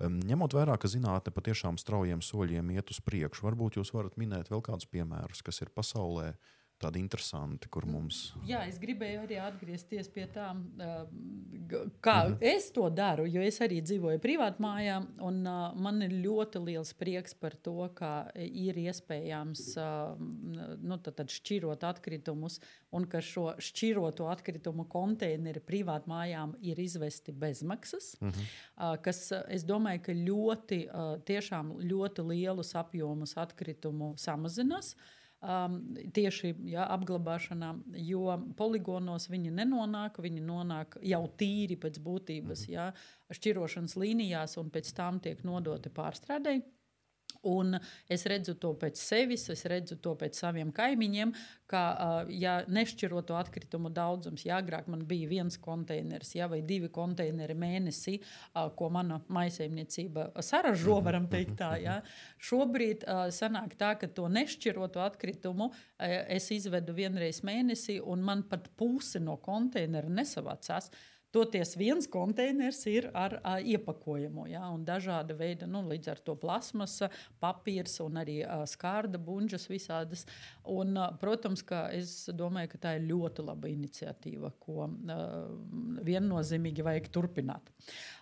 Um, 0.00 0.20
ņemot 0.20 0.54
vērā, 0.54 0.78
ka 0.78 0.88
zinātne 0.88 1.32
patiešām 1.32 1.78
straujiem 1.78 2.20
soļiem 2.20 2.70
iet 2.70 2.90
uz 2.90 3.00
priekšu, 3.00 3.44
varbūt 3.44 3.76
jūs 3.76 3.92
varat 3.92 4.16
minēt 4.16 4.48
vēl 4.50 4.62
kādus 4.62 4.86
piemērus, 4.86 5.42
kas 5.42 5.60
ir 5.60 5.68
pasaulē 5.68 6.34
tādi 6.80 7.00
interesanti, 7.02 7.68
kur 7.72 7.86
mums. 7.88 8.30
Jā, 8.48 8.62
es 8.68 8.78
gribēju 8.80 9.24
arī 9.26 9.38
atgriezties 9.42 10.08
pie 10.12 10.26
tā, 10.32 10.48
kā 12.00 12.16
-hmm. 12.26 12.38
es 12.40 12.70
to 12.72 12.88
daru, 12.90 13.26
jo 13.26 13.42
es 13.42 13.60
arī 13.60 13.80
dzīvoju 13.82 14.18
privātā 14.18 14.58
mājā, 14.58 14.96
un 15.20 15.42
man 15.82 16.02
ir 16.02 16.10
ļoti 16.10 16.64
liels 16.64 16.92
prieks 16.94 17.34
par 17.34 17.54
to, 17.54 17.88
ka 17.94 18.30
ir 18.34 18.74
iespējams 18.74 19.76
nu, 20.82 20.98
tad, 20.98 21.14
tad 21.14 21.28
šķirot 21.28 21.84
atkritumus, 21.84 22.60
un 22.90 23.06
ka 23.06 23.20
šo 23.20 23.54
šķiroto 23.58 24.26
atkritumu 24.28 24.88
konteineri 24.88 25.60
privātā 25.60 26.06
mājām 26.06 26.56
ir 26.60 26.80
izvesti 26.80 27.32
bezmaksas, 27.32 28.16
uh, 28.20 28.96
kas, 29.02 29.32
es 29.48 29.64
domāju, 29.64 30.02
ka 30.02 30.12
ļoti, 30.12 30.80
tiešām 31.28 31.72
ļoti 31.90 32.26
lielus 32.26 32.74
apjomus 32.78 33.36
atkritumu 33.40 34.14
samazinās. 34.20 34.94
Um, 35.40 35.78
tieši 36.12 36.50
ja, 36.68 36.82
apglabāšanā, 36.92 37.70
jo 38.04 38.34
poligonos 38.58 39.24
viņi 39.32 39.54
nenonāk, 39.56 40.18
viņi 40.20 40.42
nonāk 40.44 40.98
jau 41.00 41.22
tīri 41.40 41.78
pēc 41.80 41.96
būtības, 42.04 42.66
mhm. 42.66 42.74
ja, 42.74 42.90
šķirošanas 43.32 43.96
līnijās 43.96 44.58
un 44.60 44.68
pēc 44.74 44.92
tam 44.98 45.22
tiek 45.24 45.40
nodoti 45.48 45.92
pārstrādēji. 45.96 46.60
Un 47.48 47.78
es 48.10 48.26
redzu 48.28 48.54
to 48.60 48.74
pēc 48.76 49.00
sevis, 49.00 49.46
es 49.52 49.64
redzu 49.70 49.96
to 50.02 50.12
pēc 50.20 50.36
saviem 50.36 50.72
kaimiņiem, 50.76 51.32
ka, 51.70 51.82
ja 52.28 52.58
nešķiroto 52.68 53.36
atkritumu 53.38 53.88
daudzums, 53.94 54.44
ja 54.44 54.58
agrāk 54.60 54.90
man 54.92 55.06
bija 55.08 55.28
viens 55.30 55.56
konteiners 55.62 56.34
ja, 56.36 56.50
vai 56.50 56.60
divi 56.66 56.90
konteineri 56.92 57.54
mēnesī, 57.56 58.18
ko 58.76 58.90
mana 58.92 59.20
maisaimniecība 59.32 60.30
saražo, 60.44 60.98
varam 61.06 61.30
teikt 61.32 61.56
tā, 61.62 61.70
ja, 61.80 62.00
šobrīd 62.50 63.06
sanāk 63.32 63.76
tā, 63.80 63.94
ka 64.00 64.10
to 64.12 64.28
nešķiroto 64.28 65.00
atkritumu 65.04 65.70
es 66.00 66.50
izvedu 66.52 66.96
vienreiz 66.98 67.40
mēnesī, 67.46 68.00
un 68.04 68.26
man 68.26 68.44
pat 68.50 68.68
puse 68.76 69.22
no 69.22 69.38
konteinera 69.40 70.12
nesavācās. 70.12 70.90
Toties 71.30 71.76
viens 71.78 72.08
konteiners 72.10 72.80
ir 72.90 73.06
ar 73.14 73.36
a, 73.42 73.56
iepakojumu, 73.62 74.48
ja, 74.50 74.64
un 74.74 74.82
dažāda 74.86 75.36
veida, 75.38 75.68
nu, 75.70 75.84
līdz 75.86 76.10
ar 76.10 76.22
to 76.26 76.34
plasmasa, 76.40 77.10
papīrs 77.42 78.00
un 78.02 78.18
arī 78.22 78.40
a, 78.42 78.62
skārda 78.66 79.20
buļģas 79.22 79.68
visādas. 79.70 80.26
Un, 80.66 80.96
a, 80.98 81.10
protams, 81.20 81.62
ka 81.66 81.86
es 81.94 82.14
domāju, 82.34 82.72
ka 82.74 82.82
tā 82.86 82.96
ir 82.98 83.06
ļoti 83.12 83.46
laba 83.46 83.70
iniciatīva, 83.70 84.54
ko 84.58 84.88
a, 84.88 85.20
viennozīmīgi 86.06 86.86
vajag 86.86 87.12
turpināt. 87.14 87.70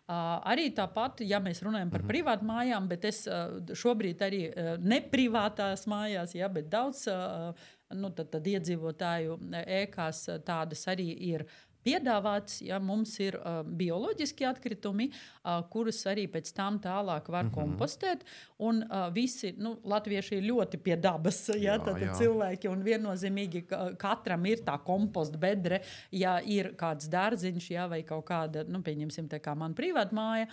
Uh, 0.09 0.39
arī 0.49 0.71
tāpat, 0.73 1.21
ja 1.29 1.37
mēs 1.37 1.59
runājam 1.61 1.91
par 1.93 2.01
-hmm. 2.01 2.09
privātu 2.09 2.47
mājām, 2.49 2.87
bet 2.89 3.05
es 3.05 3.27
uh, 3.29 3.59
šobrīd 3.77 4.23
arī 4.25 4.39
uh, 4.49 4.71
ne 4.81 5.03
privātās 5.05 5.85
mājās, 5.85 6.33
ja, 6.35 6.49
bet 6.49 6.71
daudz 6.73 7.07
uh, 7.13 7.53
nu, 7.97 8.11
tad, 8.13 8.31
tad 8.33 8.47
iedzīvotāju 8.47 9.37
ēkās 9.65 10.25
tādas 10.47 10.87
arī 10.89 11.09
ir 11.31 11.45
piedāvāts, 11.89 12.61
ja 12.67 12.79
mums 12.83 13.15
ir 13.25 13.39
uh, 13.41 13.61
bioloģiski 13.65 14.47
atkritumi, 14.49 15.09
uh, 15.11 15.61
kurus 15.73 16.03
arī 16.11 16.27
pēc 16.31 16.53
tam 16.57 16.79
tālāk 16.85 17.29
var 17.29 17.45
mm 17.45 17.51
-hmm. 17.51 17.55
kompostēt. 17.55 18.25
Un 18.59 18.83
uh, 18.83 19.09
visi 19.15 19.55
nu, 19.57 19.77
latvieši 19.85 20.37
ir 20.37 20.49
ļoti 20.51 20.83
pie 20.83 20.97
dabas, 20.97 21.49
ja 21.55 21.79
jā, 21.79 21.85
tad 21.85 22.01
jā. 22.03 22.15
cilvēki 22.19 22.69
un 22.69 22.83
viennozīmīgi 22.83 23.65
katram 23.99 24.47
ir 24.47 24.65
tā 24.67 24.79
komposta 24.85 25.39
bedre, 25.39 25.81
ja 26.11 26.41
ir 26.45 26.75
kāds 26.77 27.09
dārziņš, 27.09 27.71
ja, 27.71 27.87
vai 27.87 28.03
kaut 28.03 28.27
kāda, 28.29 28.65
nu, 28.69 28.83
pieņemsim, 28.83 29.29
tā 29.29 29.41
kā 29.41 29.55
man 29.57 29.75
privāta 29.75 30.15
māja. 30.15 30.47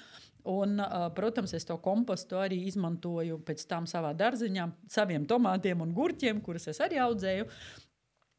Un, 0.45 0.77
uh, 0.77 1.07
protams, 1.15 1.55
es 1.57 1.65
to 1.65 1.73
kompostu 1.81 2.38
arī 2.38 2.59
izmantoju 2.69 3.39
pēc 3.47 3.63
tam 3.65 3.88
savā 3.89 4.11
dārziņā, 4.13 4.67
saviem 4.93 5.25
tomātiem 5.25 5.81
un 5.81 5.93
gurķiem, 5.93 6.41
kurus 6.45 6.67
es 6.69 6.79
arī 6.86 6.99
audzēju. 7.01 7.47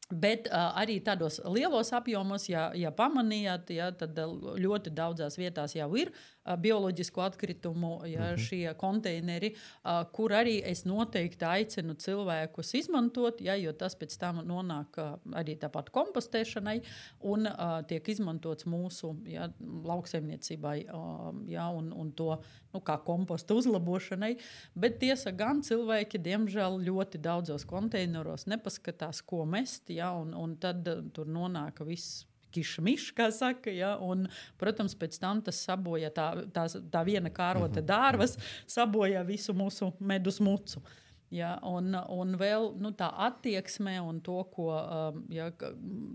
Bet 0.07 0.47
uh, 0.47 0.71
arī 0.79 1.01
tādos 1.03 1.41
lielos 1.51 1.91
apjomos, 1.91 2.47
ja, 2.47 2.69
ja 2.79 2.93
pamanījāt, 2.95 3.73
ja, 3.75 3.89
tad 3.91 4.15
ļoti 4.15 4.93
daudzās 4.95 5.35
vietās 5.35 5.75
jau 5.75 5.89
ir 5.99 6.13
bioloģisko 6.55 7.21
atkritumu, 7.21 8.05
ja, 8.05 8.19
mm 8.19 8.35
-hmm. 8.35 8.37
šie 8.37 8.73
konteineri, 8.73 9.55
kur 10.11 10.31
arī 10.31 10.61
es 10.63 10.85
noteikti 10.85 11.45
aicinu 11.45 11.93
cilvēkus 11.93 12.73
izmantot, 12.73 13.41
ja, 13.41 13.55
jo 13.55 13.73
tas 13.73 13.95
pēc 13.95 14.17
tam 14.19 14.35
nonāk 14.35 15.19
arī 15.33 15.57
tāpat 15.59 15.89
kompostēšanai 15.89 16.81
un 17.19 17.47
tiek 17.87 18.09
izmantots 18.09 18.65
mūsu 18.65 19.15
ja, 19.25 19.49
lauksaimniecībai 19.83 20.85
ja, 21.47 21.69
un, 21.69 21.91
un 21.93 22.11
to 22.11 22.41
nu, 22.73 22.79
kā 22.79 22.97
komposta 23.03 23.53
uzlabošanai. 23.53 24.37
Bet 24.75 24.99
tiesa 24.99 25.31
gan 25.31 25.61
cilvēki, 25.61 26.17
diemžēl, 26.17 26.79
ļoti 26.83 27.17
daudzos 27.17 27.65
konteineros 27.65 28.45
nepaskatās, 28.45 29.21
ko 29.21 29.45
mest, 29.45 29.89
ja, 29.97 30.13
un, 30.15 30.33
un 30.37 30.55
tad 30.61 30.87
tur 31.13 31.29
nonāk 31.29 31.83
viss 31.87 32.23
kišmišs, 32.55 33.11
kā 33.17 33.29
saka. 33.33 33.71
Ja? 33.73 33.95
Un, 34.03 34.27
protams, 34.59 34.95
pēc 34.97 35.17
tam 35.21 35.41
tas 35.45 35.59
sabojā 35.67 36.11
tā, 36.15 36.29
tā, 36.53 36.67
tā 36.91 37.03
viena 37.07 37.31
kārota 37.33 37.81
mhm. 37.81 37.89
dārvas, 37.89 38.37
sabojā 38.69 39.25
visu 39.27 39.55
mūsu 39.57 39.93
medus 39.99 40.41
mucu. 40.43 40.83
Ja, 41.33 41.57
un, 41.67 41.91
un 41.91 42.37
vēl 42.39 42.69
nu, 42.79 42.93
tā 42.95 43.09
attieksme 43.25 43.97
un 43.99 44.21
to, 44.23 44.37
ko 44.53 44.69
um, 44.71 45.25
ja, 45.33 45.49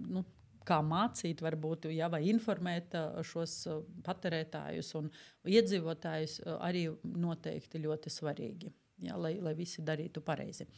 nu, 0.08 0.22
kā 0.64 0.78
mācīt, 0.86 1.42
varbūt, 1.44 1.90
ja, 1.92 2.08
vai 2.08 2.22
informēt 2.30 2.96
uh, 2.96 3.18
šos 3.26 3.58
patērētājus 4.06 4.94
un 4.96 5.10
iedzīvotājus, 5.52 6.38
arī 6.64 6.86
noteikti 7.04 7.82
ļoti 7.84 8.14
svarīgi. 8.14 8.72
Jā, 9.02 9.16
lai, 9.18 9.32
lai 9.42 9.54
visi 9.58 9.82
darītu 9.82 10.22
pareizi. 10.24 10.68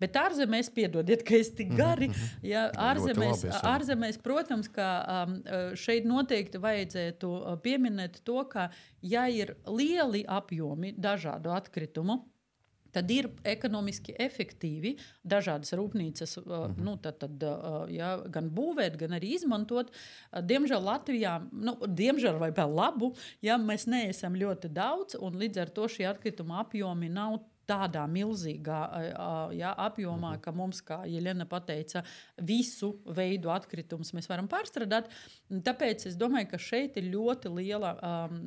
Bet 0.00 0.16
ārzemēs, 0.16 0.70
piedodiet, 0.74 1.24
ka 1.26 1.36
es 1.36 1.52
tik 1.56 1.74
gari. 1.76 2.08
Jā, 2.44 2.66
ārzemēs, 2.90 3.44
labi, 3.44 3.62
ārzemēs, 3.74 4.20
protams, 4.24 4.70
ka 4.72 4.90
um, 5.24 5.38
šeit 5.78 6.08
noteikti 6.08 6.60
vajadzētu 6.62 7.32
pieminēt 7.64 8.22
to, 8.24 8.40
ka, 8.48 8.70
ja 9.04 9.26
ir 9.28 9.56
lieli 9.68 10.24
apjomi 10.24 10.94
dažādu 10.96 11.52
atkritumu, 11.52 12.22
tad 12.94 13.10
ir 13.10 13.28
ekonomiski 13.46 14.14
efektīvi 14.22 14.94
dažādas 15.26 15.74
rūpnīcas, 15.76 16.36
uh, 16.40 16.44
-hmm. 16.46 16.84
nu, 16.86 16.96
tad, 17.02 17.18
tad, 17.22 17.42
uh, 17.42 17.86
jā, 17.90 18.16
gan 18.30 18.50
būvēt, 18.54 18.98
gan 19.00 19.16
arī 19.18 19.34
izmantot. 19.38 19.90
Uh, 19.90 20.42
diemžēl 20.42 20.84
Latvijā, 20.90 21.34
nu, 21.52 21.76
diemžēl 22.02 22.38
vai 22.38 22.52
par 22.52 22.70
labu, 22.70 23.14
ja 23.42 23.58
mēs 23.58 23.88
neesam 23.90 24.38
ļoti 24.38 24.70
daudz, 24.70 25.18
un 25.20 25.40
līdz 25.42 25.66
ar 25.66 25.74
to 25.74 25.88
šie 25.88 26.06
atkrituma 26.10 26.62
apjomi 26.64 27.10
nav 27.10 27.40
tādā 27.68 28.04
milzīgā 28.10 28.80
jā, 29.56 29.70
apjomā, 29.86 30.34
mhm. 30.34 30.42
ka 30.44 30.52
mums, 30.56 30.80
kā 30.84 31.00
Jelena 31.08 31.46
teica, 31.64 32.04
visu 32.42 32.94
veidu 33.16 33.52
atkritumus 33.54 34.12
mēs 34.16 34.28
varam 34.30 34.48
pārstrādāt. 34.50 35.10
Tāpēc 35.64 36.06
es 36.10 36.18
domāju, 36.20 36.50
ka 36.52 36.60
šeit 36.60 36.98
ir 37.00 37.10
ļoti 37.12 37.52
liela 37.54 37.94
um, 37.94 38.40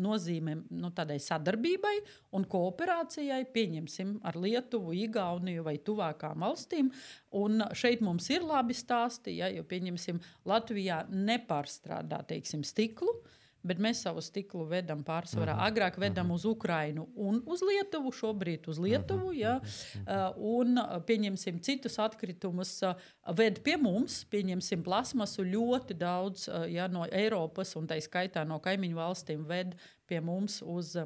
nozīme 0.00 0.56
nu, 0.70 0.90
tādai 0.94 1.20
sadarbībai 1.22 1.94
un 2.34 2.46
kooperācijai, 2.50 3.42
pieņemsim, 3.54 4.18
ar 4.24 4.38
Lietuvu, 4.40 4.94
Igauniju 5.04 5.66
vai 5.66 5.76
tuvākām 5.84 6.44
valstīm. 6.44 6.90
Un 7.34 7.66
šeit 7.76 8.02
mums 8.04 8.28
ir 8.30 8.46
labi 8.46 8.76
stāsti, 8.76 9.38
ja, 9.40 9.50
jo, 9.52 9.64
pieņemsim, 9.68 10.20
Latvijā 10.48 11.04
nepārstrādā, 11.10 12.22
teiksim, 12.30 12.62
stiklu. 12.66 13.14
Uh, 13.14 13.40
bet 13.64 13.80
mēs 13.82 14.02
savu 14.04 14.22
stiklu 14.24 14.66
vedam 14.68 15.02
pārsvarā. 15.04 15.54
-hmm. 15.56 15.72
Agrāk 15.72 15.98
vedam 15.98 16.28
-hmm. 16.28 16.34
uz 16.34 16.44
Ukrajinu 16.44 17.08
un 17.14 17.42
uz 17.46 17.62
Lietuvu, 17.62 18.12
šobrīd 18.12 18.68
uz 18.68 18.78
Lietuvu. 18.78 19.32
-hmm. 19.32 19.38
ja, 19.38 19.60
uh, 19.60 20.36
un 20.36 20.78
pieņemsim 21.06 21.60
citus 21.60 21.98
atkritumus, 21.98 22.82
uh, 22.82 22.94
ved 23.36 23.62
pie 23.62 23.76
mums, 23.76 24.24
pieņemsim 24.24 24.82
plasmasu 24.82 25.42
ļoti 25.42 25.94
daudz 25.94 26.48
uh, 26.48 26.72
ja, 26.72 26.88
no 26.88 27.06
Eiropas 27.12 27.76
un 27.76 27.86
tā 27.86 28.00
skaitā 28.00 28.44
no 28.46 28.58
kaimiņu 28.58 28.96
valstīm 28.96 29.46
ved 29.48 29.74
pie 30.06 30.20
mums 30.20 30.62
uz. 30.62 30.96
Uh, 30.96 31.04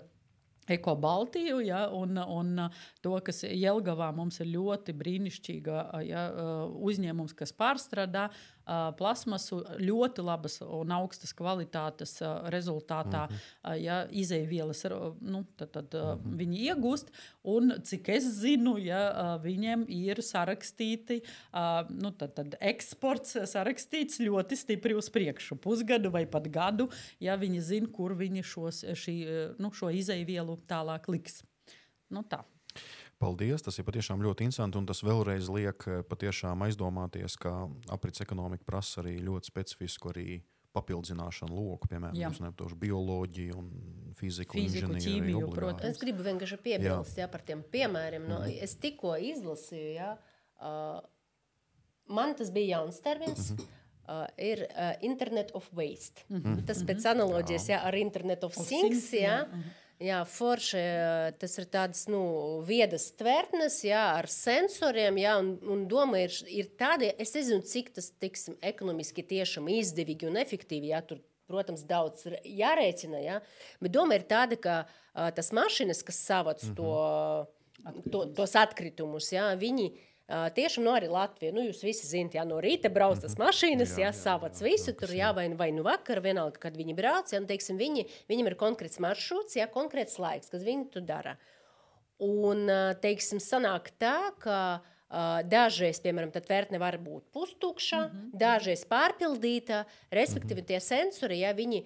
Eko 0.68 0.94
Baltiju, 0.96 1.60
ja, 1.64 1.88
un, 1.92 2.18
un 2.18 2.68
to, 3.00 3.14
kas 3.24 3.42
Jelgavā 3.44 4.10
mums 4.14 4.40
ir 4.42 4.50
ļoti 4.52 4.94
brīnišķīga 5.00 5.78
ja, 6.04 6.24
uzņēmums, 6.90 7.34
kas 7.38 7.54
pārstrādā 7.56 8.28
plasmasu 8.98 9.60
ļoti 9.80 10.24
labas 10.24 10.58
un 10.64 10.92
augstas 10.92 11.32
kvalitātes 11.36 12.18
rezultātā, 12.52 13.26
mm 13.28 13.34
-hmm. 13.34 13.76
ja 13.82 13.98
izēvielas 14.10 14.84
nu, 15.20 15.44
tad, 15.56 15.70
tad, 15.72 15.94
mm 15.94 16.00
-hmm. 16.00 16.36
viņi 16.40 16.58
iegūst. 16.68 17.12
Un 17.42 17.72
cik 17.82 18.08
es 18.08 18.24
zinu, 18.24 18.76
ja 18.78 19.38
viņiem 19.42 19.86
ir 19.88 20.22
sarakstīti, 20.22 21.22
nu, 21.90 22.10
tad, 22.10 22.34
tad 22.34 22.56
eksports 22.60 23.36
sarakstīts 23.44 24.20
ļoti 24.20 24.56
stipri 24.56 24.94
uz 24.94 25.10
priekšu, 25.10 25.56
pusgadu 25.56 26.10
vai 26.10 26.26
pat 26.26 26.48
gadu, 26.48 26.88
ja 27.20 27.36
viņi 27.36 27.60
zina, 27.60 27.88
kur 27.92 28.14
viņi 28.14 28.42
šos, 28.42 28.84
šī, 28.84 29.16
nu, 29.58 29.72
šo 29.72 29.90
izēvielu 29.90 30.58
tālāk 30.68 31.08
liks. 31.08 31.42
Nu, 32.10 32.22
tā. 32.22 32.44
Paldies! 33.18 33.64
Tas 33.66 33.78
ir 33.80 33.86
patiešām 33.86 34.22
ļoti 34.22 34.46
interesanti. 34.46 34.84
Tas 34.86 35.02
vēlreiz 35.02 35.48
liek 35.50 35.88
eh, 35.90 36.02
patiešām 36.06 36.62
aizdomāties, 36.68 37.34
ka 37.40 37.66
aprits 37.90 38.22
ekonomika 38.22 38.66
prasa 38.68 39.02
arī 39.02 39.16
ļoti 39.26 39.50
specifisku 39.50 40.12
arī 40.12 40.38
papildināšanu 40.76 41.56
loku, 41.56 41.88
piemēram, 41.90 42.44
uz 42.62 42.74
bioloģiju, 42.78 43.56
un 43.58 44.12
fiziku, 44.18 44.58
fiziku 44.58 44.92
ķīmiju. 44.94 45.48
Protams. 45.54 45.86
Es 45.88 46.00
gribu 46.02 46.26
vienkārši 46.26 46.60
piebilst 46.62 47.18
jā. 47.18 47.24
Jā, 47.24 47.30
par 47.32 47.42
tiem 47.48 47.64
piemēriem. 47.72 48.28
No, 48.28 48.42
mm. 48.44 48.60
Es 48.66 48.76
tikko 48.78 49.16
izlasīju, 49.30 49.88
ja, 49.96 50.12
uh, 50.60 51.00
man 52.12 52.36
tas 52.38 52.52
bija 52.54 52.78
jauns 52.78 53.00
termins. 53.04 53.50
Mm 53.50 53.56
-hmm. 53.56 53.74
Uh, 54.08 54.24
ir 54.40 54.62
uh, 54.64 54.94
Internet 55.04 55.50
of 55.54 55.68
Waste. 55.76 56.24
Mm 56.28 56.40
-hmm. 56.40 56.66
Tas 56.66 56.78
pēc 56.82 57.04
analoģijas 57.10 57.68
ja, 57.68 57.82
ar 57.84 57.94
Internet 57.94 58.44
of, 58.44 58.56
of 58.56 58.66
Things. 58.66 59.12
Ja, 59.12 59.44
mm 59.44 59.52
-hmm. 59.52 59.87
Jā, 59.98 60.20
forši 60.30 60.80
tas 61.40 61.56
ir 61.58 61.64
tādas 61.72 62.04
nu, 62.06 62.20
viedas 62.66 63.08
tvertnes, 63.18 63.80
jā, 63.82 64.02
ar 64.20 64.28
sensoriem. 64.30 65.18
Jā, 65.18 65.32
un, 65.42 65.56
un 65.66 65.82
doma 65.90 66.20
ir, 66.22 66.36
ir 66.46 66.68
tāda, 66.78 67.10
es 67.18 67.34
nezinu, 67.34 67.64
cik 67.66 67.90
tas 67.96 68.12
tiksim, 68.22 68.54
ekonomiski 68.62 69.26
tiešām 69.26 69.66
izdevīgi 69.74 70.28
un 70.30 70.38
efektīvi. 70.38 70.92
Jā, 70.92 71.02
tur, 71.02 71.18
protams, 71.50 71.82
daudz 71.88 72.28
jārēķina. 72.46 73.24
Jā, 73.24 73.40
bet 73.82 73.96
doma 73.96 74.20
ir 74.20 74.28
tāda, 74.30 74.60
ka 74.62 74.80
uh, 74.86 75.32
tas 75.34 75.50
mašīnas, 75.56 76.04
kas 76.06 76.22
savāc 76.30 76.62
mm 76.62 76.76
-hmm. 76.76 77.96
to, 77.98 78.02
to, 78.12 78.24
tos 78.38 78.54
atkritumus, 78.54 79.32
jā, 79.34 79.50
viņi 79.58 79.90
Uh, 79.90 80.07
tiešām 80.28 80.84
no 80.84 80.94
arī 80.96 81.08
Latvija. 81.08 81.54
Nu, 81.56 81.62
jūs 81.64 81.80
visi 81.84 82.08
zināt, 82.08 82.36
ja 82.36 82.44
no 82.48 82.60
rīta 82.64 82.90
brauc 82.92 83.22
tas 83.22 83.34
mhm. 83.34 83.46
mašīnas, 83.46 83.94
jā, 83.96 84.08
jā, 84.08 84.12
savāc 84.16 84.60
visu 84.64 84.92
tur, 84.96 85.12
jā, 85.16 85.32
vai, 85.36 85.48
vai 85.56 85.70
nu 85.72 85.86
vakar, 85.86 86.20
vienalga, 86.24 86.60
kad 86.66 86.76
viņi 86.76 86.96
brauc, 86.98 87.32
ja, 87.32 87.40
un, 87.40 87.48
teiksim, 87.48 87.80
viņi, 87.80 88.04
viņam 88.28 88.50
ir 88.50 88.58
konkrēts 88.60 89.00
maršruts, 89.00 89.56
jā, 89.56 89.68
konkrēts 89.72 90.20
laiks, 90.20 90.52
kad 90.52 90.64
viņi 90.64 90.90
to 90.92 91.04
dara. 91.04 91.38
Un, 92.18 92.66
teiksim, 93.00 93.40
sanāk 93.40 93.92
tā, 94.02 94.32
ka 94.42 94.60
dažreiz, 95.48 96.02
piemēram, 96.04 96.32
tā 96.34 96.42
tvērtne 96.44 96.80
var 96.82 96.98
būt 97.00 97.30
pustukša, 97.32 98.00
mm 98.02 98.10
-hmm. 98.12 98.38
dažreiz 98.38 98.84
pārpildīta. 98.84 99.84
Respektīvi, 100.12 100.60
-hmm. 100.60 100.66
tie 100.66 100.80
sensori, 100.80 101.40
ja 101.40 101.52
viņi 101.52 101.84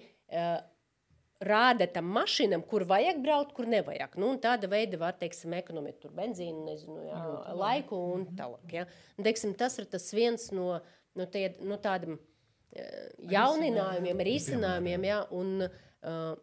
rāda 1.47 1.87
tam 1.91 2.09
mašīnam, 2.15 2.63
kur 2.67 2.85
vajag 2.89 3.21
braukt, 3.23 3.53
kur 3.57 3.69
nevajag. 3.69 4.17
Nu, 4.21 4.33
tāda 4.41 4.69
veida 4.71 4.99
var, 5.01 5.15
teiksim, 5.19 5.55
ekonomēt 5.57 5.99
tur 6.03 6.13
benzīnu, 6.15 6.65
nezinu, 6.67 6.99
jā, 7.07 7.21
jā, 7.21 7.55
laiku 7.59 7.99
un 8.13 8.25
mhm. 8.25 8.37
tālāk. 8.39 8.77
Ja. 8.79 8.85
Un, 9.17 9.27
teiksim, 9.27 9.55
tas 9.59 9.77
ir 9.81 9.89
tas 9.91 10.09
viens 10.15 10.49
no, 10.55 10.69
no, 11.17 11.27
tie, 11.29 11.49
no 11.63 11.79
tādiem 11.81 12.17
uh, 12.17 13.09
jauninājumiem, 13.33 14.23
risinājumiem, 14.29 15.09
ja, 15.09 15.19
un 15.35 15.67
uh, 15.67 16.33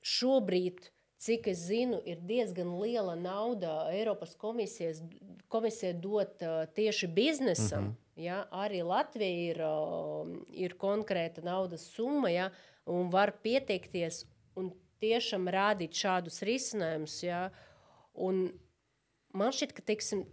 šobrīd, 0.00 0.90
cik 1.20 1.50
es 1.52 1.66
zinu, 1.68 1.98
ir 2.08 2.22
diezgan 2.24 2.72
liela 2.80 3.14
nauda 3.18 3.90
Eiropas 3.92 4.32
komisijas, 4.40 5.02
komisija 5.52 5.92
dot 5.92 6.40
uh, 6.46 6.62
tieši 6.74 7.10
biznesam. 7.12 7.82
Mm 7.84 7.90
-hmm. 7.90 8.06
Ja, 8.20 8.44
arī 8.52 8.82
Latvija 8.84 9.50
ir, 9.50 9.60
uh, 9.64 10.28
ir 10.52 10.74
konkrēta 10.76 11.40
naudas 11.42 11.86
summa, 11.88 12.28
ja, 12.30 12.50
un 12.88 13.10
var 13.12 13.34
pieteikties 13.44 14.24
un 14.58 14.72
tiešām 15.02 15.48
rādīt 15.52 15.96
šādus 15.96 16.42
risinājumus. 16.46 17.16
Ja? 17.24 17.46
Un 18.14 18.48
man 19.32 19.54
šķiet, 19.54 19.74
ka 19.76 19.86
teiksim, 19.92 20.26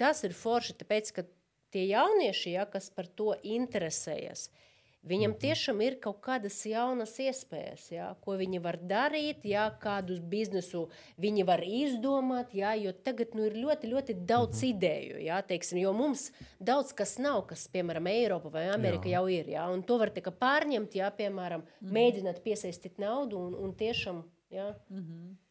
tas 0.00 0.22
ir 0.26 0.34
forši, 0.36 0.78
tāpēc, 0.82 1.14
ka 1.16 1.26
tie 1.72 1.86
jaunieši, 1.90 2.56
ja, 2.56 2.66
kas 2.68 2.90
par 2.92 3.08
to 3.08 3.32
interesējas, 3.42 4.48
uh, 4.48 4.71
Viņam 5.02 5.32
mhm. 5.32 5.38
tiešām 5.42 5.80
ir 5.82 5.96
kaut 6.02 6.20
kādas 6.22 6.60
jaunas 6.68 7.16
iespējas, 7.18 7.88
jā, 7.90 8.04
ko 8.22 8.36
viņi 8.38 8.60
var 8.62 8.78
darīt, 8.78 9.42
jā, 9.50 9.64
kādus 9.82 10.20
biznesu 10.22 10.84
viņi 11.22 11.46
var 11.48 11.64
izdomāt. 11.66 12.54
Jā, 12.54 12.76
jo 12.78 12.92
tagad 12.94 13.34
nu, 13.34 13.48
ir 13.48 13.58
ļoti, 13.58 13.90
ļoti 13.90 14.16
daudz 14.22 14.62
mm 14.62 14.68
-hmm. 14.68 14.76
ideju. 14.76 15.18
Jā, 15.26 15.42
teiksim, 15.42 15.82
jo 15.82 15.92
mums 15.92 16.30
daudz 16.60 16.92
kas 16.94 17.18
nav, 17.18 17.46
kas, 17.50 17.66
piemēram, 17.74 18.06
Eiropa 18.06 18.48
vai 18.48 18.68
Amerika 18.70 19.08
jā. 19.08 19.18
jau 19.18 19.26
ir. 19.28 19.50
Jā, 19.56 19.66
un 19.74 19.82
to 19.82 19.98
var 19.98 20.12
pārņemt, 20.14 20.94
jā, 20.94 21.10
piemēram, 21.10 21.60
mm 21.60 21.88
-hmm. 21.88 21.92
mēģināt 21.98 22.42
piesaistīt 22.42 22.98
naudu 22.98 23.38
un, 23.38 23.54
un 23.54 23.74
tiešām. 23.74 24.22
Jā. 24.50 24.74
Mm 24.88 25.00
-hmm. 25.00 25.41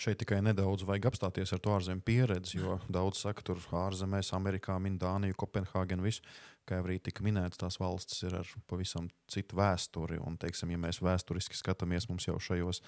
Šeit 0.00 0.16
tikai 0.22 0.38
nedaudz 0.40 0.86
vajag 0.88 1.10
apstāties 1.10 1.50
ar 1.52 1.60
to 1.60 1.74
ārzemju 1.76 2.00
pieredzi, 2.06 2.56
jo 2.62 2.78
daudz 2.88 3.20
saka, 3.20 3.44
tur 3.44 3.58
ārzemēs, 3.82 4.32
Amerikā, 4.32 4.78
Dāniju, 4.80 5.36
Kopenhāgenu, 5.36 6.06
visu 6.06 6.24
kā 6.70 6.78
jau 6.78 6.86
arī 6.86 7.00
tika 7.02 7.24
minēts, 7.26 7.58
tās 7.60 7.78
valstis 7.80 8.22
ir 8.26 8.36
ar 8.40 8.50
pavisam 8.70 9.08
citu 9.30 9.58
vēsturi. 9.58 10.20
Un, 10.22 10.38
teiksim, 10.40 10.70
ja 10.74 10.80
mēs 10.80 11.00
vēsturiski 11.02 11.58
skatāmies, 11.58 12.08
mums 12.10 12.28
jau 12.28 12.38
šajos 12.40 12.82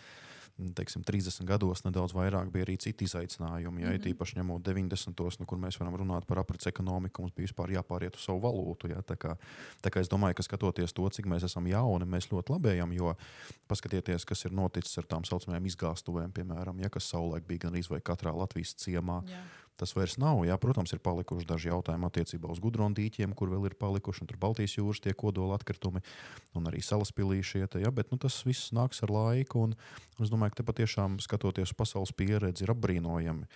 teiksim, 0.76 1.04
30 1.06 1.46
gados 1.48 1.84
nedaudz 1.86 2.14
vairāk 2.16 2.50
bija 2.52 2.66
arī 2.66 2.76
citi 2.80 3.06
izaicinājumi. 3.08 3.82
Ja, 3.82 3.88
mm 3.90 3.96
-hmm. 3.96 4.12
Īpaši 4.12 4.38
ņemot 4.38 4.62
90. 4.62 5.40
nu, 5.40 5.46
kur 5.46 5.58
mēs 5.58 5.78
varam 5.80 5.94
runāt 5.94 6.26
par 6.26 6.38
aprits 6.38 6.66
ekonomiku, 6.66 7.22
mums 7.22 7.34
bija 7.34 7.46
vispār 7.46 7.70
jāpāriet 7.70 8.16
uz 8.16 8.24
savu 8.24 8.40
valūtu. 8.40 8.90
Ja, 8.90 9.02
tā 9.02 9.16
kā, 9.16 9.36
tā 9.82 9.90
kā 9.90 10.00
es 10.00 10.08
domāju, 10.08 10.34
ka 10.34 10.42
skatoties 10.42 10.92
to, 10.92 11.08
cik 11.08 11.26
mēs 11.26 11.44
esam 11.44 11.66
jauni, 11.66 12.04
mēs 12.04 12.28
ļoti 12.32 12.52
labējam, 12.52 12.92
jo 12.92 13.14
paskatieties, 13.68 14.24
kas 14.24 14.44
ir 14.44 14.52
noticis 14.52 14.98
ar 14.98 15.04
tām 15.04 15.24
saucamajām 15.24 15.66
izgāstuvēm, 15.66 16.32
piemēram, 16.32 16.80
ja, 16.80 16.88
kas 16.88 17.04
savulaik 17.04 17.46
bija 17.46 17.58
gan 17.58 17.74
arī 17.74 18.00
katrā 18.00 18.36
Latvijas 18.36 18.74
ciemā. 18.74 19.22
Jā 19.26 19.61
tas 19.82 19.94
vairs 19.98 20.16
nav. 20.22 20.44
Jā, 20.46 20.56
protams, 20.62 20.94
ir 20.94 21.02
palikuši 21.02 21.48
daži 21.48 21.72
jautājumi 21.72 22.08
attiecībā 22.08 22.50
uz 22.52 22.62
gudrondīķiem, 22.62 23.34
kur 23.38 23.50
vēl 23.50 23.68
ir 23.68 23.76
palikuši, 23.80 24.22
un 24.22 24.30
tur 24.30 24.38
Baltijas 24.42 24.78
jūras 24.78 25.02
tie 25.02 25.14
kodola 25.18 25.58
atkritumi, 25.58 26.04
un 26.58 26.70
arī 26.70 26.82
salas 26.86 27.12
pilīšie. 27.16 27.66
Ja, 27.82 27.90
bet 27.94 28.14
nu, 28.14 28.20
tas 28.22 28.40
viss 28.46 28.72
nāks 28.76 29.02
ar 29.02 29.12
laiku, 29.12 29.66
un 29.66 29.76
es 30.22 30.32
domāju, 30.32 30.54
ka 30.54 30.62
te 30.62 30.68
patiešām 30.70 31.18
skatoties 31.24 31.74
uz 31.74 31.78
pasaules 31.78 32.14
pieredzi, 32.14 32.66
ir 32.66 32.74
apbrīnojami. 32.74 33.48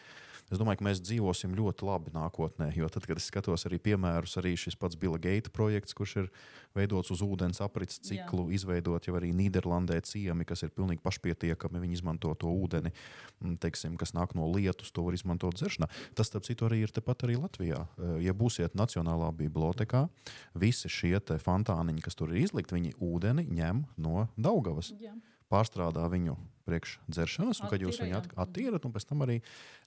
Es 0.46 0.60
domāju, 0.60 0.78
ka 0.78 0.86
mēs 0.86 1.00
dzīvosim 1.02 1.56
ļoti 1.58 1.86
labi 1.88 2.12
nākotnē. 2.14 2.68
Jo 2.76 2.86
tad, 2.92 3.06
kad 3.08 3.18
es 3.18 3.26
skatos 3.30 3.66
arī 3.66 3.80
piemērus, 3.82 4.36
arī 4.38 4.54
šis 4.58 4.78
pats 4.78 4.98
Bila 4.98 5.18
Geita 5.18 5.50
projekts, 5.50 5.96
kurš 5.96 6.14
ir 6.20 6.28
veidots 6.76 7.10
uz 7.10 7.22
ūdens 7.24 7.58
aprits 7.64 7.98
ciklu, 8.06 8.46
Jā. 8.46 8.60
izveidot 8.60 9.08
jau 9.08 9.16
arī 9.18 9.32
Nīderlandē 9.34 9.98
ciemi, 10.06 10.46
kas 10.46 10.62
ir 10.62 10.70
pilnīgi 10.76 11.02
pašpietiekami. 11.02 11.82
Viņi 11.82 11.98
izmanto 11.98 12.30
to 12.38 12.52
ūdeni, 12.52 12.94
teiksim, 13.62 13.98
kas 13.98 14.14
nāk 14.14 14.36
no 14.38 14.46
lietus, 14.52 14.94
to 14.94 15.06
var 15.06 15.18
izmantot 15.18 15.58
dzeršanā. 15.58 15.90
Tas, 16.14 16.30
starp 16.30 16.46
citu, 16.46 16.70
arī 16.70 16.84
ir 16.86 16.94
tepat 16.94 17.26
arī 17.26 17.40
Latvijā. 17.40 17.82
Ja 18.22 18.36
būsiet 18.36 18.78
Nacionālā 18.78 19.32
bibliotekā, 19.34 20.06
visi 20.54 20.92
šie 20.92 21.16
fontāniņi, 21.18 22.04
kas 22.04 22.14
tur 22.14 22.30
ir 22.30 22.44
izlikti, 22.44 22.76
viņi 22.76 22.98
ūdeni 23.02 23.48
ņem 23.50 23.86
no 23.98 24.28
Daugavas. 24.36 24.92
Jā 25.00 25.16
pārstrādā 25.52 26.06
viņu 26.10 26.36
priekšdzeršanas, 26.66 27.62
un 27.62 27.72
kad 27.72 27.82
jūs 27.82 28.00
viņu 28.02 28.20
attīrat, 28.42 28.86
un 28.86 28.94
pēc 28.94 29.06
tam 29.08 29.24
arī 29.26 29.38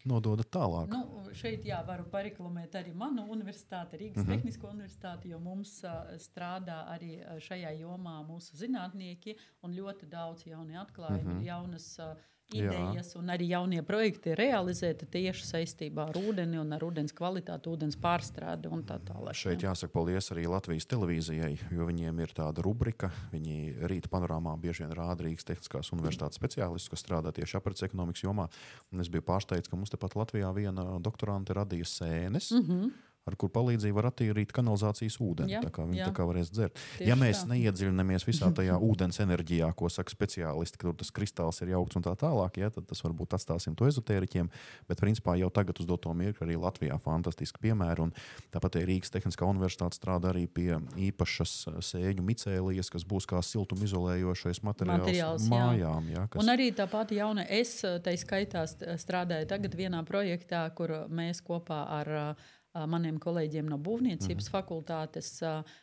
nododat 0.10 0.50
tālāk. 0.54 0.94
Nu, 0.94 1.26
šeit 1.36 1.68
jā, 1.68 1.82
varu 1.88 2.08
pareklamēt 2.12 2.80
arī 2.80 2.94
manu 2.96 3.28
universitāti, 3.34 4.00
Rīgas 4.00 4.24
mm 4.24 4.26
-hmm. 4.26 4.36
Tehnisko 4.36 4.72
universitāti, 4.72 5.30
jo 5.34 5.40
mums 5.40 5.84
uh, 5.84 6.16
strādā 6.18 6.86
arī 6.96 7.20
šajā 7.48 7.76
jomā 7.82 8.20
mūsu 8.28 8.56
zinātnieki 8.56 9.36
un 9.62 9.76
ļoti 9.76 10.10
daudz 10.10 10.46
jauni 10.48 10.78
atklājumi, 10.78 11.24
mm 11.24 11.40
-hmm. 11.40 11.46
jaunas 11.46 12.00
uh, 12.00 12.16
idejas 12.54 13.14
Jā. 13.14 13.20
un 13.20 13.30
arī 13.34 13.50
jaunie 13.52 13.82
projekti 13.86 14.34
ir 14.34 14.40
realizēti 14.42 15.08
tieši 15.12 15.46
saistībā 15.48 16.08
ar 16.10 16.20
ūdeni 16.20 16.60
un 16.62 16.74
ar 16.74 16.84
ūdens 16.86 17.14
kvalitāti, 17.16 17.70
ūdens 17.72 17.98
pārstrādi 18.02 18.72
un 18.72 18.82
tā 18.88 18.98
tālāk. 19.06 19.38
Šeit 19.38 19.66
jāsaka 19.66 19.94
paldies 19.94 20.32
arī 20.34 20.48
Latvijas 20.50 20.90
televīzijai, 20.90 21.52
jo 21.76 21.90
viņiem 21.90 22.24
ir 22.24 22.34
tāda 22.38 22.66
rubrika. 22.66 23.12
Viņi 23.34 23.90
rīta 23.92 24.12
panorāmā 24.12 24.56
bieži 24.62 24.86
vien 24.86 24.96
rāda 24.98 25.28
Rīgas 25.28 25.46
Tehniskās 25.50 25.94
universitātes 25.96 26.42
speciālistus, 26.42 26.94
kas 26.94 27.06
strādā 27.06 27.34
tieši 27.36 27.60
aprits 27.60 27.86
ekonomikas 27.86 28.26
jomā. 28.26 28.50
Un 28.94 29.04
es 29.04 29.12
biju 29.14 29.26
pārsteigts, 29.30 29.70
ka 29.70 29.78
mums 29.78 29.94
tepat 29.94 30.18
Latvijā 30.20 30.50
viena 30.56 30.98
doktorante 31.04 31.54
radīja 31.58 31.88
sēnes. 31.90 32.52
Mm 32.56 32.66
-hmm 32.66 33.09
ar 33.30 33.38
kur 33.40 33.52
palīdzību 33.54 33.98
var 34.00 34.10
attīrīt 34.12 34.54
kanalizācijas 34.56 35.20
ūdeni. 35.24 35.56
Jā, 35.56 35.64
tā 35.64 35.72
kā 35.74 35.86
viņi 35.88 36.02
jā. 36.02 36.10
tā 36.10 36.16
kā 36.18 36.28
varēs 36.30 36.52
dzert. 36.54 36.78
Tieši 36.98 37.10
ja 37.10 37.18
mēs 37.20 37.44
tā. 37.44 37.52
neiedziļināmies 37.54 38.28
visā 38.28 38.52
tajā 38.56 38.78
ūdens 38.90 39.22
enerģijā, 39.24 39.72
ko 39.78 39.90
saka 39.94 40.14
speciālisti, 40.14 40.80
ka 40.82 40.90
tur 40.90 41.00
tas 41.00 41.14
kristāls 41.16 41.62
ir 41.64 41.74
jaukts 41.74 42.00
un 42.00 42.06
tā 42.06 42.16
tālāk, 42.20 42.60
ja, 42.62 42.72
tad 42.74 42.88
tas 42.90 43.04
varbūt 43.06 43.38
atstāsim 43.38 43.78
to 43.80 43.88
ezotēriķiem. 43.90 44.50
Bet 44.90 45.02
principā 45.04 45.38
jau 45.40 45.52
tagad 45.54 45.80
uz 45.82 45.88
doto 45.90 46.14
mirkli 46.18 46.48
arī 46.48 46.60
Latvijā 46.60 47.00
fantastiski 47.02 47.62
piemēri. 47.68 48.10
Un 48.10 48.14
tāpat 48.54 48.80
arī 48.80 48.96
Rīgas 48.96 49.14
Tehniskā 49.14 49.48
universitāte 49.50 49.98
strādā 50.00 50.34
arī 50.34 50.46
pie 50.48 50.80
īpašas 51.10 51.56
uh, 51.70 51.80
sēņu 51.86 52.26
micēlijas, 52.26 52.92
kas 52.94 53.06
būs 53.08 53.28
kā 53.30 53.42
siltumizolējošais 53.46 54.64
materiāls, 54.66 55.06
materiāls 55.06 55.50
mājām. 55.52 56.10
Jā. 56.10 56.20
Ja, 56.20 56.28
kas... 56.32 56.44
Un 56.44 56.54
arī 56.54 56.70
tā 56.76 56.88
pati 56.92 57.20
jauna 57.20 57.46
es, 57.46 57.76
uh, 57.88 58.00
tai 58.04 58.16
skaitā 58.20 58.66
strādāju 58.70 59.50
tagad 59.50 59.78
vienā 59.78 60.02
projektā, 60.08 60.66
kur 60.76 60.96
mēs 61.14 61.44
kopā 61.46 61.84
ar 62.00 62.14
uh, 62.16 62.48
maniem 62.88 63.20
kolēģiem 63.20 63.70
no 63.70 63.78
Būvniecības 63.78 64.46
-hmm. 64.46 64.52
fakultātes 64.52 65.42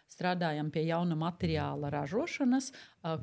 strādājam 0.08 0.70
pie 0.70 0.86
jauna 0.86 1.16
materiāla 1.18 1.90
ražošanas, 1.90 2.72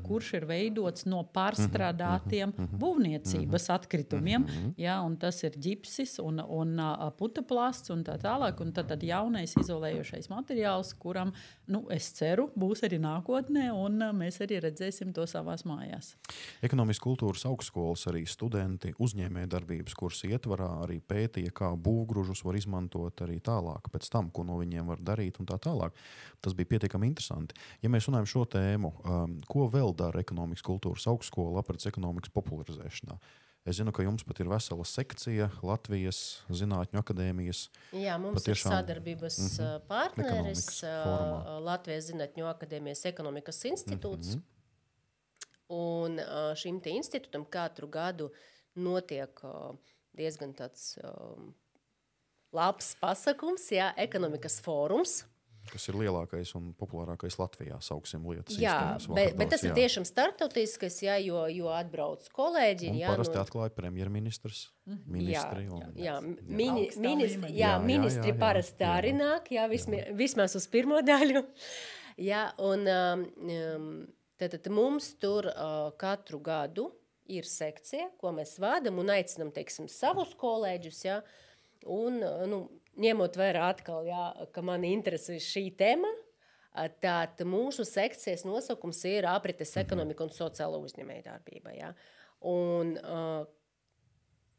kurš 0.04 0.34
ir 0.38 0.46
veidots 0.48 1.06
no 1.06 1.24
pārstrādātiem 1.36 2.52
mm 2.52 2.54
-hmm. 2.66 2.80
būvniecības 2.80 3.70
atkritumiem. 3.70 4.46
Ja, 4.78 5.10
tas 5.20 5.44
ir 5.44 5.52
ģipsis 5.52 6.20
un, 6.20 6.40
un 6.40 6.80
putekļs 7.18 7.90
un 7.92 8.04
tā 8.04 8.18
tālāk. 8.22 8.62
Un 8.62 8.72
tad, 8.72 8.88
tad 8.88 9.04
jaunais 9.04 9.56
izolējošais 9.60 10.30
materiāls, 10.30 10.94
kuram 11.00 11.34
nu, 11.68 11.86
es 11.90 12.12
ceru, 12.14 12.50
būs 12.56 12.84
arī 12.84 13.00
nākotnē, 13.00 13.72
un 13.72 13.98
mēs 14.14 14.42
arī 14.42 14.60
redzēsim 14.60 15.14
to 15.14 15.26
savās 15.28 15.64
mājās. 15.66 16.16
Ekonomikas 16.62 17.00
kultūras 17.00 17.46
augstskolas 17.46 18.08
arī 18.08 18.26
studenti 18.26 18.94
uzņēmējdarbības 19.00 19.94
kursu 19.94 20.28
ietvarā 20.28 20.84
arī 20.84 21.00
pētīja, 21.00 21.52
kā 21.52 21.76
būvgrūžus 21.76 22.44
var 22.46 22.56
izmantot 22.56 23.22
arī 23.22 23.40
tālāk, 23.40 23.63
pēc 23.94 24.10
tam, 24.14 24.30
ko 24.34 24.46
no 24.48 24.58
viņiem 24.62 24.90
var 24.92 25.02
darīt 25.02 25.40
un 25.40 25.50
tā 25.50 25.58
tālāk. 25.62 25.96
Tas 26.44 26.56
bija 26.58 26.74
pietiekami 26.76 27.08
interesanti. 27.12 27.56
Ja 27.82 27.92
mēs 27.94 28.10
runājam 28.10 28.30
šo 28.30 28.44
tēmu, 28.56 28.94
um, 29.04 29.40
ko 29.50 29.70
vēl 29.74 29.96
dara 29.96 30.22
ekonomikas 30.24 30.66
kultūras 30.66 31.08
augstskola 31.12 31.64
aprits 31.64 31.90
ekonomikas 31.90 32.34
popularizēšanā? 32.36 33.20
Es 33.64 33.78
zinu, 33.80 33.94
ka 33.96 34.04
jums 34.04 34.26
pat 34.28 34.42
ir 34.44 34.50
vesela 34.52 34.84
sekcija 34.84 35.46
Latvijas 35.64 36.18
Zinātņu 36.52 37.00
akadēmijas. 37.00 37.62
Jā, 37.96 38.18
mums 38.20 38.42
patiešām... 38.42 38.74
ir 38.74 38.76
sadarbības 38.76 39.38
mm 39.40 39.52
-hmm. 39.54 39.86
partneris 39.88 40.66
formā. 40.84 41.60
Latvijas 41.64 42.10
Zinātņu 42.10 42.50
akadēmijas 42.52 43.06
ekonomikas 43.08 43.64
institūts. 43.72 44.36
Mm 44.36 44.42
-hmm. 44.42 44.50
Un 45.74 46.20
šim 46.60 46.82
institūtam 46.92 47.46
katru 47.50 47.88
gadu 47.88 48.32
notiek 48.76 49.40
diezgan 50.12 50.54
tāds 50.54 50.98
labs 52.54 52.94
pasakums, 53.02 53.70
jā, 53.74 53.92
ekonomikas 54.08 54.60
fórums 54.64 55.24
kas 55.72 55.86
ir 55.90 55.98
lielākais 55.98 56.52
un 56.58 56.72
populārākais 56.78 57.38
Latvijā, 57.40 57.78
sauksim 57.84 58.26
lietas. 58.28 58.58
Jā, 58.60 58.96
bet, 59.08 59.36
bet 59.40 59.52
tas 59.54 59.64
jā. 59.64 59.72
ir 59.72 59.78
tiešām 59.78 60.06
starptautiskais, 60.08 60.98
jā, 61.06 61.18
jo, 61.24 61.44
jo 61.52 61.70
atbrauc 61.74 62.26
kolēģi. 62.36 62.90
Un 62.92 63.00
jā, 63.00 63.12
parasti 63.14 63.38
no... 63.38 63.44
atklāja 63.46 63.74
premjerministrs. 63.78 64.64
Ministri, 64.86 65.66
jā, 65.68 65.76
un, 65.76 65.86
jā, 65.96 66.08
jā. 66.08 66.18
Mini, 66.44 66.88
ministri, 67.02 67.54
jā, 67.54 67.76
jā, 67.76 67.78
ministri 67.84 68.32
jā, 68.32 68.36
jā, 68.36 68.40
parasti 68.42 68.86
jā, 68.86 68.96
arī 69.00 69.14
nāk, 69.18 69.48
jā, 69.56 69.68
vismaz, 69.72 70.10
vismaz 70.20 70.58
uz 70.60 70.68
pirmo 70.74 71.00
daļu. 71.12 71.46
Jā, 72.24 72.44
un 72.64 72.92
um, 72.98 73.24
um 73.48 73.88
tad, 74.38 74.58
tad 74.58 74.70
mums 74.74 75.14
tur 75.22 75.48
uh, 75.50 75.88
katru 76.00 76.42
gadu 76.44 76.90
ir 77.32 77.48
sekcija, 77.48 78.12
ko 78.20 78.34
mēs 78.36 78.58
vadām 78.60 79.00
un 79.00 79.14
aicinām, 79.16 79.54
teiksim, 79.56 79.88
savus 79.92 80.36
kolēģus, 80.38 81.06
jā, 81.08 81.22
un, 81.90 82.20
nu, 82.50 82.60
ņemot 83.04 83.40
vērā 83.40 83.70
atkal, 83.74 84.06
jā, 84.08 84.28
ka 84.54 84.64
man 84.66 84.86
interesē 84.88 85.40
šī 85.42 85.68
tēma, 85.80 86.12
tad 87.04 87.42
mūsu 87.46 87.86
sekcijas 87.86 88.46
nosaukums 88.48 89.04
ir 89.10 89.28
aprites 89.30 89.76
mhm. 89.76 89.86
ekonomika 89.86 90.26
un 90.26 90.34
sociāla 90.34 90.80
uzņēmējdarbība. 90.82 91.76
Ja? 91.78 91.94
Un, 92.50 92.96
uh, 93.02 93.44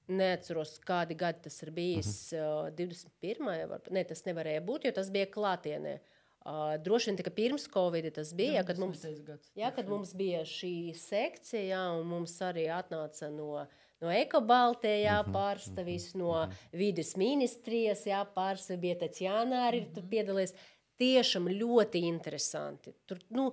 Neatceros, 0.05 0.75
kādi 0.85 1.15
gadi 1.17 1.47
tas 1.47 1.55
ir 1.65 1.71
bijis. 1.73 2.33
Uh 2.37 2.67
-huh. 2.69 2.75
21. 2.77 3.69
Var, 3.69 3.87
ne, 3.91 4.03
tas 4.05 4.21
nevarēja 4.27 4.61
būt, 4.61 4.85
jo 4.85 4.93
tas 4.93 5.09
bija 5.11 5.31
klātienē. 5.33 5.95
Uh, 5.95 6.14
droši 6.85 7.11
vien, 7.11 7.33
pirms 7.37 7.69
Covid 7.73 8.11
tas 8.15 8.35
bija, 8.37 8.61
ja, 8.61 8.65
kad, 8.69 8.79
mums, 8.79 9.07
ja, 9.57 9.71
kad 9.73 9.89
mums 9.89 10.13
bija 10.17 10.43
šī 10.45 10.93
sekcija, 10.99 11.63
ja, 11.71 11.85
un 11.97 12.07
mums 12.11 12.37
arī 12.45 12.67
atnāca 12.73 13.31
no 13.33 13.55
uh, 13.63 13.81
no 14.05 14.13
ekobaltē 14.13 14.95
jāpārstāvis, 15.05 16.11
mhm, 16.13 16.23
no 16.23 16.33
mhm. 16.37 16.63
vides 16.81 17.15
ministrijas 17.21 18.05
jāpārstāvis, 18.09 18.83
bija 18.83 19.01
Tatjana 19.05 19.67
arī 19.71 19.85
mhm. 19.87 20.09
piedalījies. 20.13 20.57
Tiešām 21.03 21.49
ļoti 21.51 22.05
interesanti. 22.07 22.93
Tur, 23.09 23.19
nu, 23.35 23.49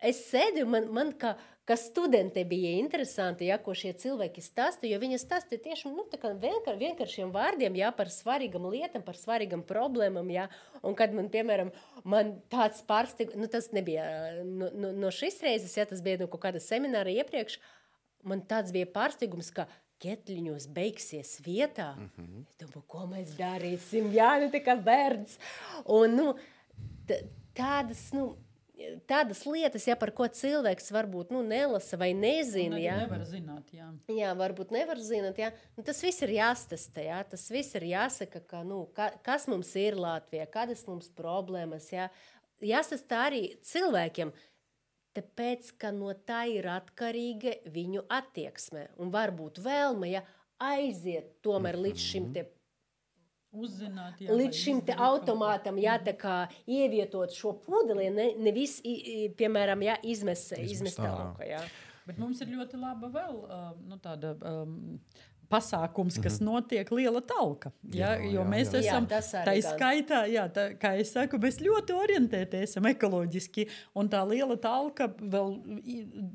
es 0.00 0.22
sēdu, 0.30 0.62
man, 0.72 0.86
man 0.96 1.10
kā, 1.20 1.34
kā 1.68 1.76
studente 1.76 2.42
bija 2.48 2.70
interesanti, 2.80 3.48
ja, 3.50 3.58
ko 3.60 3.74
šie 3.76 3.92
cilvēki 4.00 4.42
stāsta, 4.44 4.88
jo 4.88 4.98
viņi 5.02 5.18
stāsta 5.20 5.58
tieši 5.60 5.92
nu, 5.92 6.06
vienkar, 6.40 6.78
vienkāršiem 6.80 7.32
vārdiem, 7.34 7.76
ja, 7.78 7.90
par 7.92 8.10
svarīgām 8.12 8.68
lietām, 8.72 9.04
par 9.04 9.18
svarīgām 9.20 9.64
problēmām. 9.68 10.30
Ja, 10.32 10.48
un 10.82 10.96
kad 10.98 11.12
man, 11.16 11.28
piemēram, 11.32 11.72
man 12.04 12.38
tāds 12.52 12.80
pārsteigums, 12.88 13.40
nu, 13.42 13.50
tas 13.52 13.70
nebija 13.76 14.06
no, 14.44 14.70
no, 14.72 14.94
no 15.04 15.12
šīs 15.14 15.42
reizes, 15.44 15.76
ja 15.76 15.86
tas 15.88 16.02
bija 16.04 16.22
no 16.22 16.30
kaut 16.32 16.46
kāda 16.46 16.62
semināra 16.62 17.12
iepriekš, 17.12 17.60
man 18.28 18.42
tāds 18.48 18.72
bija 18.74 18.88
pārsteigums, 18.94 19.52
ka 19.54 19.68
ketliņos 20.02 20.68
beigsies 20.74 21.38
vietā. 21.44 21.94
Mm 21.96 22.10
-hmm. 22.16 22.42
Es 22.48 22.58
domāju, 22.60 22.84
ko 22.86 23.06
mēs 23.10 23.34
darīsim? 23.38 24.12
Jā, 24.14 24.38
nu 24.40 24.50
tā 24.50 24.62
kā 24.64 24.76
bērns. 24.82 25.38
Un, 25.84 26.14
nu, 26.16 26.34
tādas, 27.54 28.12
nu, 28.14 28.36
tādas 29.10 29.42
lietas, 29.48 29.86
ja, 29.88 29.96
par 29.98 30.12
ko 30.14 30.26
cilvēks 30.30 30.92
varbūt 30.94 31.32
nu, 31.34 31.42
nelasa 31.46 31.98
vai 32.00 32.10
nezina. 32.16 32.78
Ja. 32.80 32.96
Nevar 33.02 33.24
zināt, 33.28 33.72
jā. 33.74 33.88
jā, 34.12 34.32
varbūt 34.38 34.72
nevar 34.74 35.00
zināt. 35.02 35.40
Jā. 35.40 35.52
Nu, 35.76 35.84
tas 35.86 36.02
viss 36.04 36.22
ir 36.26 36.34
jāstāsta. 36.36 37.02
Jā. 37.04 37.20
Tas 37.28 37.48
viss 37.52 37.76
ir 37.78 37.88
jāsaka, 37.90 38.42
ka, 38.46 38.62
nu, 38.66 38.84
ka, 38.96 39.10
kas 39.26 39.48
mums 39.50 39.72
ir 39.78 39.98
Latvijā, 39.98 40.48
kādas 40.52 40.84
mums 40.88 41.10
problēmas. 41.18 41.90
Jā. 41.94 42.08
Jāstāsta 42.64 43.24
arī 43.28 43.42
cilvēkiem. 43.66 44.34
Tāpēc, 45.18 45.72
ka 45.80 45.90
no 45.94 46.12
tā 46.28 46.44
ir 46.52 46.68
atkarīga 46.70 47.56
viņu 47.74 48.04
attieksme 48.12 48.86
un 49.02 49.10
varbūt 49.14 49.58
vēlme 49.64 50.12
ja, 50.12 50.22
aiziet 50.62 51.38
tomēr 51.42 51.78
līdz 51.78 52.04
šim 52.12 52.30
te 52.34 52.44
Uzzināt, 53.58 54.20
jā, 54.22 54.34
Līdz 54.38 54.60
šim 54.62 54.80
automātam 54.94 55.78
jā, 55.82 55.96
ievietot 56.66 57.34
šo 57.34 57.54
pudeli, 57.64 58.08
ne, 58.14 58.30
nevis, 58.38 58.78
piemēram, 59.38 59.82
jā, 59.86 59.98
izmest, 60.06 60.54
izmest 60.62 61.00
tālāk. 61.00 61.42
Bet 62.08 62.20
mums 62.22 62.40
ir 62.40 62.52
ļoti 62.54 62.78
laba 62.80 63.10
vēl 63.12 63.40
nu, 63.84 63.98
tāda 64.00 64.32
um, 64.48 64.78
pasākums, 65.50 66.18
kas 66.22 66.40
mm 66.40 66.46
-hmm. 66.46 66.52
notiek 66.52 66.90
liela 66.90 67.20
talka. 67.20 67.70
Ja? 67.92 68.16
Jā, 68.16 68.24
jo 68.32 68.42
jā, 68.42 68.48
mēs 68.48 68.72
jā. 68.72 68.78
esam 68.78 69.06
jā, 69.06 69.20
tā 69.46 69.54
skaitā, 69.64 70.20
jā, 70.28 70.44
tā, 70.52 70.64
kā 70.78 70.92
es 71.00 71.12
saku, 71.12 71.38
mēs 71.38 71.60
ļoti 71.60 71.94
orientēti 71.96 72.62
esam 72.62 72.86
ekoloģiski. 72.86 73.66
Un 73.94 74.08
tā 74.08 74.20
liela 74.28 74.56
talka 74.56 75.08
vēl 75.08 75.56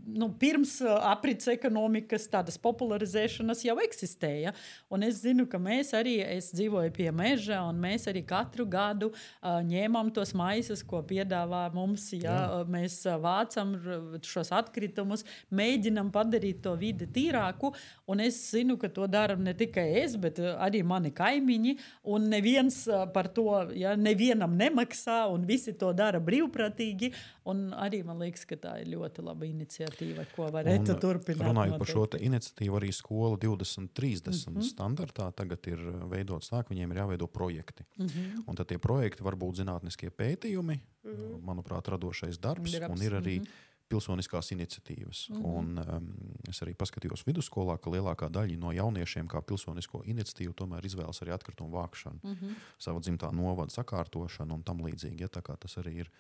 nu, 0.06 0.30
pirms 0.40 0.82
aprits 0.82 1.48
ekonomikas 1.48 2.28
tādas 2.28 2.58
popularizēšanas 2.58 3.64
jau 3.66 3.78
eksistēja. 3.80 4.54
Un 4.90 5.04
es 5.04 5.22
zinu, 5.22 5.46
ka 5.48 5.58
mēs 5.58 5.94
arī, 5.94 6.20
es 6.38 6.52
dzīvoju 6.54 6.92
pie 6.92 7.12
meža, 7.12 7.62
un 7.70 7.80
mēs 7.80 8.08
arī 8.08 8.26
katru 8.26 8.66
gadu 8.66 9.12
uh, 9.12 9.62
ņēmām 9.62 10.12
tos 10.14 10.34
maisus, 10.34 10.84
ko 10.84 11.04
piedāvā 11.04 11.74
mums. 11.74 12.10
Ja? 12.14 12.22
Jā. 12.24 12.64
Mēs 12.68 13.04
vācam 13.22 13.76
šos 14.22 14.52
atkritumus, 14.52 15.26
mēģinam 15.52 16.12
padarīt 16.12 16.62
to 16.64 16.76
vidi 16.76 17.06
tīrāku. 17.06 17.74
Un 18.08 18.20
es 18.20 18.52
zinu, 18.52 18.78
ka 18.78 18.90
to 18.90 19.03
to 19.04 19.08
dara 19.12 19.36
ne 19.36 19.54
tikai 19.54 19.86
es, 20.04 20.16
bet 20.20 20.40
eh, 20.40 20.54
arī 20.64 20.84
mani 20.88 21.12
kaimiņi. 21.16 21.76
Un 22.16 22.30
neviens 22.32 22.76
eh, 22.88 23.04
par 23.14 23.30
to 23.36 23.48
ja, 23.78 23.96
nevienam 24.00 24.56
nemaksā, 24.60 25.24
un 25.34 25.48
visi 25.50 25.76
to 25.80 25.92
dara 25.98 26.22
brīvprātīgi. 26.24 27.12
Un 27.52 27.66
arī 27.76 28.04
man 28.08 28.22
liekas, 28.24 28.46
ka 28.48 28.58
tā 28.60 28.78
ir 28.82 28.94
ļoti 28.94 29.26
laba 29.26 29.48
iniciatīva, 29.48 30.26
ko 30.36 30.48
varētu 30.54 30.96
un, 30.96 31.02
turpināt. 31.04 31.50
Runājot 31.50 31.82
par 31.82 31.92
šo 31.92 32.06
iniciatīvu, 32.30 32.80
arī 32.80 32.94
skola 32.96 33.40
2030 33.42 34.32
mm 34.32 34.56
-hmm. 34.56 34.70
standartā 34.70 35.32
tagad 35.36 35.68
ir 35.68 35.80
eh, 35.80 36.00
veidots 36.16 36.52
tā, 36.52 36.64
ka 36.64 36.74
viņiem 36.74 36.92
ir 36.92 37.04
jāveido 37.04 37.28
projekti. 37.28 37.84
Mm 37.98 38.08
-hmm. 38.08 38.44
Un 38.48 38.56
tad 38.56 38.68
tie 38.68 38.78
projekti 38.78 39.24
var 39.24 39.36
būt 39.36 39.64
zinātniskie 39.64 40.10
pētījumi, 40.10 40.80
mm 41.04 41.12
-hmm. 41.12 41.42
manuprāt, 41.44 41.88
radošais 41.88 42.40
darbs, 42.40 42.72
darbs. 42.72 43.00
un 43.00 43.06
ir 43.06 43.12
arī. 43.12 43.40
Mm 43.40 43.44
-hmm 43.44 43.73
pilsoniskās 43.90 44.52
iniciatīvas. 44.56 45.30
Mm 45.30 45.36
-hmm. 45.36 45.46
Un, 45.46 45.78
um, 45.96 46.08
es 46.50 46.62
arī 46.62 46.74
paskatījos 46.74 47.26
vidusskolā, 47.28 47.78
ka 47.78 47.92
lielākā 47.92 48.30
daļa 48.30 48.58
no 48.58 48.72
jauniešiem, 48.72 49.28
kā 49.28 49.42
pilsonisko 49.42 50.04
iniciatīvu, 50.06 50.54
tomēr 50.54 50.86
izvēlas 50.86 51.22
arī 51.22 51.34
atkritumu 51.34 51.72
vākšanu, 51.78 52.20
mm 52.24 52.34
-hmm. 52.34 52.56
savu 52.80 53.00
dzimtā 53.00 53.32
novada 53.32 53.72
sakārtošanu 53.72 54.54
un 54.54 54.64
tam 54.64 54.82
līdzīgi. 54.82 55.22
Ja, 55.22 55.28
tas 55.28 55.78
arī 55.78 55.94
ir 56.00 56.12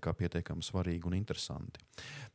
pietiekami 0.00 0.62
svarīgi 0.62 1.06
un 1.06 1.14
interesanti. 1.14 1.80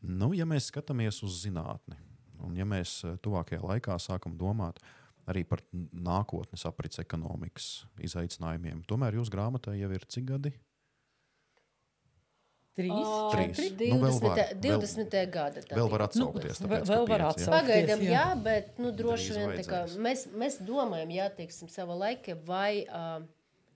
Nu, 0.02 0.34
ja 0.34 0.46
mēs 0.46 0.72
skatāmies 0.72 1.24
uz 1.24 1.44
zinātni, 1.46 1.96
un 2.40 2.56
ja 2.56 2.66
mēs 2.66 3.04
eh, 3.04 3.18
tuvākajā 3.18 3.62
laikā 3.62 3.98
sākam 4.00 4.38
domāt 4.38 4.80
arī 5.28 5.44
par 5.44 5.62
nākotnes 5.92 6.66
aprits 6.66 7.00
ekonomikas 7.00 7.86
izaicinājumiem, 8.00 8.84
tomēr 8.88 9.14
jūsu 9.14 9.32
grāmatai 9.32 9.80
jau 9.80 9.92
ir 9.92 10.06
cik 10.08 10.26
gadi? 10.26 10.54
Trīs, 12.78 12.94
oh, 12.94 13.32
trīs. 13.34 13.72
20. 13.74 13.88
Nu, 13.90 13.98
vēl 14.04 14.20
var, 14.22 14.42
20. 14.62 15.16
Vēl, 15.16 15.30
gada. 15.34 15.64
Vēl 15.72 15.88
var 15.90 16.04
atsaukties. 16.06 16.60
Nu, 16.62 16.70
vēl 16.70 17.08
var 17.10 17.24
atsaukties. 17.32 17.50
Pagaidām, 17.50 18.04
jā. 18.06 18.12
jā, 18.14 18.26
bet 18.46 18.78
nu, 18.78 18.92
droši 18.94 19.34
vien 19.34 19.56
kā, 19.66 19.80
mēs, 20.06 20.28
mēs 20.38 20.60
domājam, 20.62 21.16
jā, 21.16 21.26
teiksim, 21.40 21.72
sava 21.74 21.98
laika, 21.98 22.36
vai, 22.46 22.84
uh, 22.86 23.26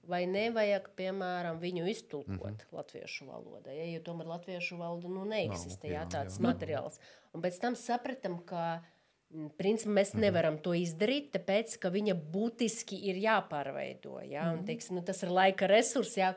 vai 0.06 0.22
nevajag, 0.30 0.92
piemēram, 1.02 1.58
viņu 1.64 1.90
iztulkot 1.90 2.36
mm 2.38 2.54
-hmm. 2.62 2.78
latviešu 2.78 3.26
valodā. 3.26 3.74
Ja, 3.74 3.90
jo 3.90 4.06
tomēr 4.06 4.30
latviešu 4.36 4.78
valoda 4.78 5.10
nu, 5.10 5.26
neeksistē, 5.26 5.90
Nav, 5.90 5.98
jā, 5.98 6.08
tāds 6.20 6.38
jā. 6.38 6.46
materiāls. 6.46 7.02
Un 7.34 7.42
pēc 7.42 7.58
tam 7.60 7.76
sapratam, 7.76 8.38
ka 8.46 8.84
Principā 9.32 9.90
mēs 9.90 10.14
mm 10.14 10.18
-hmm. 10.18 10.22
nevaram 10.22 10.58
to 10.58 10.74
izdarīt, 10.74 11.32
tāpēc 11.32 11.78
ka 11.80 11.90
viņa 11.90 12.16
būtiski 12.34 12.98
ir 13.10 13.16
jāpārveido. 13.16 14.20
Ja? 14.30 14.44
Mm 14.44 14.50
-hmm. 14.50 14.60
Un, 14.60 14.66
teiksim, 14.66 14.96
nu, 14.96 15.02
tas 15.02 15.24
ir 15.24 15.30
laika 15.30 15.68
resurss, 15.68 16.18
ja, 16.18 16.36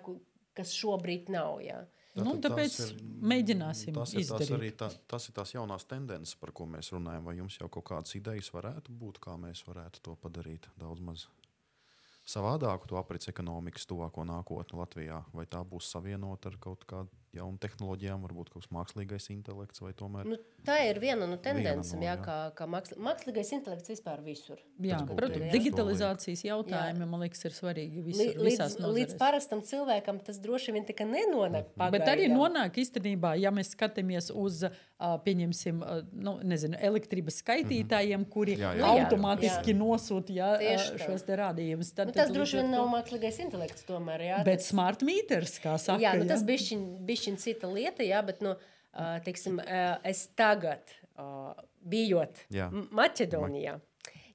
kas 0.55 0.73
šobrīd 0.73 1.29
nav. 1.29 1.61
Ja? 2.15 2.23
Nu, 2.23 2.37
tāpēc 2.39 2.77
ir, 2.85 2.91
mēģināsim 3.27 3.97
tas 3.97 4.12
ir 4.15 4.23
izdarīt. 4.23 4.47
Tas, 4.47 4.57
arī 4.57 4.71
tā, 4.79 4.89
tas 5.11 5.27
ir 5.27 5.35
tās 5.35 5.55
jaunās 5.57 5.87
tendences, 5.91 6.37
par 6.39 6.53
ko 6.55 6.69
mēs 6.71 6.93
runājam. 6.95 7.27
Vai 7.27 7.35
jums 7.41 7.59
jau 7.59 7.71
kaut 7.73 7.89
kādas 7.91 8.15
idejas 8.15 8.53
varētu 8.55 8.95
būt, 9.01 9.19
kā 9.25 9.35
mēs 9.41 9.65
varētu 9.67 10.05
to 10.07 10.15
padarīt 10.23 10.69
daudz 10.79 11.03
maz 11.03 11.27
savādāku, 12.31 12.87
to 12.89 13.01
aprits 13.01 13.29
ekonomikas 13.33 13.89
tuvāko 13.91 14.23
nākotni 14.31 14.79
Latvijā? 14.79 15.25
Vai 15.35 15.49
tā 15.51 15.65
būs 15.67 15.91
savienota 15.91 16.53
ar 16.53 16.61
kaut 16.62 16.87
kādu 16.89 17.24
jaunu 17.39 17.59
tehnoloģijām, 17.62 18.22
varbūt 18.24 18.53
kaut 18.53 18.62
kāds 18.62 18.72
mākslīgais 18.74 19.28
intelekts 19.35 19.82
vai 19.82 19.93
tomēr. 19.97 20.28
Nu, 20.28 20.39
tā 20.66 20.78
ir 20.89 21.01
viena 21.03 21.28
no 21.30 21.39
tendencēm, 21.41 22.01
no, 22.01 22.07
jā, 22.07 22.14
kā, 22.22 22.39
kā 22.59 22.68
māksl, 22.70 22.97
mākslīgais 23.05 23.53
intelekts 23.59 23.93
vispār 23.93 24.22
visur. 24.24 24.62
Jā, 24.82 25.01
protams, 25.09 25.51
digitalizācijas 25.53 26.45
jautājumi, 26.47 27.05
jā. 27.05 27.11
man 27.11 27.24
liekas, 27.26 27.45
ir 27.49 27.57
svarīgi 27.57 28.05
visur, 28.07 28.41
līdz, 28.49 28.78
līdz 28.99 29.18
parastam 29.20 29.62
cilvēkam 29.66 30.22
tas 30.24 30.41
droši 30.43 30.74
vien 30.76 30.89
tikai 30.89 31.09
nenonāk. 31.11 31.70
Pagaidām. 31.74 31.95
Bet 31.99 32.11
arī 32.14 32.30
nonāk 32.32 32.80
īstenībā, 32.82 33.35
ja 33.41 33.53
mēs 33.55 33.74
skatāmies 33.74 34.30
uz, 34.35 34.64
pieņemsim, 35.24 35.80
nu, 36.24 36.37
nezinu, 36.47 36.78
elektrības 36.80 37.41
skaitītājiem, 37.43 38.20
mm 38.20 38.24
-hmm. 38.24 38.32
kuri 38.32 38.57
jā, 38.59 38.72
jā. 38.78 38.91
automātiski 38.95 39.72
jā. 39.72 39.78
nosūta 39.78 40.32
jā, 40.32 40.51
šos 41.03 41.22
te 41.26 41.37
rādījumus. 41.37 41.93
Tad, 41.95 42.07
nu, 42.09 42.12
tas 42.12 42.30
droši 42.32 42.61
vien 42.61 42.70
nav 42.70 42.87
mākslīgais 42.93 43.41
intelekts 43.43 43.85
tomēr. 43.89 44.20
Jā, 44.22 44.39
bet 44.45 44.62
tas... 44.62 44.68
smart 44.68 45.03
meters, 45.03 45.59
kā 45.59 45.76
saka. 45.78 46.01
Jā, 46.01 46.14
nu, 46.18 46.28
tas 46.30 46.45
bišķiņ, 46.47 46.80
bišķiņ 47.05 47.24
bišķiņ 47.25 47.41
cita 47.41 47.68
lieta, 47.70 48.05
jā, 48.05 48.20
bet, 48.25 48.43
nu, 48.45 48.55
teiksim, 49.25 49.61
es 50.05 50.27
tagad, 50.37 50.83
bijot 51.85 52.45
jā. 52.51 52.70
Maķedonijā, 52.93 53.79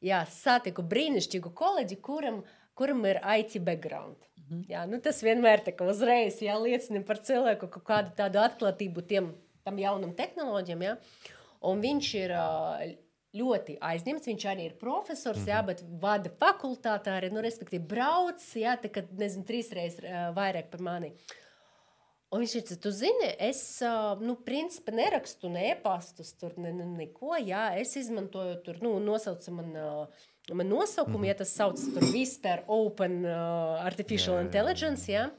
jā, 0.01 0.23
satiku 0.25 0.83
brīnišķīgu 0.83 1.51
kolēģi, 1.53 1.99
kuram, 2.01 2.43
kuram 2.75 3.05
ir 3.05 3.19
IT 3.19 3.59
background. 3.63 4.17
Mhm. 4.47 4.63
Jā, 4.69 4.85
nu, 4.89 4.99
tas 4.99 5.21
vienmēr 5.21 5.61
tā 5.65 5.75
kā 5.75 5.85
uzreiz 5.89 6.41
jā, 6.41 6.55
liecina 6.57 7.03
par 7.05 7.19
cilvēku 7.21 7.69
kaut 7.69 7.85
kādu 7.85 8.15
tādu 8.17 8.41
atklātību 8.41 9.05
tiem 9.05 9.33
tam 9.63 9.77
jaunam 9.77 10.15
tehnoloģijam. 10.15 10.81
Jā. 10.81 10.95
Un 11.69 11.83
viņš 11.83 12.09
ir 12.15 12.33
ļoti 13.35 13.75
aizņemts. 13.83 14.25
Viņš 14.25 14.45
arī 14.49 14.69
ir 14.69 14.77
profesors, 14.79 15.43
jā, 15.45 15.59
bet 15.61 15.83
vada 16.01 16.31
fakultātē 16.39 17.11
arī, 17.19 17.29
nu, 17.29 17.43
respektīvi, 17.45 17.83
brauc, 17.91 18.41
jā, 18.57 18.73
tā 18.81 18.89
kā, 18.89 19.03
nezinu, 19.19 19.45
trīs 19.45 19.69
reizes 19.75 20.01
vairāk 20.33 20.71
par 20.71 20.81
mani. 20.87 21.11
Uh, 21.11 21.35
Un 22.29 22.43
viņš 22.43 22.51
teica, 22.59 22.75
tu 22.77 22.91
zini, 22.93 23.31
es 23.41 23.59
nu, 24.21 24.35
principā 24.45 24.93
nerakstu 24.93 25.49
ne 25.49 25.63
e-pastus, 25.71 26.35
tur 26.37 26.53
ne, 26.61 26.69
ne, 26.77 26.85
neko. 26.99 27.33
Jā, 27.41 27.71
es 27.81 27.95
izmantoju 27.97 28.59
tur, 28.65 28.77
nu, 28.85 28.91
nosaucu 29.01 29.53
man, 29.57 29.71
man 30.53 30.69
nosaukumu, 30.69 31.17
mm 31.17 31.23
-hmm. 31.23 31.27
ja 31.31 31.39
tas 31.39 31.55
sauc 31.55 31.81
par 31.95 32.03
Whisper 32.13 32.63
Open 32.67 33.25
uh, 33.25 33.85
Artificial 33.85 34.35
jā, 34.35 34.37
jā, 34.37 34.41
jā. 34.41 34.45
Intelligence. 34.45 35.11
Jā. 35.11 35.29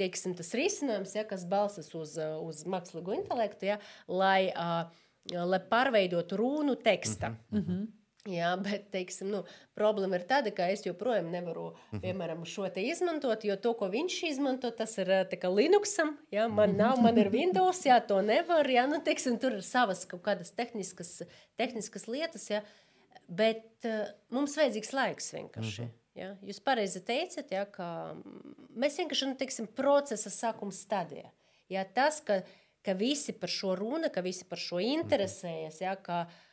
Teiksim, 0.00 0.34
tas 0.34 0.54
risinājums, 0.54 1.14
ja, 1.14 1.24
kas 1.24 1.44
balstas 1.44 1.94
uz, 1.94 2.16
uz 2.40 2.64
mākslīgo 2.64 3.12
intelektu, 3.14 3.66
ja, 3.66 3.78
lai, 4.08 4.48
uh, 4.56 4.88
lai 5.36 5.60
pārveidotu 5.60 6.36
runu 6.36 6.74
teksta. 6.74 7.36
Mm 7.50 7.60
-hmm. 7.60 8.01
Jā, 8.30 8.52
bet 8.62 8.84
teiksim, 8.94 9.32
nu, 9.34 9.40
problēma 9.74 10.20
ir 10.20 10.24
tāda, 10.30 10.52
ka 10.54 10.68
es 10.70 10.84
joprojām 10.86 11.32
nevaru 11.32 11.72
mhm. 11.72 12.02
piemēram, 12.04 12.44
šo 12.46 12.68
te 12.70 12.84
izmantot, 12.86 13.42
jo 13.46 13.56
to, 13.58 13.72
ko 13.78 13.88
viņš 13.90 14.18
izmanto, 14.28 14.70
tas 14.78 14.94
ir 15.02 15.10
Linuxam. 15.50 16.14
Jā, 16.30 16.46
man 16.46 16.70
mhm. 16.70 16.78
nav, 16.78 17.00
man 17.02 17.18
ir 17.18 17.32
Windows, 17.34 17.82
jā, 17.88 17.98
to 18.06 18.20
nevar. 18.22 18.68
Jā, 18.70 18.86
nu, 18.90 19.00
teiksim, 19.02 19.40
tur 19.42 19.58
ir 19.58 19.66
savas 19.66 20.04
kaut 20.06 20.22
kādas 20.28 20.54
tehniskas, 20.54 21.24
tehniskas 21.58 22.06
lietas, 22.06 22.46
jā, 22.52 22.62
bet 23.26 23.88
uh, 23.90 24.06
mums 24.30 24.54
vajadzīgs 24.60 24.94
laiks 24.94 25.34
vienkārši. 25.34 25.88
Mhm. 25.88 25.98
Ja? 26.22 26.30
Jūs 26.46 26.60
pareizi 26.62 27.00
teicat, 27.02 27.50
ja, 27.50 27.64
ka 27.66 27.88
mēs 28.78 29.00
vienkārši 29.00 29.32
nu, 29.32 29.38
teiksim, 29.40 29.66
procesa 29.66 30.30
sākuma 30.30 30.74
stadijā. 30.76 31.32
Ja? 31.72 31.82
Tas, 31.88 32.20
ka, 32.22 32.42
ka 32.86 32.94
visi 32.94 33.34
par 33.34 33.50
šo 33.50 33.74
runa, 33.80 34.12
ka 34.12 34.22
visi 34.22 34.46
par 34.46 34.60
šo 34.62 34.78
interesējas, 34.84 35.80
ja? 35.82 35.96
ka, 35.98 36.26
uh, 36.28 36.48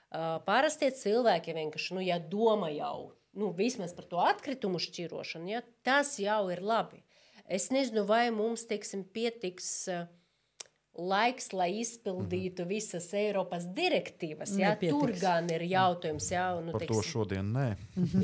parastie 0.45 0.89
cilvēki 0.95 1.53
vienkārši 1.53 1.95
nu, 1.97 2.01
ja 2.01 2.19
domā 2.19 2.71
jau 2.73 3.11
nu, 3.39 3.51
vismaz 3.55 3.93
par 3.95 4.07
to 4.09 4.21
atkritumu 4.23 4.81
šķirošanu, 4.81 5.51
ja, 5.53 5.65
tas 5.85 6.17
jau 6.21 6.47
ir 6.53 6.63
labi. 6.65 7.03
Es 7.49 7.69
nezinu, 7.73 8.05
vai 8.09 8.29
mums 8.33 8.67
teiksim, 8.69 9.05
pietiks. 9.05 9.89
Laiks, 10.99 11.53
lai 11.55 11.69
izpildītu 11.79 12.65
mhm. 12.65 12.69
visas 12.73 13.05
Eiropas 13.15 13.69
direktīvas. 13.71 14.51
Jā, 14.59 14.73
tur 14.81 15.13
gan 15.15 15.45
ir 15.53 15.63
jautājums, 15.69 16.25
jā, 16.33 16.47
nu, 16.59 16.73
par 16.73 16.83
teiksim, 16.83 16.97
to 16.97 17.05
šodien 17.07 17.53
nē. 17.55 17.67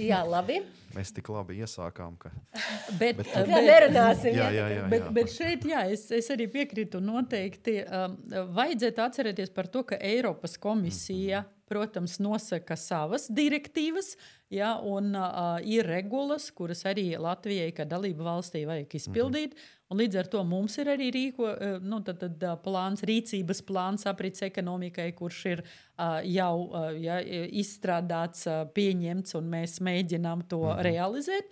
jā, 0.02 0.18
labi. 0.28 0.58
Mēs 0.92 1.14
tik 1.16 1.30
labi 1.32 1.62
iesākām, 1.64 2.18
ka. 2.20 2.34
Bet, 3.00 3.22
bet, 3.22 3.32
bet, 3.32 3.54
nerunāsim, 3.70 4.36
jā, 4.36 4.50
jā, 4.50 4.68
jā, 4.68 4.68
jā. 4.82 4.84
Bet, 4.92 5.08
bet 5.16 5.32
šeit, 5.32 5.64
jā, 5.70 5.86
es, 5.94 6.10
es 6.16 6.28
arī 6.36 6.50
piekrītu 6.52 7.00
noteikti. 7.04 7.78
Um, 7.86 8.18
vajadzētu 8.58 9.04
atcerēties 9.08 9.56
par 9.56 9.72
to, 9.72 9.86
ka 9.94 10.02
Eiropas 10.02 10.58
komisija. 10.60 11.46
Mm 11.46 11.48
-hmm 11.48 11.55
protams, 11.70 12.20
nosaka 12.20 12.78
savas 12.78 13.30
direktīvas, 13.34 14.16
ja, 14.54 14.76
un 14.84 15.16
uh, 15.18 15.58
ir 15.66 15.88
regulas, 15.90 16.52
kuras 16.56 16.86
arī 16.86 17.16
Latvijai, 17.18 17.72
kā 17.76 17.88
dalību 17.90 18.28
valstī, 18.28 18.66
vajag 18.70 18.96
izpildīt. 19.00 19.54
Mm 19.54 19.60
-hmm. 19.60 19.86
Līdz 19.94 20.18
ar 20.18 20.28
to 20.34 20.40
mums 20.44 20.80
ir 20.82 20.90
arī 20.90 21.12
rīko, 21.14 21.46
nu, 21.86 22.00
tad, 22.02 22.18
tad, 22.18 22.42
plāns, 22.64 23.04
rīcības 23.06 23.62
plāns 23.68 24.08
aprits 24.10 24.42
ekonomikai, 24.42 25.12
kurš 25.14 25.46
ir 25.46 25.62
uh, 25.62 26.24
jau 26.26 26.56
uh, 26.66 26.88
ja, 26.98 27.20
izstrādāts, 27.22 28.48
uh, 28.50 28.64
pieņemts, 28.74 29.36
un 29.38 29.52
mēs 29.52 29.78
mēģinām 29.86 30.42
to 30.50 30.64
mm 30.64 30.72
-hmm. 30.72 30.82
realizēt. 30.82 31.46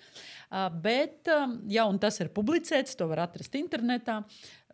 Uh, 0.49 0.70
bet, 0.82 1.30
um, 1.30 1.61
ja 1.70 1.86
tas 1.99 2.20
ir 2.20 2.30
publicēts, 2.30 2.97
to 2.97 3.07
var 3.07 3.20
atrast 3.20 3.53
internetā. 3.55 4.24